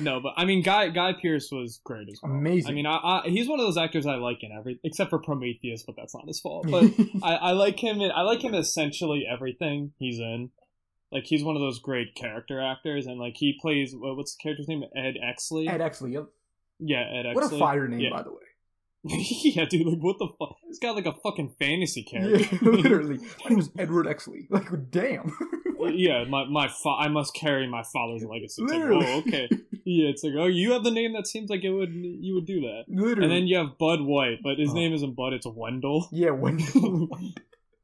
[0.00, 2.32] No, but I mean, Guy Guy Pearce was great as well.
[2.32, 2.70] Amazing.
[2.70, 5.18] I mean, I, I, he's one of those actors I like in every except for
[5.18, 6.66] Prometheus, but that's not his fault.
[6.70, 6.84] But
[7.22, 8.00] I, I like him.
[8.00, 10.50] In, I like him essentially everything he's in.
[11.12, 14.42] Like he's one of those great character actors, and like he plays what- what's the
[14.42, 14.82] character's name?
[14.96, 15.68] Ed Exley.
[15.68, 16.12] Ed Exley.
[16.14, 16.26] Yep.
[16.80, 17.34] yeah, Ed Exley.
[17.34, 18.10] What a fire name, Yeah.
[18.10, 18.38] by the way.
[19.44, 19.86] yeah, dude.
[19.86, 20.56] Like, what the fuck?
[20.66, 22.56] He's got like a fucking fantasy Yeah, character.
[22.62, 23.18] literally.
[23.18, 24.46] My name was Edward Exley.
[24.50, 25.30] Like, damn.
[25.92, 28.62] yeah, my my fa- I must carry my father's legacy.
[28.62, 29.06] It's like, Literally.
[29.08, 29.48] oh, okay.
[29.84, 32.46] Yeah, it's like, oh, you have the name that seems like it would you would
[32.46, 32.84] do that.
[32.88, 33.24] literally.
[33.24, 34.74] And then you have Bud White, but his Oh.
[34.74, 36.08] name isn't Bud; it's Wendell.
[36.12, 37.08] yeah, Wendell.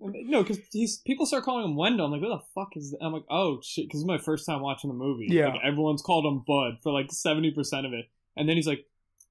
[0.02, 2.06] No, because he's people start calling him Wendell.
[2.06, 3.04] I'm like, what the fuck is that?
[3.04, 5.26] I'm like, oh shit, because it's my first time watching the movie.
[5.28, 5.48] Yeah.
[5.48, 8.86] like, everyone's called him Bud for like seventy percent of it, and then he's like,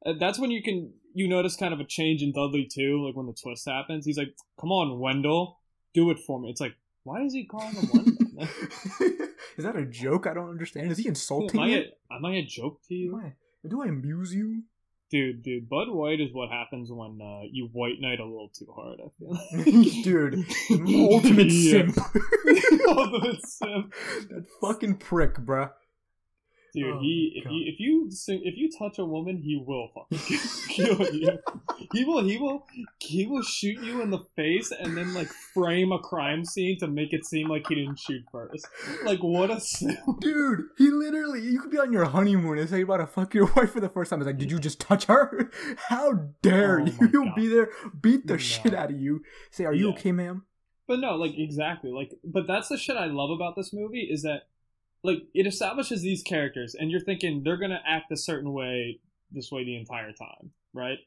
[0.06, 3.16] uh, that's when you can you notice kind of a change in Dudley too, like
[3.16, 4.06] when the twist happens.
[4.06, 5.58] He's like, come on, Wendell,
[5.94, 6.50] do it for me.
[6.50, 8.48] It's like, why is he calling him Wendell?
[9.58, 10.26] Is that a joke?
[10.28, 10.90] I don't understand.
[10.92, 11.84] Is he insulting am, I a,
[12.16, 13.18] am I a joke to you?
[13.18, 14.64] Am I- Do I amuse you?
[15.12, 18.68] Dude, dude, Bud White is what happens when uh, you white knight a little too
[18.74, 19.00] hard.
[19.04, 20.04] I feel.
[20.04, 20.46] Dude,
[21.12, 21.98] ultimate simp.
[22.88, 23.94] Ultimate simp.
[24.30, 25.72] that fucking prick, bruh.
[26.74, 29.90] Dude, Oh he if you if you sing, if you touch a woman, he will
[29.94, 30.40] fucking
[30.70, 31.40] kill you.
[31.94, 32.66] He will he will
[33.00, 36.88] he will shoot you in the face and then like frame a crime scene to
[36.88, 38.68] make it seem like he didn't shoot first.
[39.04, 39.60] Like what a.
[40.20, 43.34] Dude, he literally, you could be on your honeymoon and say you're about to fuck
[43.34, 44.20] your wife for the first time.
[44.22, 45.50] It's like, did you just touch her?
[45.88, 46.94] How dare Oh you?
[47.00, 47.70] my You'll be there,
[48.00, 48.38] beat the No.
[48.38, 49.22] shit out of you.
[49.52, 49.94] Say, are you Yeah.
[49.94, 50.44] okay, ma'am?
[50.88, 51.92] But no, like exactly.
[51.92, 54.44] Like but that's the shit I love about this movie is that
[55.04, 59.00] like it establishes these characters and you're thinking they're gonna act a certain way
[59.32, 61.00] this way the entire time, right?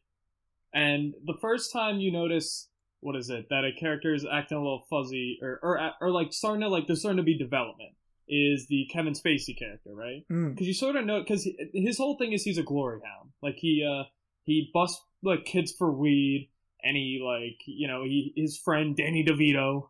[0.74, 2.68] And the first time you notice
[3.00, 6.32] what is it that a character is acting a little fuzzy or or or like
[6.32, 7.90] starting to like there's starting to be development
[8.28, 10.24] is the Kevin Spacey character, right?
[10.30, 10.54] Mm.
[10.54, 13.30] because you sort of know because his whole thing is he's a glory hound.
[13.42, 14.04] Like he uh
[14.44, 16.48] he busts like kids for weed,
[16.82, 19.88] and he like you know he his friend Danny DeVito.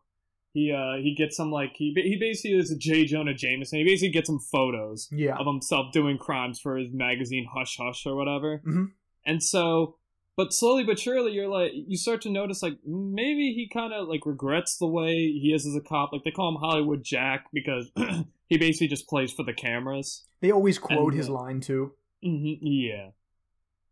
[0.53, 3.79] He uh he gets some like he he basically is a J Jonah Jameson.
[3.79, 5.35] He basically gets some photos Yeah.
[5.37, 8.61] of himself doing crimes for his magazine Hush Hush or whatever.
[8.65, 8.91] Mhm.
[9.25, 9.97] And so,
[10.37, 14.07] but slowly but surely, you're like you start to notice like maybe he kind of
[14.07, 16.13] like regrets the way he is as a cop.
[16.13, 17.89] Like they call him Hollywood Jack because
[18.47, 20.23] he basically just plays for the cameras.
[20.41, 21.93] They always quote And, his uh, line too.
[22.21, 23.09] hmm Yeah.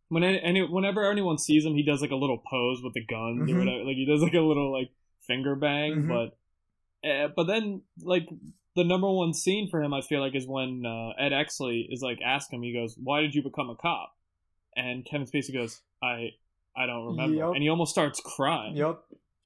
[0.09, 3.49] When any, whenever anyone sees him, he does like a little pose with the guns
[3.49, 3.55] Mhm.
[3.55, 3.83] or whatever.
[3.85, 4.89] Like he does like a little like
[5.25, 5.93] finger bang.
[6.03, 6.07] Mhm.
[6.09, 6.37] But
[7.03, 8.27] uh, but then like
[8.75, 12.01] the number one scene for him, I feel like, is when uh, Ed Exley is
[12.01, 12.63] like asking him.
[12.63, 14.15] He goes, "Why did you become a cop?"
[14.75, 16.29] And Kevin Spacey goes, "I
[16.75, 17.55] I don't remember." Yep.
[17.55, 18.77] And he almost starts crying.
[18.77, 18.99] Yep.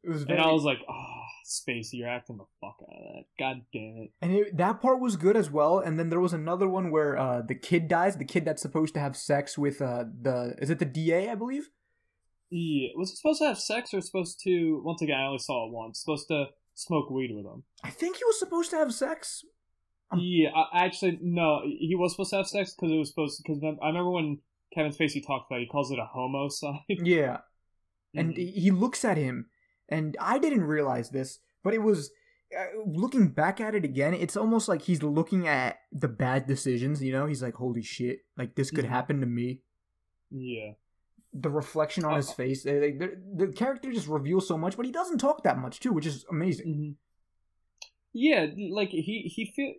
[0.03, 3.03] It was very, And I was like, "Ah, Spacey, you're acting the fuck out of
[3.15, 3.23] that.
[3.40, 5.80] God damn it." and it, that part was good as well.
[5.80, 8.18] And then there was another one where uh, the kid dies.
[8.18, 11.30] The kid that's supposed to have sex with uh, the is it the DA?
[11.30, 11.69] I believe.
[12.52, 14.82] Yeah, was it supposed to have sex or supposed to?
[14.86, 15.99] Once again, I only saw it once.
[15.99, 16.45] Supposed to
[16.76, 17.64] smoke weed with him.
[17.84, 19.43] I think he was supposed to have sex.
[20.11, 23.41] Um, yeah, I, actually, no, he was supposed to have sex because it was supposed.
[23.43, 24.38] Because I remember when
[24.73, 26.81] Kevin Spacey talked about, it, he calls it a homicide.
[26.89, 27.38] Yeah.
[28.14, 28.53] and Mhm.
[28.53, 29.47] he looks at him
[29.89, 32.11] and i didn't realize this but it was
[32.57, 37.03] uh, looking back at it again it's almost like he's looking at the bad decisions
[37.03, 39.60] you know he's like holy shit like this could happen to me
[40.31, 40.72] yeah,
[41.37, 44.85] the reflection on his Uh, face they- they- the, character just reveals so much but
[44.85, 46.91] he doesn't talk that much too which is amazing hmm
[48.13, 49.73] yeah, like he he feel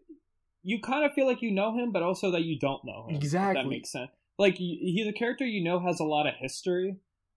[0.62, 3.16] you kind of feel like you know him, but also that you don't know him.
[3.16, 3.62] Exactly.
[3.62, 4.10] that makes sense.
[4.38, 6.96] Like he's a character you know has a lot of history,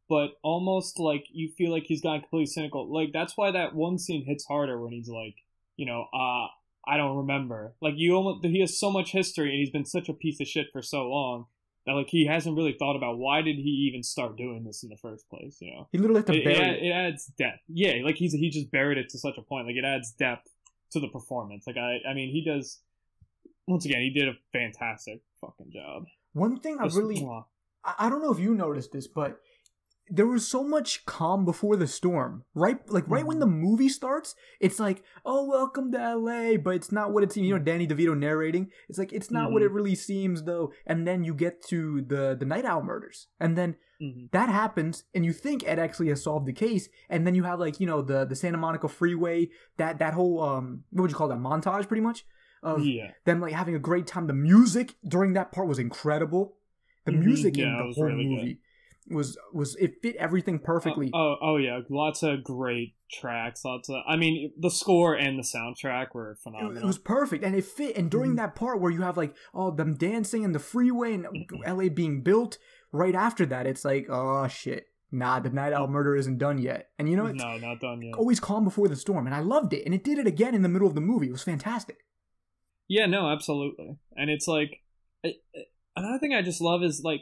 [0.09, 2.91] but almost like you feel like he's gone completely cynical.
[2.93, 5.35] Like that's why that one scene hits harder when he's like,
[5.77, 6.47] you know, uh,
[6.85, 7.75] I don't remember.
[7.81, 10.47] Like you almost he has so much history and he's been such a piece of
[10.47, 11.45] shit for so long
[11.93, 14.97] like he hasn't really thought about why did he even start doing this in the
[14.97, 15.57] first place.
[15.61, 16.83] You know, he literally had to it, bury it.
[16.83, 17.61] it adds depth.
[17.67, 19.67] Yeah, like he's he just buried it to such a point.
[19.67, 20.49] Like it adds depth
[20.91, 21.65] to the performance.
[21.67, 22.79] Like I, I mean, he does.
[23.67, 26.05] Once again, he did a fantastic fucking job.
[26.33, 27.23] one thing i really
[27.97, 29.39] I don't know if you noticed this, but
[30.09, 32.43] there was so much calm before the storm.
[32.53, 36.91] Right, like right when the movie starts, it's like, "Oh, welcome to L.A.," but it's
[36.91, 37.47] not what it seems.
[37.47, 38.71] You know, Danny DeVito narrating.
[38.87, 40.71] It's like it's not what it really seems, though.
[40.85, 44.31] And then you get to the the Night Owl murders, and then Mhm.
[44.31, 47.59] that happens, and you think Ed actually has solved the case, and then you have
[47.59, 51.17] like you know the the Santa Monica Freeway, that that whole um what would you
[51.17, 52.25] call that montage, pretty much
[52.63, 54.27] of yeah, them like having a great time.
[54.27, 56.55] The music during that part was incredible.
[57.05, 58.57] The Mhm, music yeah, in the whole really good.
[59.09, 61.09] Was was it fit everything perfectly.
[61.13, 63.63] Oh, oh, oh yeah, lots of great tracks.
[63.65, 63.95] Lots of.
[64.07, 66.83] I mean, the score and the soundtrack were phenomenal.
[66.83, 67.97] It was perfect, and it fit.
[67.97, 68.37] And during Mhm.
[68.37, 71.27] that part where you have like oh them dancing and the freeway and
[71.65, 71.89] L.A.
[71.89, 72.57] being built,
[72.91, 76.89] right after that, it's like oh shit, nah, the Night Owl murder isn't done yet.
[76.99, 78.15] And you know, it's no, not done yet.
[78.15, 79.83] always calm before the storm, and I loved it.
[79.85, 81.27] And it did it again in the middle of the movie.
[81.27, 81.97] It was fantastic.
[82.87, 83.97] Yeah, no, absolutely.
[84.15, 84.81] And it's like
[85.25, 85.65] I- I-
[85.95, 87.21] another thing I just love is like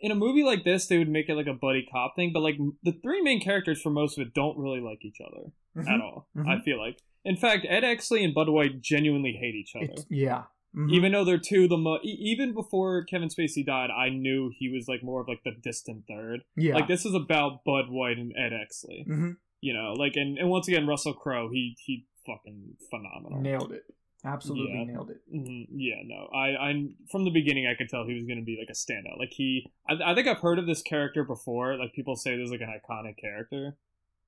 [0.00, 2.40] in a movie like this, they would make it like a buddy cop thing, but
[2.40, 5.52] like the three main characters for most of it don't really like each other
[5.88, 6.28] at all.
[6.36, 6.48] Mhm.
[6.48, 9.86] I feel like, in fact, Ed Exley and Bud White genuinely hate each other.
[9.92, 10.44] It's, yeah.
[10.76, 10.90] Mhm.
[10.92, 14.68] Even though they're two of the mo- even before Kevin Spacey died, I knew he
[14.68, 16.40] was like more of like the distant third.
[16.56, 16.74] yeah.
[16.74, 19.04] Like this is about Bud White and Ed Exley.
[19.06, 19.30] hmm
[19.60, 23.40] You know, like and, and once again Russell Crowe, he he fucking phenomenal.
[23.40, 23.84] Nailed it.
[24.24, 24.84] Absolutely Yeah.
[24.92, 25.20] nailed it.
[25.30, 28.44] hmm Yeah, no, I, I from the beginning I could tell he was going to
[28.44, 29.18] be like a standout.
[29.18, 31.76] Like he, I, I think I've heard of this character before.
[31.76, 33.76] Like people say there's like an iconic character,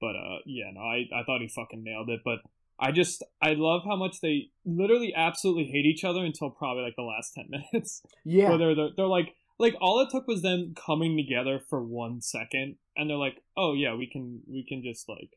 [0.01, 2.21] but uh, yeah, no, I, I thought he fucking nailed it.
[2.25, 2.41] But
[2.79, 6.97] I just, I love how much they literally absolutely hate each other until probably like
[6.97, 8.51] the last ten minutes, Yeah.
[8.51, 12.21] where they're, they're they're like, like all it took was them coming together for one
[12.21, 15.31] second, and they're like, oh yeah, we can, we can just like,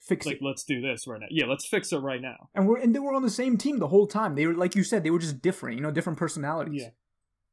[0.00, 0.42] Fix like it.
[0.42, 1.26] let's do this right now.
[1.30, 2.48] Yeah, let's fix it right now.
[2.54, 4.34] And we're and they were on the same team the whole time.
[4.34, 5.76] They were like you said, they were just different.
[5.76, 6.82] You know, different personalities.
[6.82, 6.90] Yeah.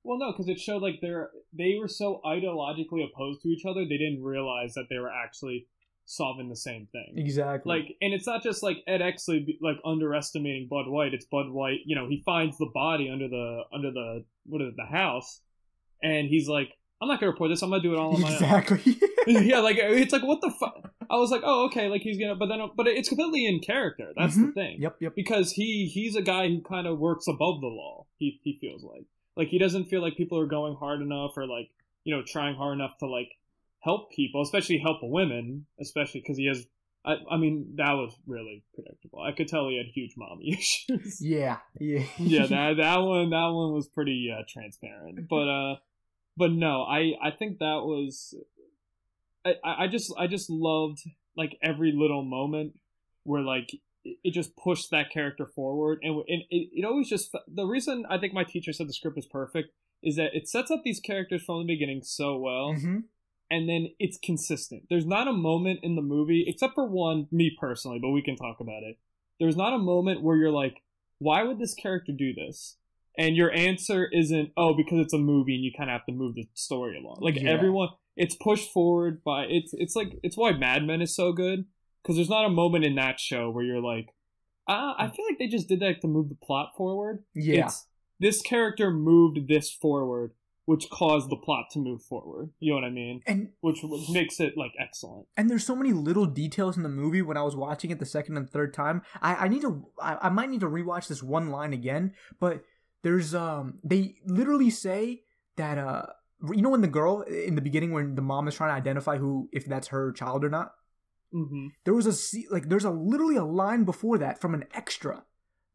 [0.04, 3.86] Well, no, because it showed like they're they were so ideologically opposed to each other,
[3.86, 5.68] they didn't realize that they were actually
[6.06, 7.14] solving the same thing.
[7.16, 7.80] Exactly.
[7.80, 11.14] Like, and it's not just like Ed Exley like underestimating Bud White.
[11.14, 11.80] It's Bud White.
[11.86, 15.42] You know, he finds the body under the under the what is it, the house,
[16.02, 16.70] and he's like,
[17.04, 17.62] "I'm not gonna report this.
[17.62, 18.98] I'm gonna do it all on my own." exactly.
[19.28, 20.92] yeah, like it's like what the fuck.
[21.10, 24.12] I was like, oh, okay, like he's gonna, but then, but it's completely in character.
[24.18, 24.54] That's the Mhm.
[24.54, 24.96] thing yep.
[25.00, 25.16] Yep.
[25.16, 28.06] because he he's a guy who kind of works above the law.
[28.18, 29.06] He he feels like
[29.36, 31.70] like he doesn't feel like people are going hard enough or like
[32.06, 33.30] you know trying hard enough to like
[33.82, 36.66] help people, especially help women, especially because he has.
[37.06, 39.20] I, I mean that was really predictable.
[39.20, 41.20] I could tell he had huge mommy issues.
[41.22, 41.58] Yeah.
[41.78, 42.06] Yeah.
[42.18, 45.28] yeah, that that one that one was pretty uh, transparent.
[45.28, 45.76] But uh,
[46.38, 48.36] but no, I I think that was.
[49.46, 51.00] I I just I just loved
[51.36, 52.74] like every little moment
[53.24, 53.72] where like
[54.04, 58.18] it just pushed that character forward and, and it, it always just the reason i
[58.18, 59.70] think my teacher said the script was perfect
[60.04, 63.00] is that it sets up these characters from the beginning so well hmm
[63.52, 64.84] and then it's consistent.
[64.90, 68.36] There's not a moment in the movie except for one me personally but we can
[68.36, 68.98] talk about it.
[69.40, 70.82] There's not a moment where you're like
[71.20, 72.78] why would this character do this
[73.18, 76.12] and your answer isn't oh because it's a movie and you kind of have to
[76.12, 77.52] move the story along like Yeah.
[77.52, 81.66] everyone it's pushed forward by it's it's like it's why mad men is so good
[82.02, 84.08] because there's not a moment in that show where you're like
[84.68, 87.66] uh, i feel like they just did that to move the plot forward Yeah.
[87.66, 87.88] it's
[88.20, 90.32] this character moved this forward
[90.66, 94.10] which caused the plot to move forward you know what i mean and which which
[94.10, 97.42] makes it like excellent and there's so many little details in the movie when I
[97.44, 99.02] was watching it the second and third time.
[99.22, 102.64] I, I need to I, I might need to rewatch this one line again, but
[103.04, 105.22] there's um they literally say
[105.58, 106.06] that uh
[106.52, 109.18] you know when the girl in the beginning when the mom is trying to identify
[109.18, 110.74] who if that's her child or not?
[111.32, 112.14] Hmm there was a
[112.54, 115.24] like there's a literally a line before that from an extra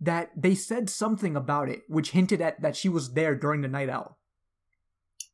[0.01, 3.69] that they said something about it which hinted at that she was there during the
[3.69, 4.19] night owl.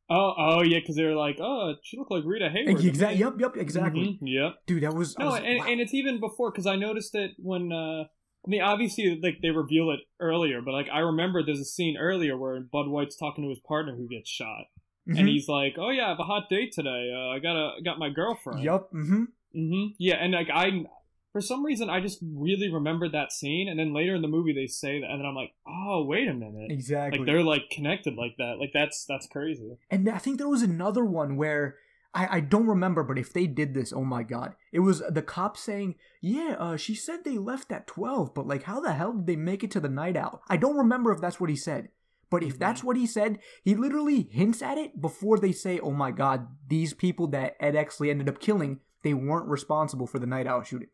[0.09, 3.33] Oh oh yeah because they're like oh she looked like rita Hayworth exactly me." yep
[3.39, 4.01] yep exactly.
[4.01, 5.65] Mhm, yep dude that was No, was- and, wow.
[5.67, 8.03] and it's even before because I noticed it when uh
[8.45, 11.97] I mean obviously like they reveal it earlier, but like I remember there's a scene
[11.97, 14.65] earlier where Bud White's talking to his partner who gets shot,
[15.07, 15.19] Mhm.
[15.19, 17.11] and he's like, "Oh yeah, I have a hot date today.
[17.15, 18.91] Uh, I got a got my girlfriend." Yep.
[18.93, 19.23] Mm-hmm.
[19.53, 20.85] hmm Yeah, and like I,
[21.31, 24.53] for some reason, I just really remembered that scene, and then later in the movie
[24.53, 27.19] they say that, and then I'm like, "Oh wait a minute." Exactly.
[27.19, 28.57] Like they're like connected like that.
[28.59, 29.77] Like that's that's crazy.
[29.89, 31.77] and I think there was another one where
[32.15, 34.55] I, I don't remember, but if they did this, oh my god.
[34.71, 38.63] It was the cop saying, Yeah, uh, she said they left at 12, but like,
[38.63, 40.41] how the hell did they make it to the night owl?
[40.47, 41.89] I don't remember if that's what he said.
[42.31, 45.91] But if that's what he said, he literally hints at it before they say, Oh
[45.91, 50.25] my god, these people that Ed Exley ended up killing, they weren't responsible for the
[50.25, 50.89] night owl shooting.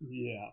[0.00, 0.50] Yeah.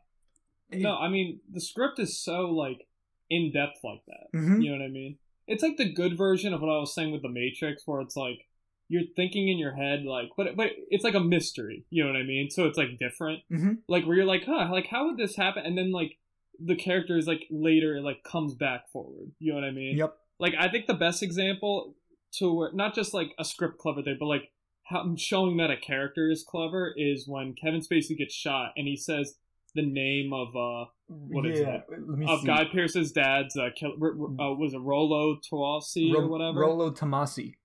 [0.71, 2.87] No, I mean the script is so like
[3.29, 4.37] in depth like that.
[4.37, 4.63] Mhm.
[4.63, 5.17] You know what I mean?
[5.47, 8.17] It's like the good version of what I was saying with the Matrix, where it's
[8.17, 8.46] like
[8.89, 11.85] you're thinking in your head like, but but it's like a mystery.
[11.89, 12.49] You know what I mean?
[12.49, 13.41] So it's like different.
[13.51, 13.79] Mhm.
[13.87, 15.63] Like where you're like, huh, like how would this happen?
[15.65, 16.17] And then like
[16.59, 19.31] the character is like later it like comes back forward.
[19.39, 19.97] You know what I mean?
[19.97, 20.15] Yep.
[20.39, 21.95] Like I think the best example
[22.39, 24.49] to where not just like a script clever thing, but like
[24.83, 28.95] how showing that a character is clever is when Kevin Spacey gets shot and he
[28.95, 29.35] says
[29.75, 32.47] the name of uh What is yeah, Let me of see.
[32.47, 33.69] Guy Pearce's dad's uh,
[34.01, 36.61] r- uh was it Rolo Toasi or whatever.
[36.61, 37.55] rolo Tomasi.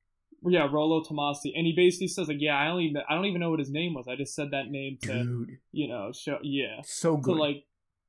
[0.46, 3.50] Yeah, Rolo Tomasi, and he basically says like, yeah, I only I don't even know
[3.50, 4.06] what his name was.
[4.08, 6.80] I just said that name to Dude, you know show yeah.
[6.82, 7.36] so So good.
[7.36, 7.64] like,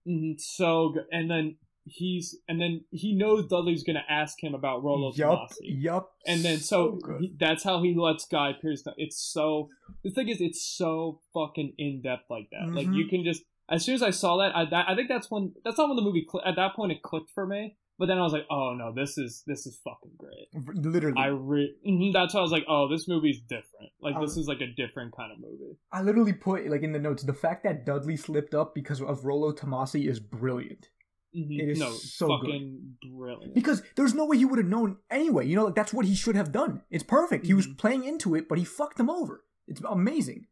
[0.08, 1.06] mhm, so good.
[1.12, 5.58] And then he's and then he knows Dudley's gonna ask him about Rolo yup, Tomasi.
[5.62, 6.10] yup.
[6.26, 7.20] And then so, good.
[7.22, 8.94] he, that's how he lets Guy Pearce know.
[8.98, 9.70] It's so
[10.04, 12.74] the thing is, it's so fucking in depth like that.
[12.74, 12.96] Like Mhm.
[12.96, 13.44] you can just
[13.74, 15.96] as soon as I saw that, I that, I think that's when that's not when
[15.98, 17.76] the movie cl- at that point it clicked for me.
[18.00, 20.48] But then I was like, oh no, this is this is fucking great.
[20.84, 23.92] literally, I re- mhm, that's why I was like, oh, this movie's different.
[24.02, 25.78] Like I this is like a different kind of movie.
[25.92, 29.26] I literally put like in the notes the fact that Dudley slipped up because of
[29.26, 30.90] Rolo Tomasi is brilliant.
[31.36, 31.60] Mhm.
[31.60, 32.40] It is no, so good.
[32.48, 33.54] fucking brilliant.
[33.54, 35.46] Because there's no way he would have known anyway.
[35.48, 36.82] You know, like that's what he should have done.
[36.90, 37.46] It's perfect.
[37.46, 37.78] He was Mhm.
[37.78, 39.44] playing into it, but he fucked him over.
[39.68, 40.48] It's amazing.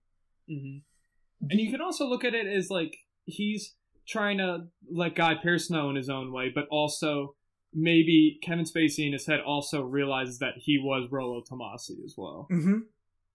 [0.47, 0.77] hmm
[1.49, 2.95] And you can also look at it as like
[3.25, 3.75] he's
[4.07, 7.35] trying to let Guy Pearce know in his own way, but also
[7.73, 12.47] maybe Kevin Spacey in his head also realizes that he was Rolo Tomasi as well.
[12.49, 12.79] hmm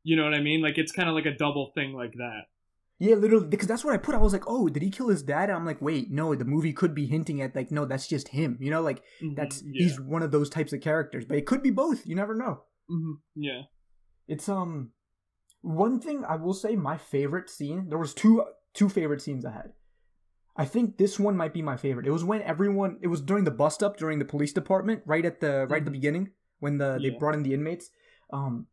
[0.03, 0.61] You know what I mean?
[0.63, 2.43] Like it's kind of like a double thing like that.
[2.99, 4.15] Yeah, literally, because that's what I put.
[4.15, 5.51] I was like, oh, did he kill his dad?
[5.51, 8.29] And I'm like, wait, no, the movie could be hinting at like, no, that's just
[8.29, 8.57] him.
[8.59, 9.83] You know, like Mhm, that's yeah.
[9.85, 12.07] he's one of those types of characters, but it could be both.
[12.07, 12.63] You never know.
[12.91, 13.63] Mhm, yeah.
[14.29, 14.93] It's um
[15.63, 17.89] one thing I will say my favorite scene.
[17.89, 18.45] There was two
[18.77, 19.73] two favorite scenes I had.
[20.57, 22.07] I think this one might be my favorite.
[22.07, 25.25] It was when everyone it was during the bust up during the police department right
[25.25, 26.01] at the right at the Mhm.
[26.01, 26.31] beginning
[26.61, 27.91] when the they brought in the inmates.
[28.33, 28.67] Um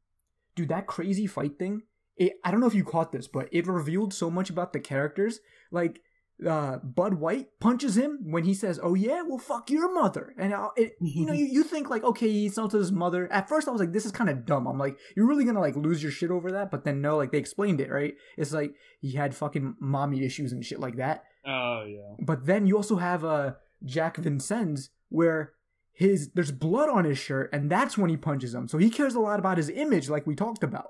[0.55, 1.81] dude, that crazy fight thing.
[2.15, 4.79] It, I don't know if you caught this, but it revealed so much about the
[4.79, 5.39] characters.
[5.71, 5.99] Like
[6.45, 10.53] uh, Bud White punches him when he says, "Oh yeah, well fuck your mother," and
[10.53, 13.31] uh, it, you know you, you think like, okay, he insulted his mother.
[13.31, 14.67] At first, I was like, this is kind of dumb.
[14.67, 16.71] I'm like, you're really gonna like lose your shit over that?
[16.71, 18.15] But then no, like they explained it right.
[18.37, 21.23] It's like he had fucking mommy issues and shit like that.
[21.45, 22.15] Oh yeah.
[22.19, 23.53] But then you also have uh
[23.85, 25.53] Jack Vincennes where
[25.91, 28.67] his there's blood on his shirt, and that's when he punches him.
[28.67, 30.87] So he cares a lot about his image, like we talked about.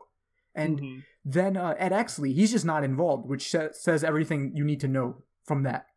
[0.56, 1.04] And Mhm.
[1.26, 4.88] then uh, Ed Exley, he's just not involved, which sa- says everything you need to
[4.88, 5.88] know from that.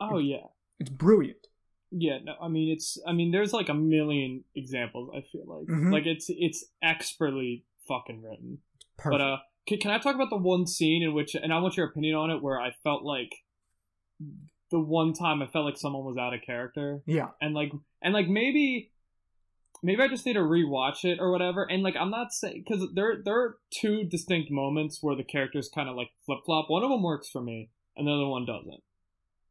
[0.00, 0.46] oh yeah.
[0.80, 1.46] It's brilliant.
[1.90, 5.66] Yeah, no, I mean it's I mean there's like a million examples I feel like.
[5.68, 5.92] Mhm.
[5.92, 8.58] Like it's it's expertly fucking written.
[8.96, 9.12] Perfect.
[9.12, 9.36] But uh,
[9.66, 12.14] can, can I talk about the one scene in which, and I want your opinion
[12.16, 13.30] on it, where I felt like
[14.70, 18.12] the one time I felt like someone was out of character, yeah, and like, and
[18.14, 18.92] like maybe,
[19.82, 21.64] maybe I just need to rewatch it or whatever.
[21.64, 25.70] And like, I'm not saying because there there are two distinct moments where the characters
[25.74, 26.66] kind of like flip flop.
[26.68, 28.82] One of them works for me, and the other one doesn't.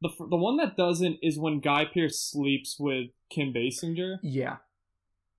[0.01, 4.17] The the one that doesn't is when Guy Pearce sleeps with Kim Basinger.
[4.21, 4.57] yeah,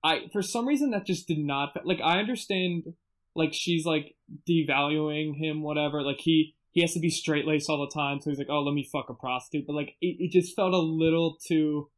[0.03, 2.93] I for some reason that just did not like I understand
[3.35, 4.15] like she's like
[4.49, 8.29] devaluing him whatever like he he has to be straight laced all the time so
[8.29, 10.77] he's like oh let me fuck a prostitute but like it, it just felt a
[10.79, 11.89] little too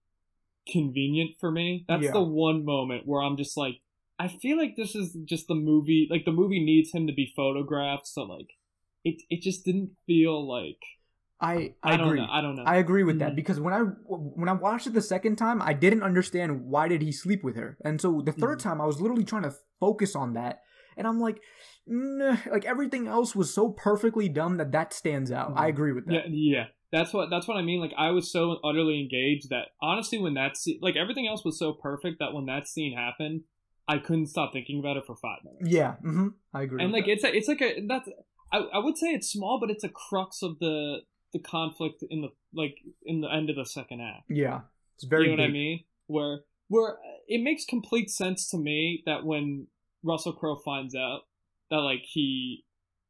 [0.72, 2.12] convenient for me that's Yeah.
[2.12, 3.80] the one moment where I'm just like
[4.20, 7.32] I feel like this is just the movie like the movie needs him to be
[7.36, 8.50] photographed so like
[9.04, 10.82] it it just didn't feel like
[11.40, 12.20] I I, I, don't agree.
[12.20, 13.36] know I don't know I agree with that Mhm.
[13.36, 17.02] because when I when I watched it the second time, I didn't understand why did
[17.02, 18.64] he sleep with her, and so the 3rd Mhm.
[18.64, 20.62] time I was literally trying to focus on that,
[20.98, 21.42] and I'm like,
[21.86, 25.54] nah, like everything else was so perfectly done that that stands out.
[25.56, 25.70] I Mhm.
[25.70, 26.26] agree with that.
[26.26, 26.66] Yeah, yeah.
[26.92, 27.82] That's what that's what I mean.
[27.82, 31.60] Like I was so utterly engaged that honestly, when that scene, like everything else was
[31.60, 33.42] so perfect that when that scene happened,
[33.88, 35.68] I couldn't stop thinking about it for five minutes.
[35.70, 36.84] Yeah, hmm I agree.
[36.84, 37.12] and like that.
[37.12, 38.10] it's a, it's like a that's
[38.54, 41.00] I, I would say it's small, but it's a crux of the
[41.38, 44.24] the conflict in the like in the end of the second act.
[44.30, 44.62] yeah,
[44.96, 45.30] it's very.
[45.30, 45.84] you know what I mean?
[46.08, 46.98] Where where
[47.28, 49.68] it makes complete sense to me that when
[50.04, 51.22] Russell Crowe finds out
[51.70, 52.64] that like he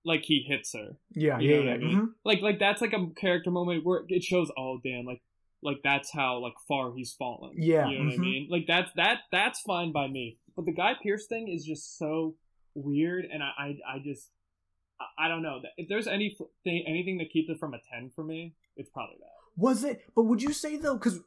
[0.05, 1.73] like he hits her Yeah, You yeah, know what yeah.
[1.73, 2.01] I mean?
[2.01, 2.07] mhm.
[2.23, 5.21] like like that's like a character moment where it shows oh damn like
[5.61, 8.19] like that's how like far he's fallen Yeah, you know what i mhm.
[8.21, 11.97] mean like that's that that's fine by me but the guy pearce thing is just
[11.97, 12.35] so
[12.73, 14.29] weird and i i, I just
[14.99, 18.11] I, I don't know if there's any thing anything that keeps it from a 10
[18.15, 20.01] for me it's probably that Was it?
[20.15, 20.95] But would you say though?
[20.97, 21.19] Because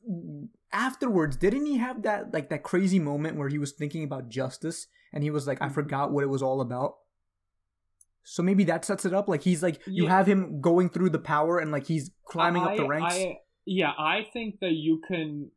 [0.73, 4.87] afterwards, didn't he have that like that crazy moment where he was thinking about justice
[5.13, 5.75] and he was like, I Mhm.
[5.75, 6.99] forgot what it was all about.
[8.23, 9.29] So maybe that sets it up.
[9.29, 10.11] Like he's like, you Yeah.
[10.11, 13.15] have him going through the power and like he's climbing up the ranks.
[13.17, 15.51] I, yeah i think that you can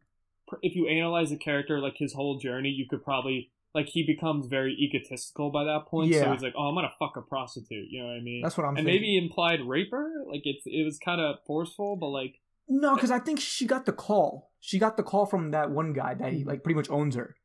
[0.62, 4.46] if you analyze the character like his whole journey you could probably like he becomes
[4.48, 8.00] very egotistical by that point so he's like oh i'm gonna fuck a prostitute you
[8.02, 8.94] know what i mean That's what I'm and thinking.
[8.94, 10.10] maybe implied rape her.
[10.32, 12.36] Like it's it was kind of forceful, but like
[12.70, 14.52] no, because I think she got the call.
[14.62, 17.36] She got the call from that one guy that he like pretty much owns her.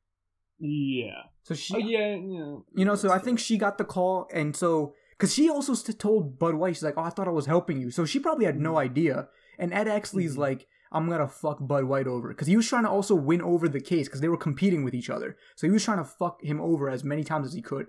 [0.60, 2.56] yeah, So she, oh, yeah, yeah.
[2.76, 6.38] you know, so I think she got the call, and so because she also told
[6.38, 8.60] Bud White, she's like, "Oh, I thought I was helping you," so she probably had
[8.60, 8.78] no Mhm.
[8.78, 9.28] idea.
[9.58, 10.38] And Ed Exley's Mhm.
[10.38, 13.68] like, I'm gonna fuck Bud White over because he was trying to also win over
[13.68, 15.36] the case because they were competing with each other.
[15.56, 17.88] So he was trying to fuck him over as many times as he could.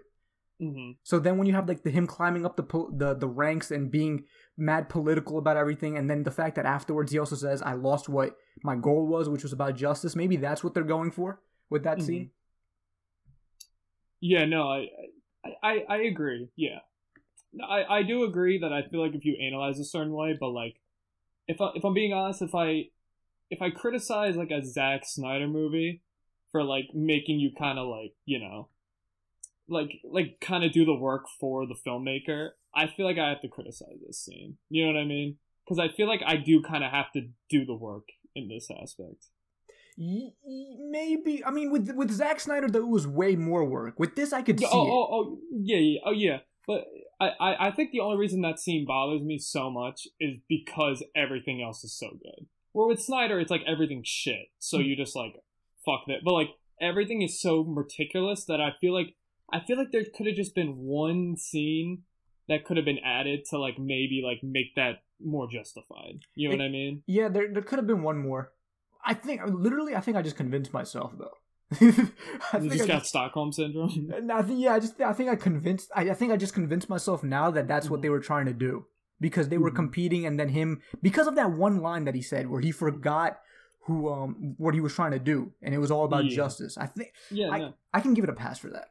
[0.59, 3.27] hmm So then when you have like the him climbing up the po- the the
[3.27, 4.25] ranks and being
[4.57, 8.09] mad political about everything, and then the fact that afterwards he also says I lost
[8.09, 10.15] what my goal was, which was about justice.
[10.15, 11.39] Maybe that's what they're going for
[11.69, 12.05] with that Mhm.
[12.05, 12.31] scene.
[14.21, 14.87] Yeah, no, I,
[15.45, 16.49] I, I, I agree.
[16.57, 16.79] Yeah,
[17.63, 20.49] I, I do agree that I feel like if you analyze a certain way, but
[20.49, 20.75] like,
[21.49, 22.85] if I, if I'm being honest, if I,
[23.49, 26.01] if I criticize like a Zack Snyder movie
[26.51, 28.69] for like making you kind of like you know,
[29.67, 33.41] like like kind of do the work for the filmmaker, I feel like I have
[33.41, 34.57] to criticize this scene.
[34.69, 35.37] You know what I mean?
[35.65, 38.69] Because I feel like I do kind of have to do the work in this
[38.81, 39.25] aspect.
[39.97, 43.99] Maybe I mean with with Zack Snyder though it was way more work.
[43.99, 46.37] With this I could see oh, oh, oh, yeah, yeah, oh, yeah.
[46.69, 46.85] But
[47.19, 51.63] I, I, think the only reason that scene bothers me so much is because everything
[51.63, 52.45] else is so good.
[52.73, 54.83] Where with Snyder, it's like everything's shit, so Hmm.
[54.83, 55.33] you just like
[55.83, 56.19] fuck that.
[56.23, 59.15] But like everything is so meticulous that I feel like
[59.51, 62.03] I feel like there could have just been one scene
[62.47, 66.19] that could have been added to like maybe like make that more justified.
[66.35, 67.01] You know what I mean?
[67.07, 68.51] Yeah, there there could have been one more.
[69.03, 71.33] I think literally I think I just convinced myself though.
[71.81, 74.11] I You just I got Stockholm syndrome.
[74.33, 76.89] I think yeah, I just I think I convinced I, I think I just convinced
[76.89, 78.85] myself now that that's what they were trying to do
[79.19, 79.75] because they were Mhm.
[79.75, 83.39] competing and then him because of that one line that he said where he forgot
[83.85, 86.35] who um what he was trying to do and it was all about Yeah.
[86.37, 86.77] justice.
[86.77, 87.73] I think yeah, I, no.
[87.93, 88.87] I can give it a pass for that.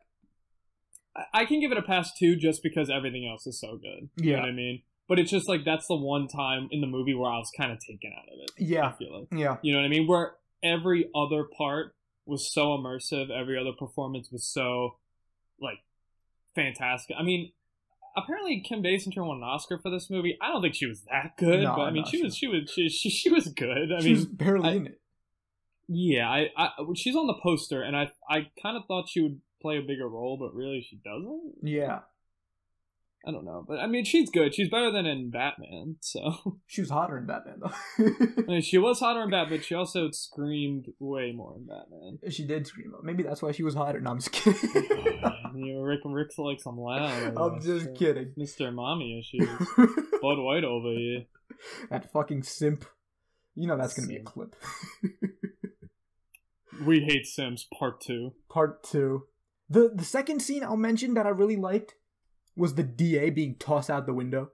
[1.16, 4.08] I- I can give it a pass too, just because everything else is so good.
[4.16, 4.36] You Yeah.
[4.36, 4.82] know what I mean?
[5.08, 7.72] But it's just like that's the one time in the movie where I was kind
[7.72, 8.50] of taken out of it.
[8.60, 8.92] I Yeah.
[8.92, 9.56] feel like Yeah.
[9.62, 10.06] you know what I mean.
[10.06, 11.94] Where every other part
[12.28, 14.98] was so immersive, every other performance was so
[15.60, 15.78] like
[16.54, 17.16] fantastic.
[17.18, 17.52] I mean,
[18.16, 20.36] apparently Kim Basinger won an Oscar for this movie.
[20.40, 22.36] I don't think she was that good, No, but I mean, no, she she- was
[22.36, 23.92] she was she she, she was good.
[23.92, 25.00] I she mean, was barely I- in it.
[25.88, 29.40] yeah, I, I she's on the poster, and I I kind of thought she would
[29.62, 31.54] play a bigger role, but really she doesn't.
[31.62, 32.00] Yeah.
[33.26, 34.54] I don't know, but I mean, she's good.
[34.54, 35.96] She's better than in Batman.
[36.00, 37.72] So She was hotter in Batman though.
[38.38, 39.60] I mean, she was hotter in Batman.
[39.60, 42.18] She also screamed way more in Batman.
[42.30, 42.92] she did scream.
[43.02, 44.00] Maybe that's why she was hotter.
[44.00, 44.94] No, I'm just kidding.
[45.18, 47.36] Uh, you know, Rick Rick's like some loud.
[47.36, 48.32] I'm just uh, kidding.
[48.38, 48.72] Mr.
[48.72, 49.48] Mommy issues.
[49.76, 51.24] Bud White over here.
[51.90, 52.84] that fucking simp.
[53.56, 54.54] You know that's gonna be a clip.
[56.84, 58.34] We hate Sims Part Two.
[58.48, 59.24] Part two.
[59.68, 61.94] The the second scene I'll mention that I really liked
[62.58, 64.50] was the DA being tossed out the window.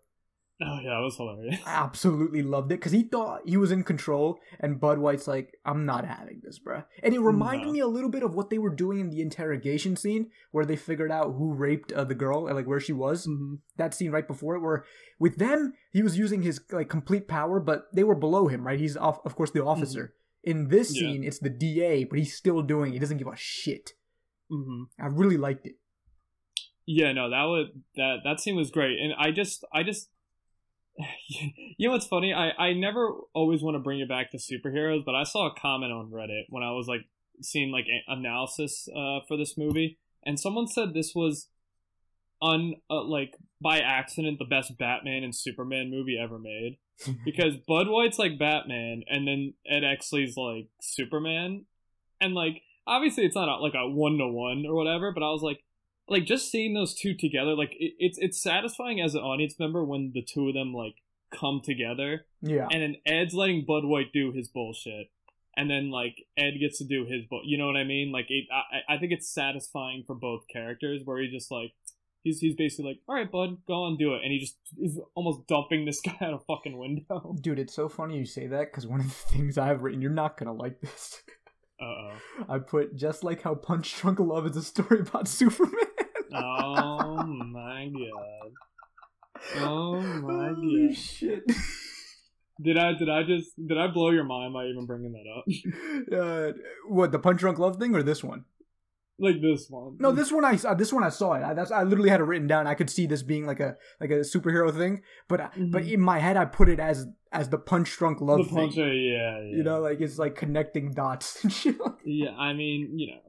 [0.63, 1.59] Oh yeah, that was hilarious.
[1.67, 5.59] I absolutely loved it because he thought he was in control, and Bud White's like,
[5.65, 7.73] "I'm not having this, bruh." And it reminded No.
[7.73, 10.77] me a little bit of what they were doing in the interrogation scene, where they
[10.77, 13.27] figured out who raped uh, the girl and like where she was.
[13.27, 13.59] Mhm.
[13.79, 14.85] That scene right before it, where
[15.19, 18.79] with them he was using his like complete power, but they were below him, right?
[18.79, 20.15] He's off, of course, the officer.
[20.45, 21.05] In this Mm-hmm.
[21.05, 21.13] Yeah.
[21.13, 22.93] scene, it's the DA, but he's still doing.
[22.93, 23.95] He doesn't give a shit.
[24.53, 24.85] Mhm.
[25.01, 25.79] I really liked it.
[26.87, 30.09] Yeah, no, that was that that scene was great, and I just I just
[31.79, 32.33] you know what's funny?
[32.33, 35.55] I I never always want to bring it back to superheroes, but I saw a
[35.59, 37.07] comment on Reddit when I was like
[37.43, 41.49] seeing like analysis uh, for this movie, and someone said this was
[42.43, 46.77] un uh, like by accident the best Batman and Superman movie ever made
[47.25, 51.65] because Bud White's like Batman, and then Ed Exley's like Superman,
[52.21, 55.31] and like obviously it's not a, like a one to one or whatever, but I
[55.31, 55.64] was like,
[56.09, 59.85] like just seeing those two together, like it, it's it's satisfying as an audience member
[59.85, 60.95] when the two of them like
[61.33, 62.69] come together, Yeah.
[62.71, 65.09] and then Ed's letting Bud White do his bullshit.
[65.57, 68.11] And then, like Ed gets to do his, bu- you know what I mean?
[68.11, 71.71] Like, it, I, I think it's satisfying for both characters, where he just like,
[72.25, 74.99] he's he's basically like, all right, bud, go on, do it, and he just is
[75.15, 77.37] almost dumping this guy out a fucking window.
[77.41, 80.11] Dude, it's so funny you say that because one of the things I've written, you're
[80.11, 81.23] not gonna like this.
[81.81, 82.13] Uh oh.
[82.49, 85.73] I put just like how Punch Drunk Love is a story about Superman.
[86.35, 88.53] Oh my god.
[89.57, 90.97] Oh my Holy god.
[90.97, 91.43] shit.
[92.63, 96.53] Did I did I just did I blow your mind by even bringing that up?
[96.55, 96.59] uh,
[96.89, 98.45] what the Punch Drunk Love thing or this one?
[99.17, 99.97] like this one.
[100.01, 100.75] No, this one I saw.
[100.75, 101.45] This one I saw it.
[101.45, 102.67] I, that's I literally had it written down.
[102.67, 105.93] I could see this being like a like a superhero thing, but I but Mhm.
[105.93, 108.55] in my head I put it as as the Punch Drunk Love the thing.
[108.57, 109.57] puncher, yeah, yeah.
[109.57, 111.77] You know, like it's like connecting dots and shit.
[112.05, 113.21] Yeah, I mean, you know.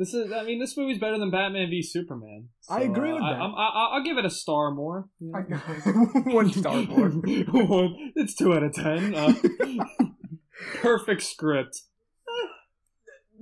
[0.00, 2.48] This is I mean, this movie's better than Batman v Superman.
[2.70, 3.40] I agree with I, that.
[3.42, 5.10] I'm- I, I'll give it a star more.
[5.20, 5.58] you know?
[6.32, 7.10] one star more.
[7.10, 9.14] One- it's two out of ten.
[9.14, 9.34] Uh,
[10.76, 11.82] perfect script.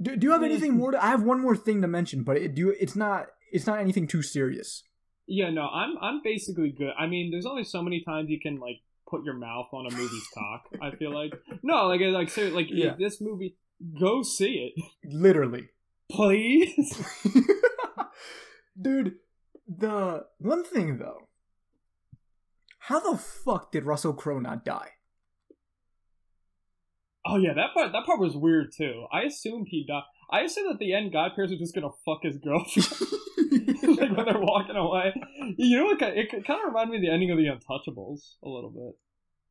[0.03, 1.05] Do, do you have anything more to?
[1.05, 2.71] I have one more thing to mention, but it do.
[2.81, 3.27] It's not.
[3.53, 4.83] It's not anything too serious.
[5.29, 6.91] Yeah, no, I'm I'm basically good.
[6.99, 8.79] I mean, there's only so many times you can like
[9.09, 10.65] put your mouth on a movie's cock.
[10.83, 11.33] I feel like
[11.63, 12.95] no, like like ser- like Yeah.
[12.99, 13.57] this movie.
[14.01, 15.69] Go see it, Literally.
[16.11, 17.03] Please.
[18.81, 19.17] Dude,
[19.67, 21.29] the one thing though,
[22.79, 24.91] how the fuck did Russell Crowe not die?
[27.27, 29.07] Oh yeah, that part that part was weird too.
[29.13, 30.05] I assumed he died.
[30.31, 32.89] I assumed at the end Guy Pearce was just gonna fuck his girlfriend
[33.99, 35.13] like when they're walking away.
[35.57, 36.03] You know what?
[36.03, 38.97] It kind of reminded me of the ending of The Untouchables a little bit.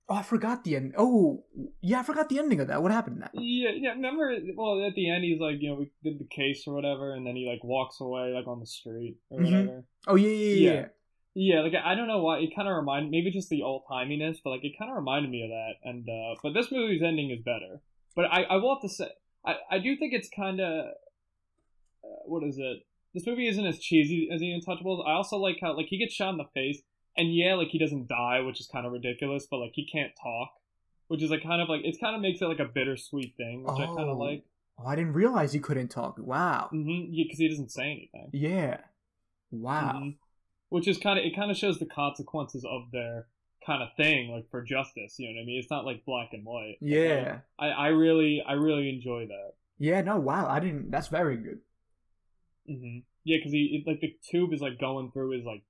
[0.09, 0.93] Oh, I forgot the end.
[0.97, 1.43] Oh,
[1.81, 2.81] yeah, I forgot the ending of that.
[2.81, 3.31] What happened in that?
[3.33, 3.89] Yeah, yeah.
[3.91, 4.33] Remember?
[4.55, 7.27] Well, at the end, he's like, you know, we did the case or whatever, and
[7.27, 9.51] then he like walks away like on the street or Mhm.
[9.51, 9.83] whatever.
[10.07, 10.53] Oh, yeah, yeah, yeah.
[10.71, 10.73] Yeah.
[10.79, 10.85] yeah.
[11.39, 14.39] Yeah, like I don't know why it kind of reminded maybe just the old timiness,
[14.43, 15.73] but like it kind of reminded me of that.
[15.83, 17.79] And uh but this movie's ending is better.
[18.15, 19.09] But I I will have to say
[19.45, 20.85] I I do think it's kind of
[22.03, 22.77] uh, what is it?
[23.13, 25.07] This movie isn't as cheesy as The Untouchables.
[25.07, 26.81] I also like how like he gets shot in the face,
[27.17, 30.11] and yeah, like he doesn't die, which is kind of ridiculous, but like he can't
[30.21, 30.49] talk,
[31.07, 33.63] which is like kind of like it kind of makes it like a bittersweet thing,
[33.63, 34.11] which I kind Oh.
[34.11, 34.43] of like.
[34.79, 36.17] Oh, I didn't realize he couldn't talk.
[36.19, 36.69] Wow.
[36.71, 37.11] Mm-hmm.
[37.11, 38.29] Yeah, because he doesn't say anything.
[38.31, 38.77] Yeah.
[39.49, 40.01] Wow.
[40.03, 40.17] Mhm.
[40.69, 43.25] Which is kind of it kind of shows the consequences of their
[43.65, 45.15] kind of thing, like for justice.
[45.17, 45.59] You know what I mean?
[45.59, 46.77] It's not like black and white.
[46.79, 47.39] Yeah.
[47.57, 49.53] I, I really I really enjoy that.
[49.79, 50.47] Yeah, no, wow.
[50.47, 50.91] I didn't.
[50.91, 51.59] That's very good.
[52.69, 52.99] Mm-hmm.
[53.23, 55.63] Yeah, because he it, like the tube is like going through his like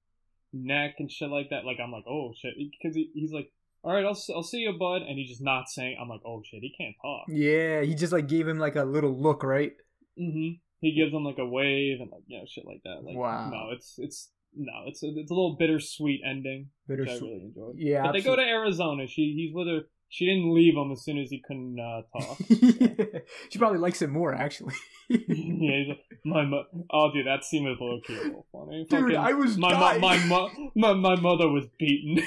[0.54, 1.66] neck and shit like that.
[1.66, 3.52] Like I'm like oh shit, because he, he's like.
[3.84, 5.04] All right, I'll, I'll see you, bud.
[5.04, 5.98] And he's just not saying.
[6.02, 7.26] I'm like, oh shit, he can't talk.
[7.30, 9.72] Yeah, he just like gave him like a little look, right?
[10.20, 10.50] Mm hmm
[10.82, 13.06] He gives him like a wave and like you know shit like that.
[13.06, 13.50] Like, Wow.
[13.50, 16.70] No, it's it's no, it's a, it's a little bittersweet ending.
[16.88, 17.76] which I really enjoyed.
[17.78, 19.08] Yeah, but they go to Arizona.
[19.08, 19.82] She he's with her.
[20.10, 22.38] She didn't leave him as soon as he couldn't uh, talk.
[23.50, 24.74] she probably likes it more, actually.
[25.10, 28.86] yeah, he's like, my mo- oh dude, that scene was low key a little funny.
[28.90, 32.24] Dude, Fucking- I was my mo- my, mo- my my mother was beaten,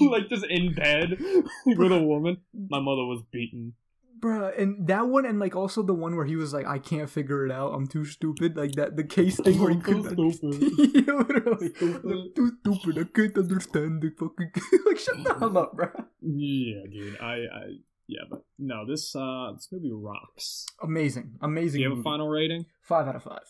[0.00, 1.18] like just in bed
[1.66, 2.38] with a woman.
[2.68, 3.74] My mother was beaten.
[4.20, 7.08] Bruh, and that one, and like also the one where he was like, "I can't
[7.08, 7.72] figure it out.
[7.72, 10.14] I'm too stupid." Like that, the case thing where he couldn't.
[10.14, 10.72] too stupid.
[10.94, 11.70] yeah, literally,
[12.36, 12.98] too stupid.
[12.98, 14.52] I can't understand the fucking.
[14.86, 16.04] like, shut the hell up, bruh.
[16.20, 17.18] Yeah, dude.
[17.20, 17.62] I, I
[18.06, 20.66] yeah, but no, this uh this movie rocks.
[20.82, 21.78] Amazing, amazing.
[21.78, 22.66] Do you have a final rating?
[22.82, 23.46] Five out of five.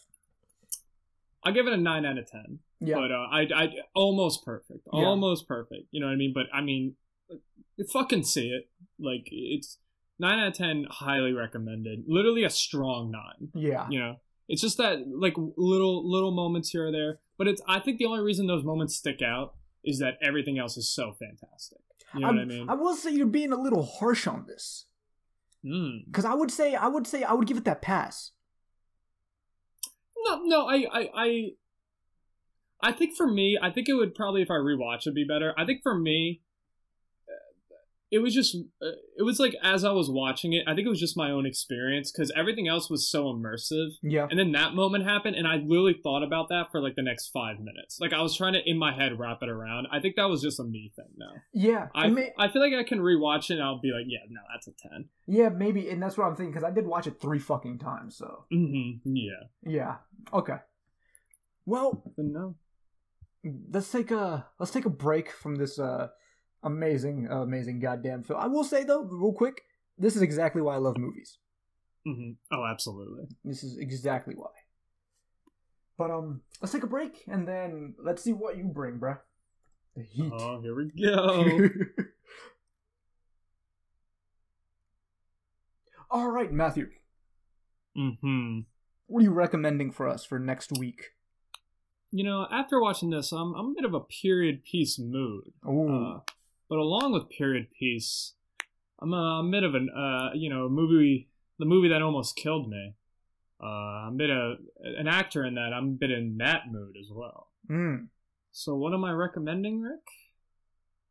[1.43, 2.59] I give it a nine out of ten.
[2.81, 5.01] Yeah, But uh, I, I almost perfect, Yeah.
[5.05, 5.89] almost perfect.
[5.91, 6.33] You know what I mean?
[6.35, 6.95] But I mean,
[7.77, 8.69] you fucking see it.
[8.99, 9.79] Like it's
[10.21, 12.05] nine out of ten, highly recommended.
[12.07, 13.49] Literally a strong nine.
[13.55, 14.17] yeah, You know,
[14.49, 17.19] it's just that like little little moments here or there.
[17.39, 20.77] But it's I think the only reason those moments stick out is that everything else
[20.77, 21.79] is so fantastic.
[22.15, 22.69] You know I'm- what I mean?
[22.71, 24.87] I will say you're being a little harsh on this
[25.65, 26.07] Mm.
[26.07, 28.33] because I would say I would say I would give it that pass.
[30.25, 31.49] No, no, I, I, I,
[32.83, 35.55] I think for me, I think it would probably if I rewatch it'd be better.
[35.59, 36.43] I think for me,
[38.11, 40.89] it was just, uh, it was like as I was watching it, I think it
[40.91, 43.91] was just my own experience because everything else was so immersive.
[44.03, 47.03] Yeah, And then that moment happened, and I literally thought about that for like the
[47.03, 47.99] next five minutes.
[48.01, 49.87] Like I was trying to in my head wrap it around.
[49.93, 51.33] I think that was just a me thing now.
[51.53, 51.87] yeah.
[51.95, 54.41] I, may- I feel like I can rewatch it and I'll be like, yeah, no,
[54.53, 55.09] that's a 10.
[55.27, 58.17] yeah, maybe, and that's what I'm thinking because I did watch it three fucking times.
[58.17, 59.15] So Mm-hmm.
[59.17, 59.33] Yeah.
[59.65, 59.95] yeah,
[60.33, 60.57] okay.
[61.67, 62.57] Well, no.
[63.73, 66.09] let's take a let's take a break from this uh
[66.63, 68.41] amazing amazing goddamn film.
[68.41, 69.63] I will say though, real quick,
[69.99, 71.39] this is exactly why I love movies.
[72.07, 72.33] Mm-hmm.
[72.55, 73.25] Oh, absolutely.
[73.45, 74.51] This is exactly why.
[75.99, 79.19] But um, let's take a break and then let's see what you bring, bruh.
[79.97, 80.33] The heat.
[80.35, 81.69] Oh, here we go.
[86.11, 86.89] All right, Matthew.
[87.97, 88.61] mm-hmm.
[89.07, 91.11] What are you recommending for us for next week?
[92.13, 95.53] You know, after watching this, I'm I'm a bit of a period piece mood.
[95.67, 96.21] Ooh, Uh,
[96.71, 98.33] but along with period piece,
[99.03, 101.29] I'm a, a bit of an uh, you know, movie
[101.59, 102.95] the movie that almost killed me.
[103.63, 103.67] Uh,
[104.07, 104.57] I'm a bit of
[104.99, 105.73] an actor in that.
[105.75, 107.49] I'm a bit in that mood as well.
[107.71, 108.07] mm.
[108.53, 110.01] So what am I recommending, Rick?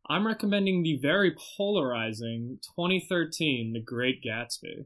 [0.10, 4.86] I'm recommending the very polarizing 2013 The Great Gatsby.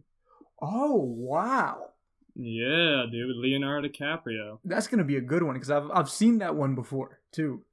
[0.62, 1.92] Oh wow,
[2.36, 4.60] Yeah, dude, Leonardo DiCaprio.
[4.66, 7.64] that's gonna be a good one because I've I've seen that one before too.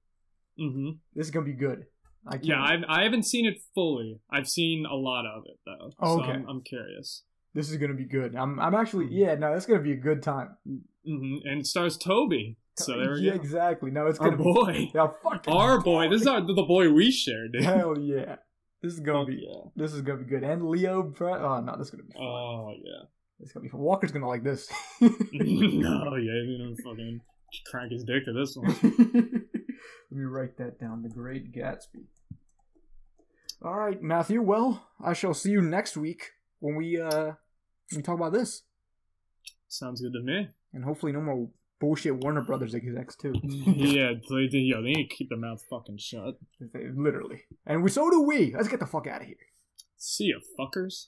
[0.58, 0.90] Mm-hmm.
[1.14, 1.86] This is gonna be good.
[2.26, 4.20] I can't, Yeah, I've, I haven't seen it fully.
[4.30, 5.90] I've seen a lot of it though.
[6.00, 6.32] Oh, So okay.
[6.32, 7.22] I'm, I'm curious.
[7.54, 8.34] this is gonna be good.
[8.36, 10.56] I'm I'm actually yeah no, that's gonna be a good time.
[10.64, 12.56] hmm And it stars Tobey.
[12.76, 13.36] So there we yeah, go.
[13.36, 13.90] exactly.
[13.90, 14.72] No, it's Our gonna boy.
[14.72, 16.08] be yeah, fucking Our boy.
[16.08, 17.64] This is our, the boy we share, dude.
[17.74, 18.36] hell yeah.
[18.82, 19.62] This is gonna Fuck be yeah.
[19.76, 20.42] this is gonna be good.
[20.42, 21.34] And Leo, bro.
[21.34, 22.22] Oh no, this is gonna be fun.
[22.22, 23.06] Oh yeah.
[23.40, 23.80] It's gonna be fun.
[23.80, 24.68] Walker's gonna like this.
[25.00, 25.08] no,
[26.16, 27.20] yeah, you know, fucking
[27.70, 29.46] crank his dick to this one.
[30.10, 31.02] Let me write that down.
[31.02, 32.04] The Great Gatsby.
[33.62, 34.42] All right, Matthew.
[34.42, 36.30] Well, I shall see you next week
[36.60, 37.32] when we uh
[37.94, 38.62] we talk about this,
[39.68, 40.48] Sounds good to me.
[40.72, 41.48] and hopefully no more
[41.80, 43.32] bullshit Warner Brothers execs too.
[43.42, 46.38] yeah, they, they, yo, they need to keep their mouths fucking shut.
[46.74, 48.52] Literally, and we so do we.
[48.54, 49.36] Let's get the fuck out of here.
[49.96, 51.06] See ya, fuckers.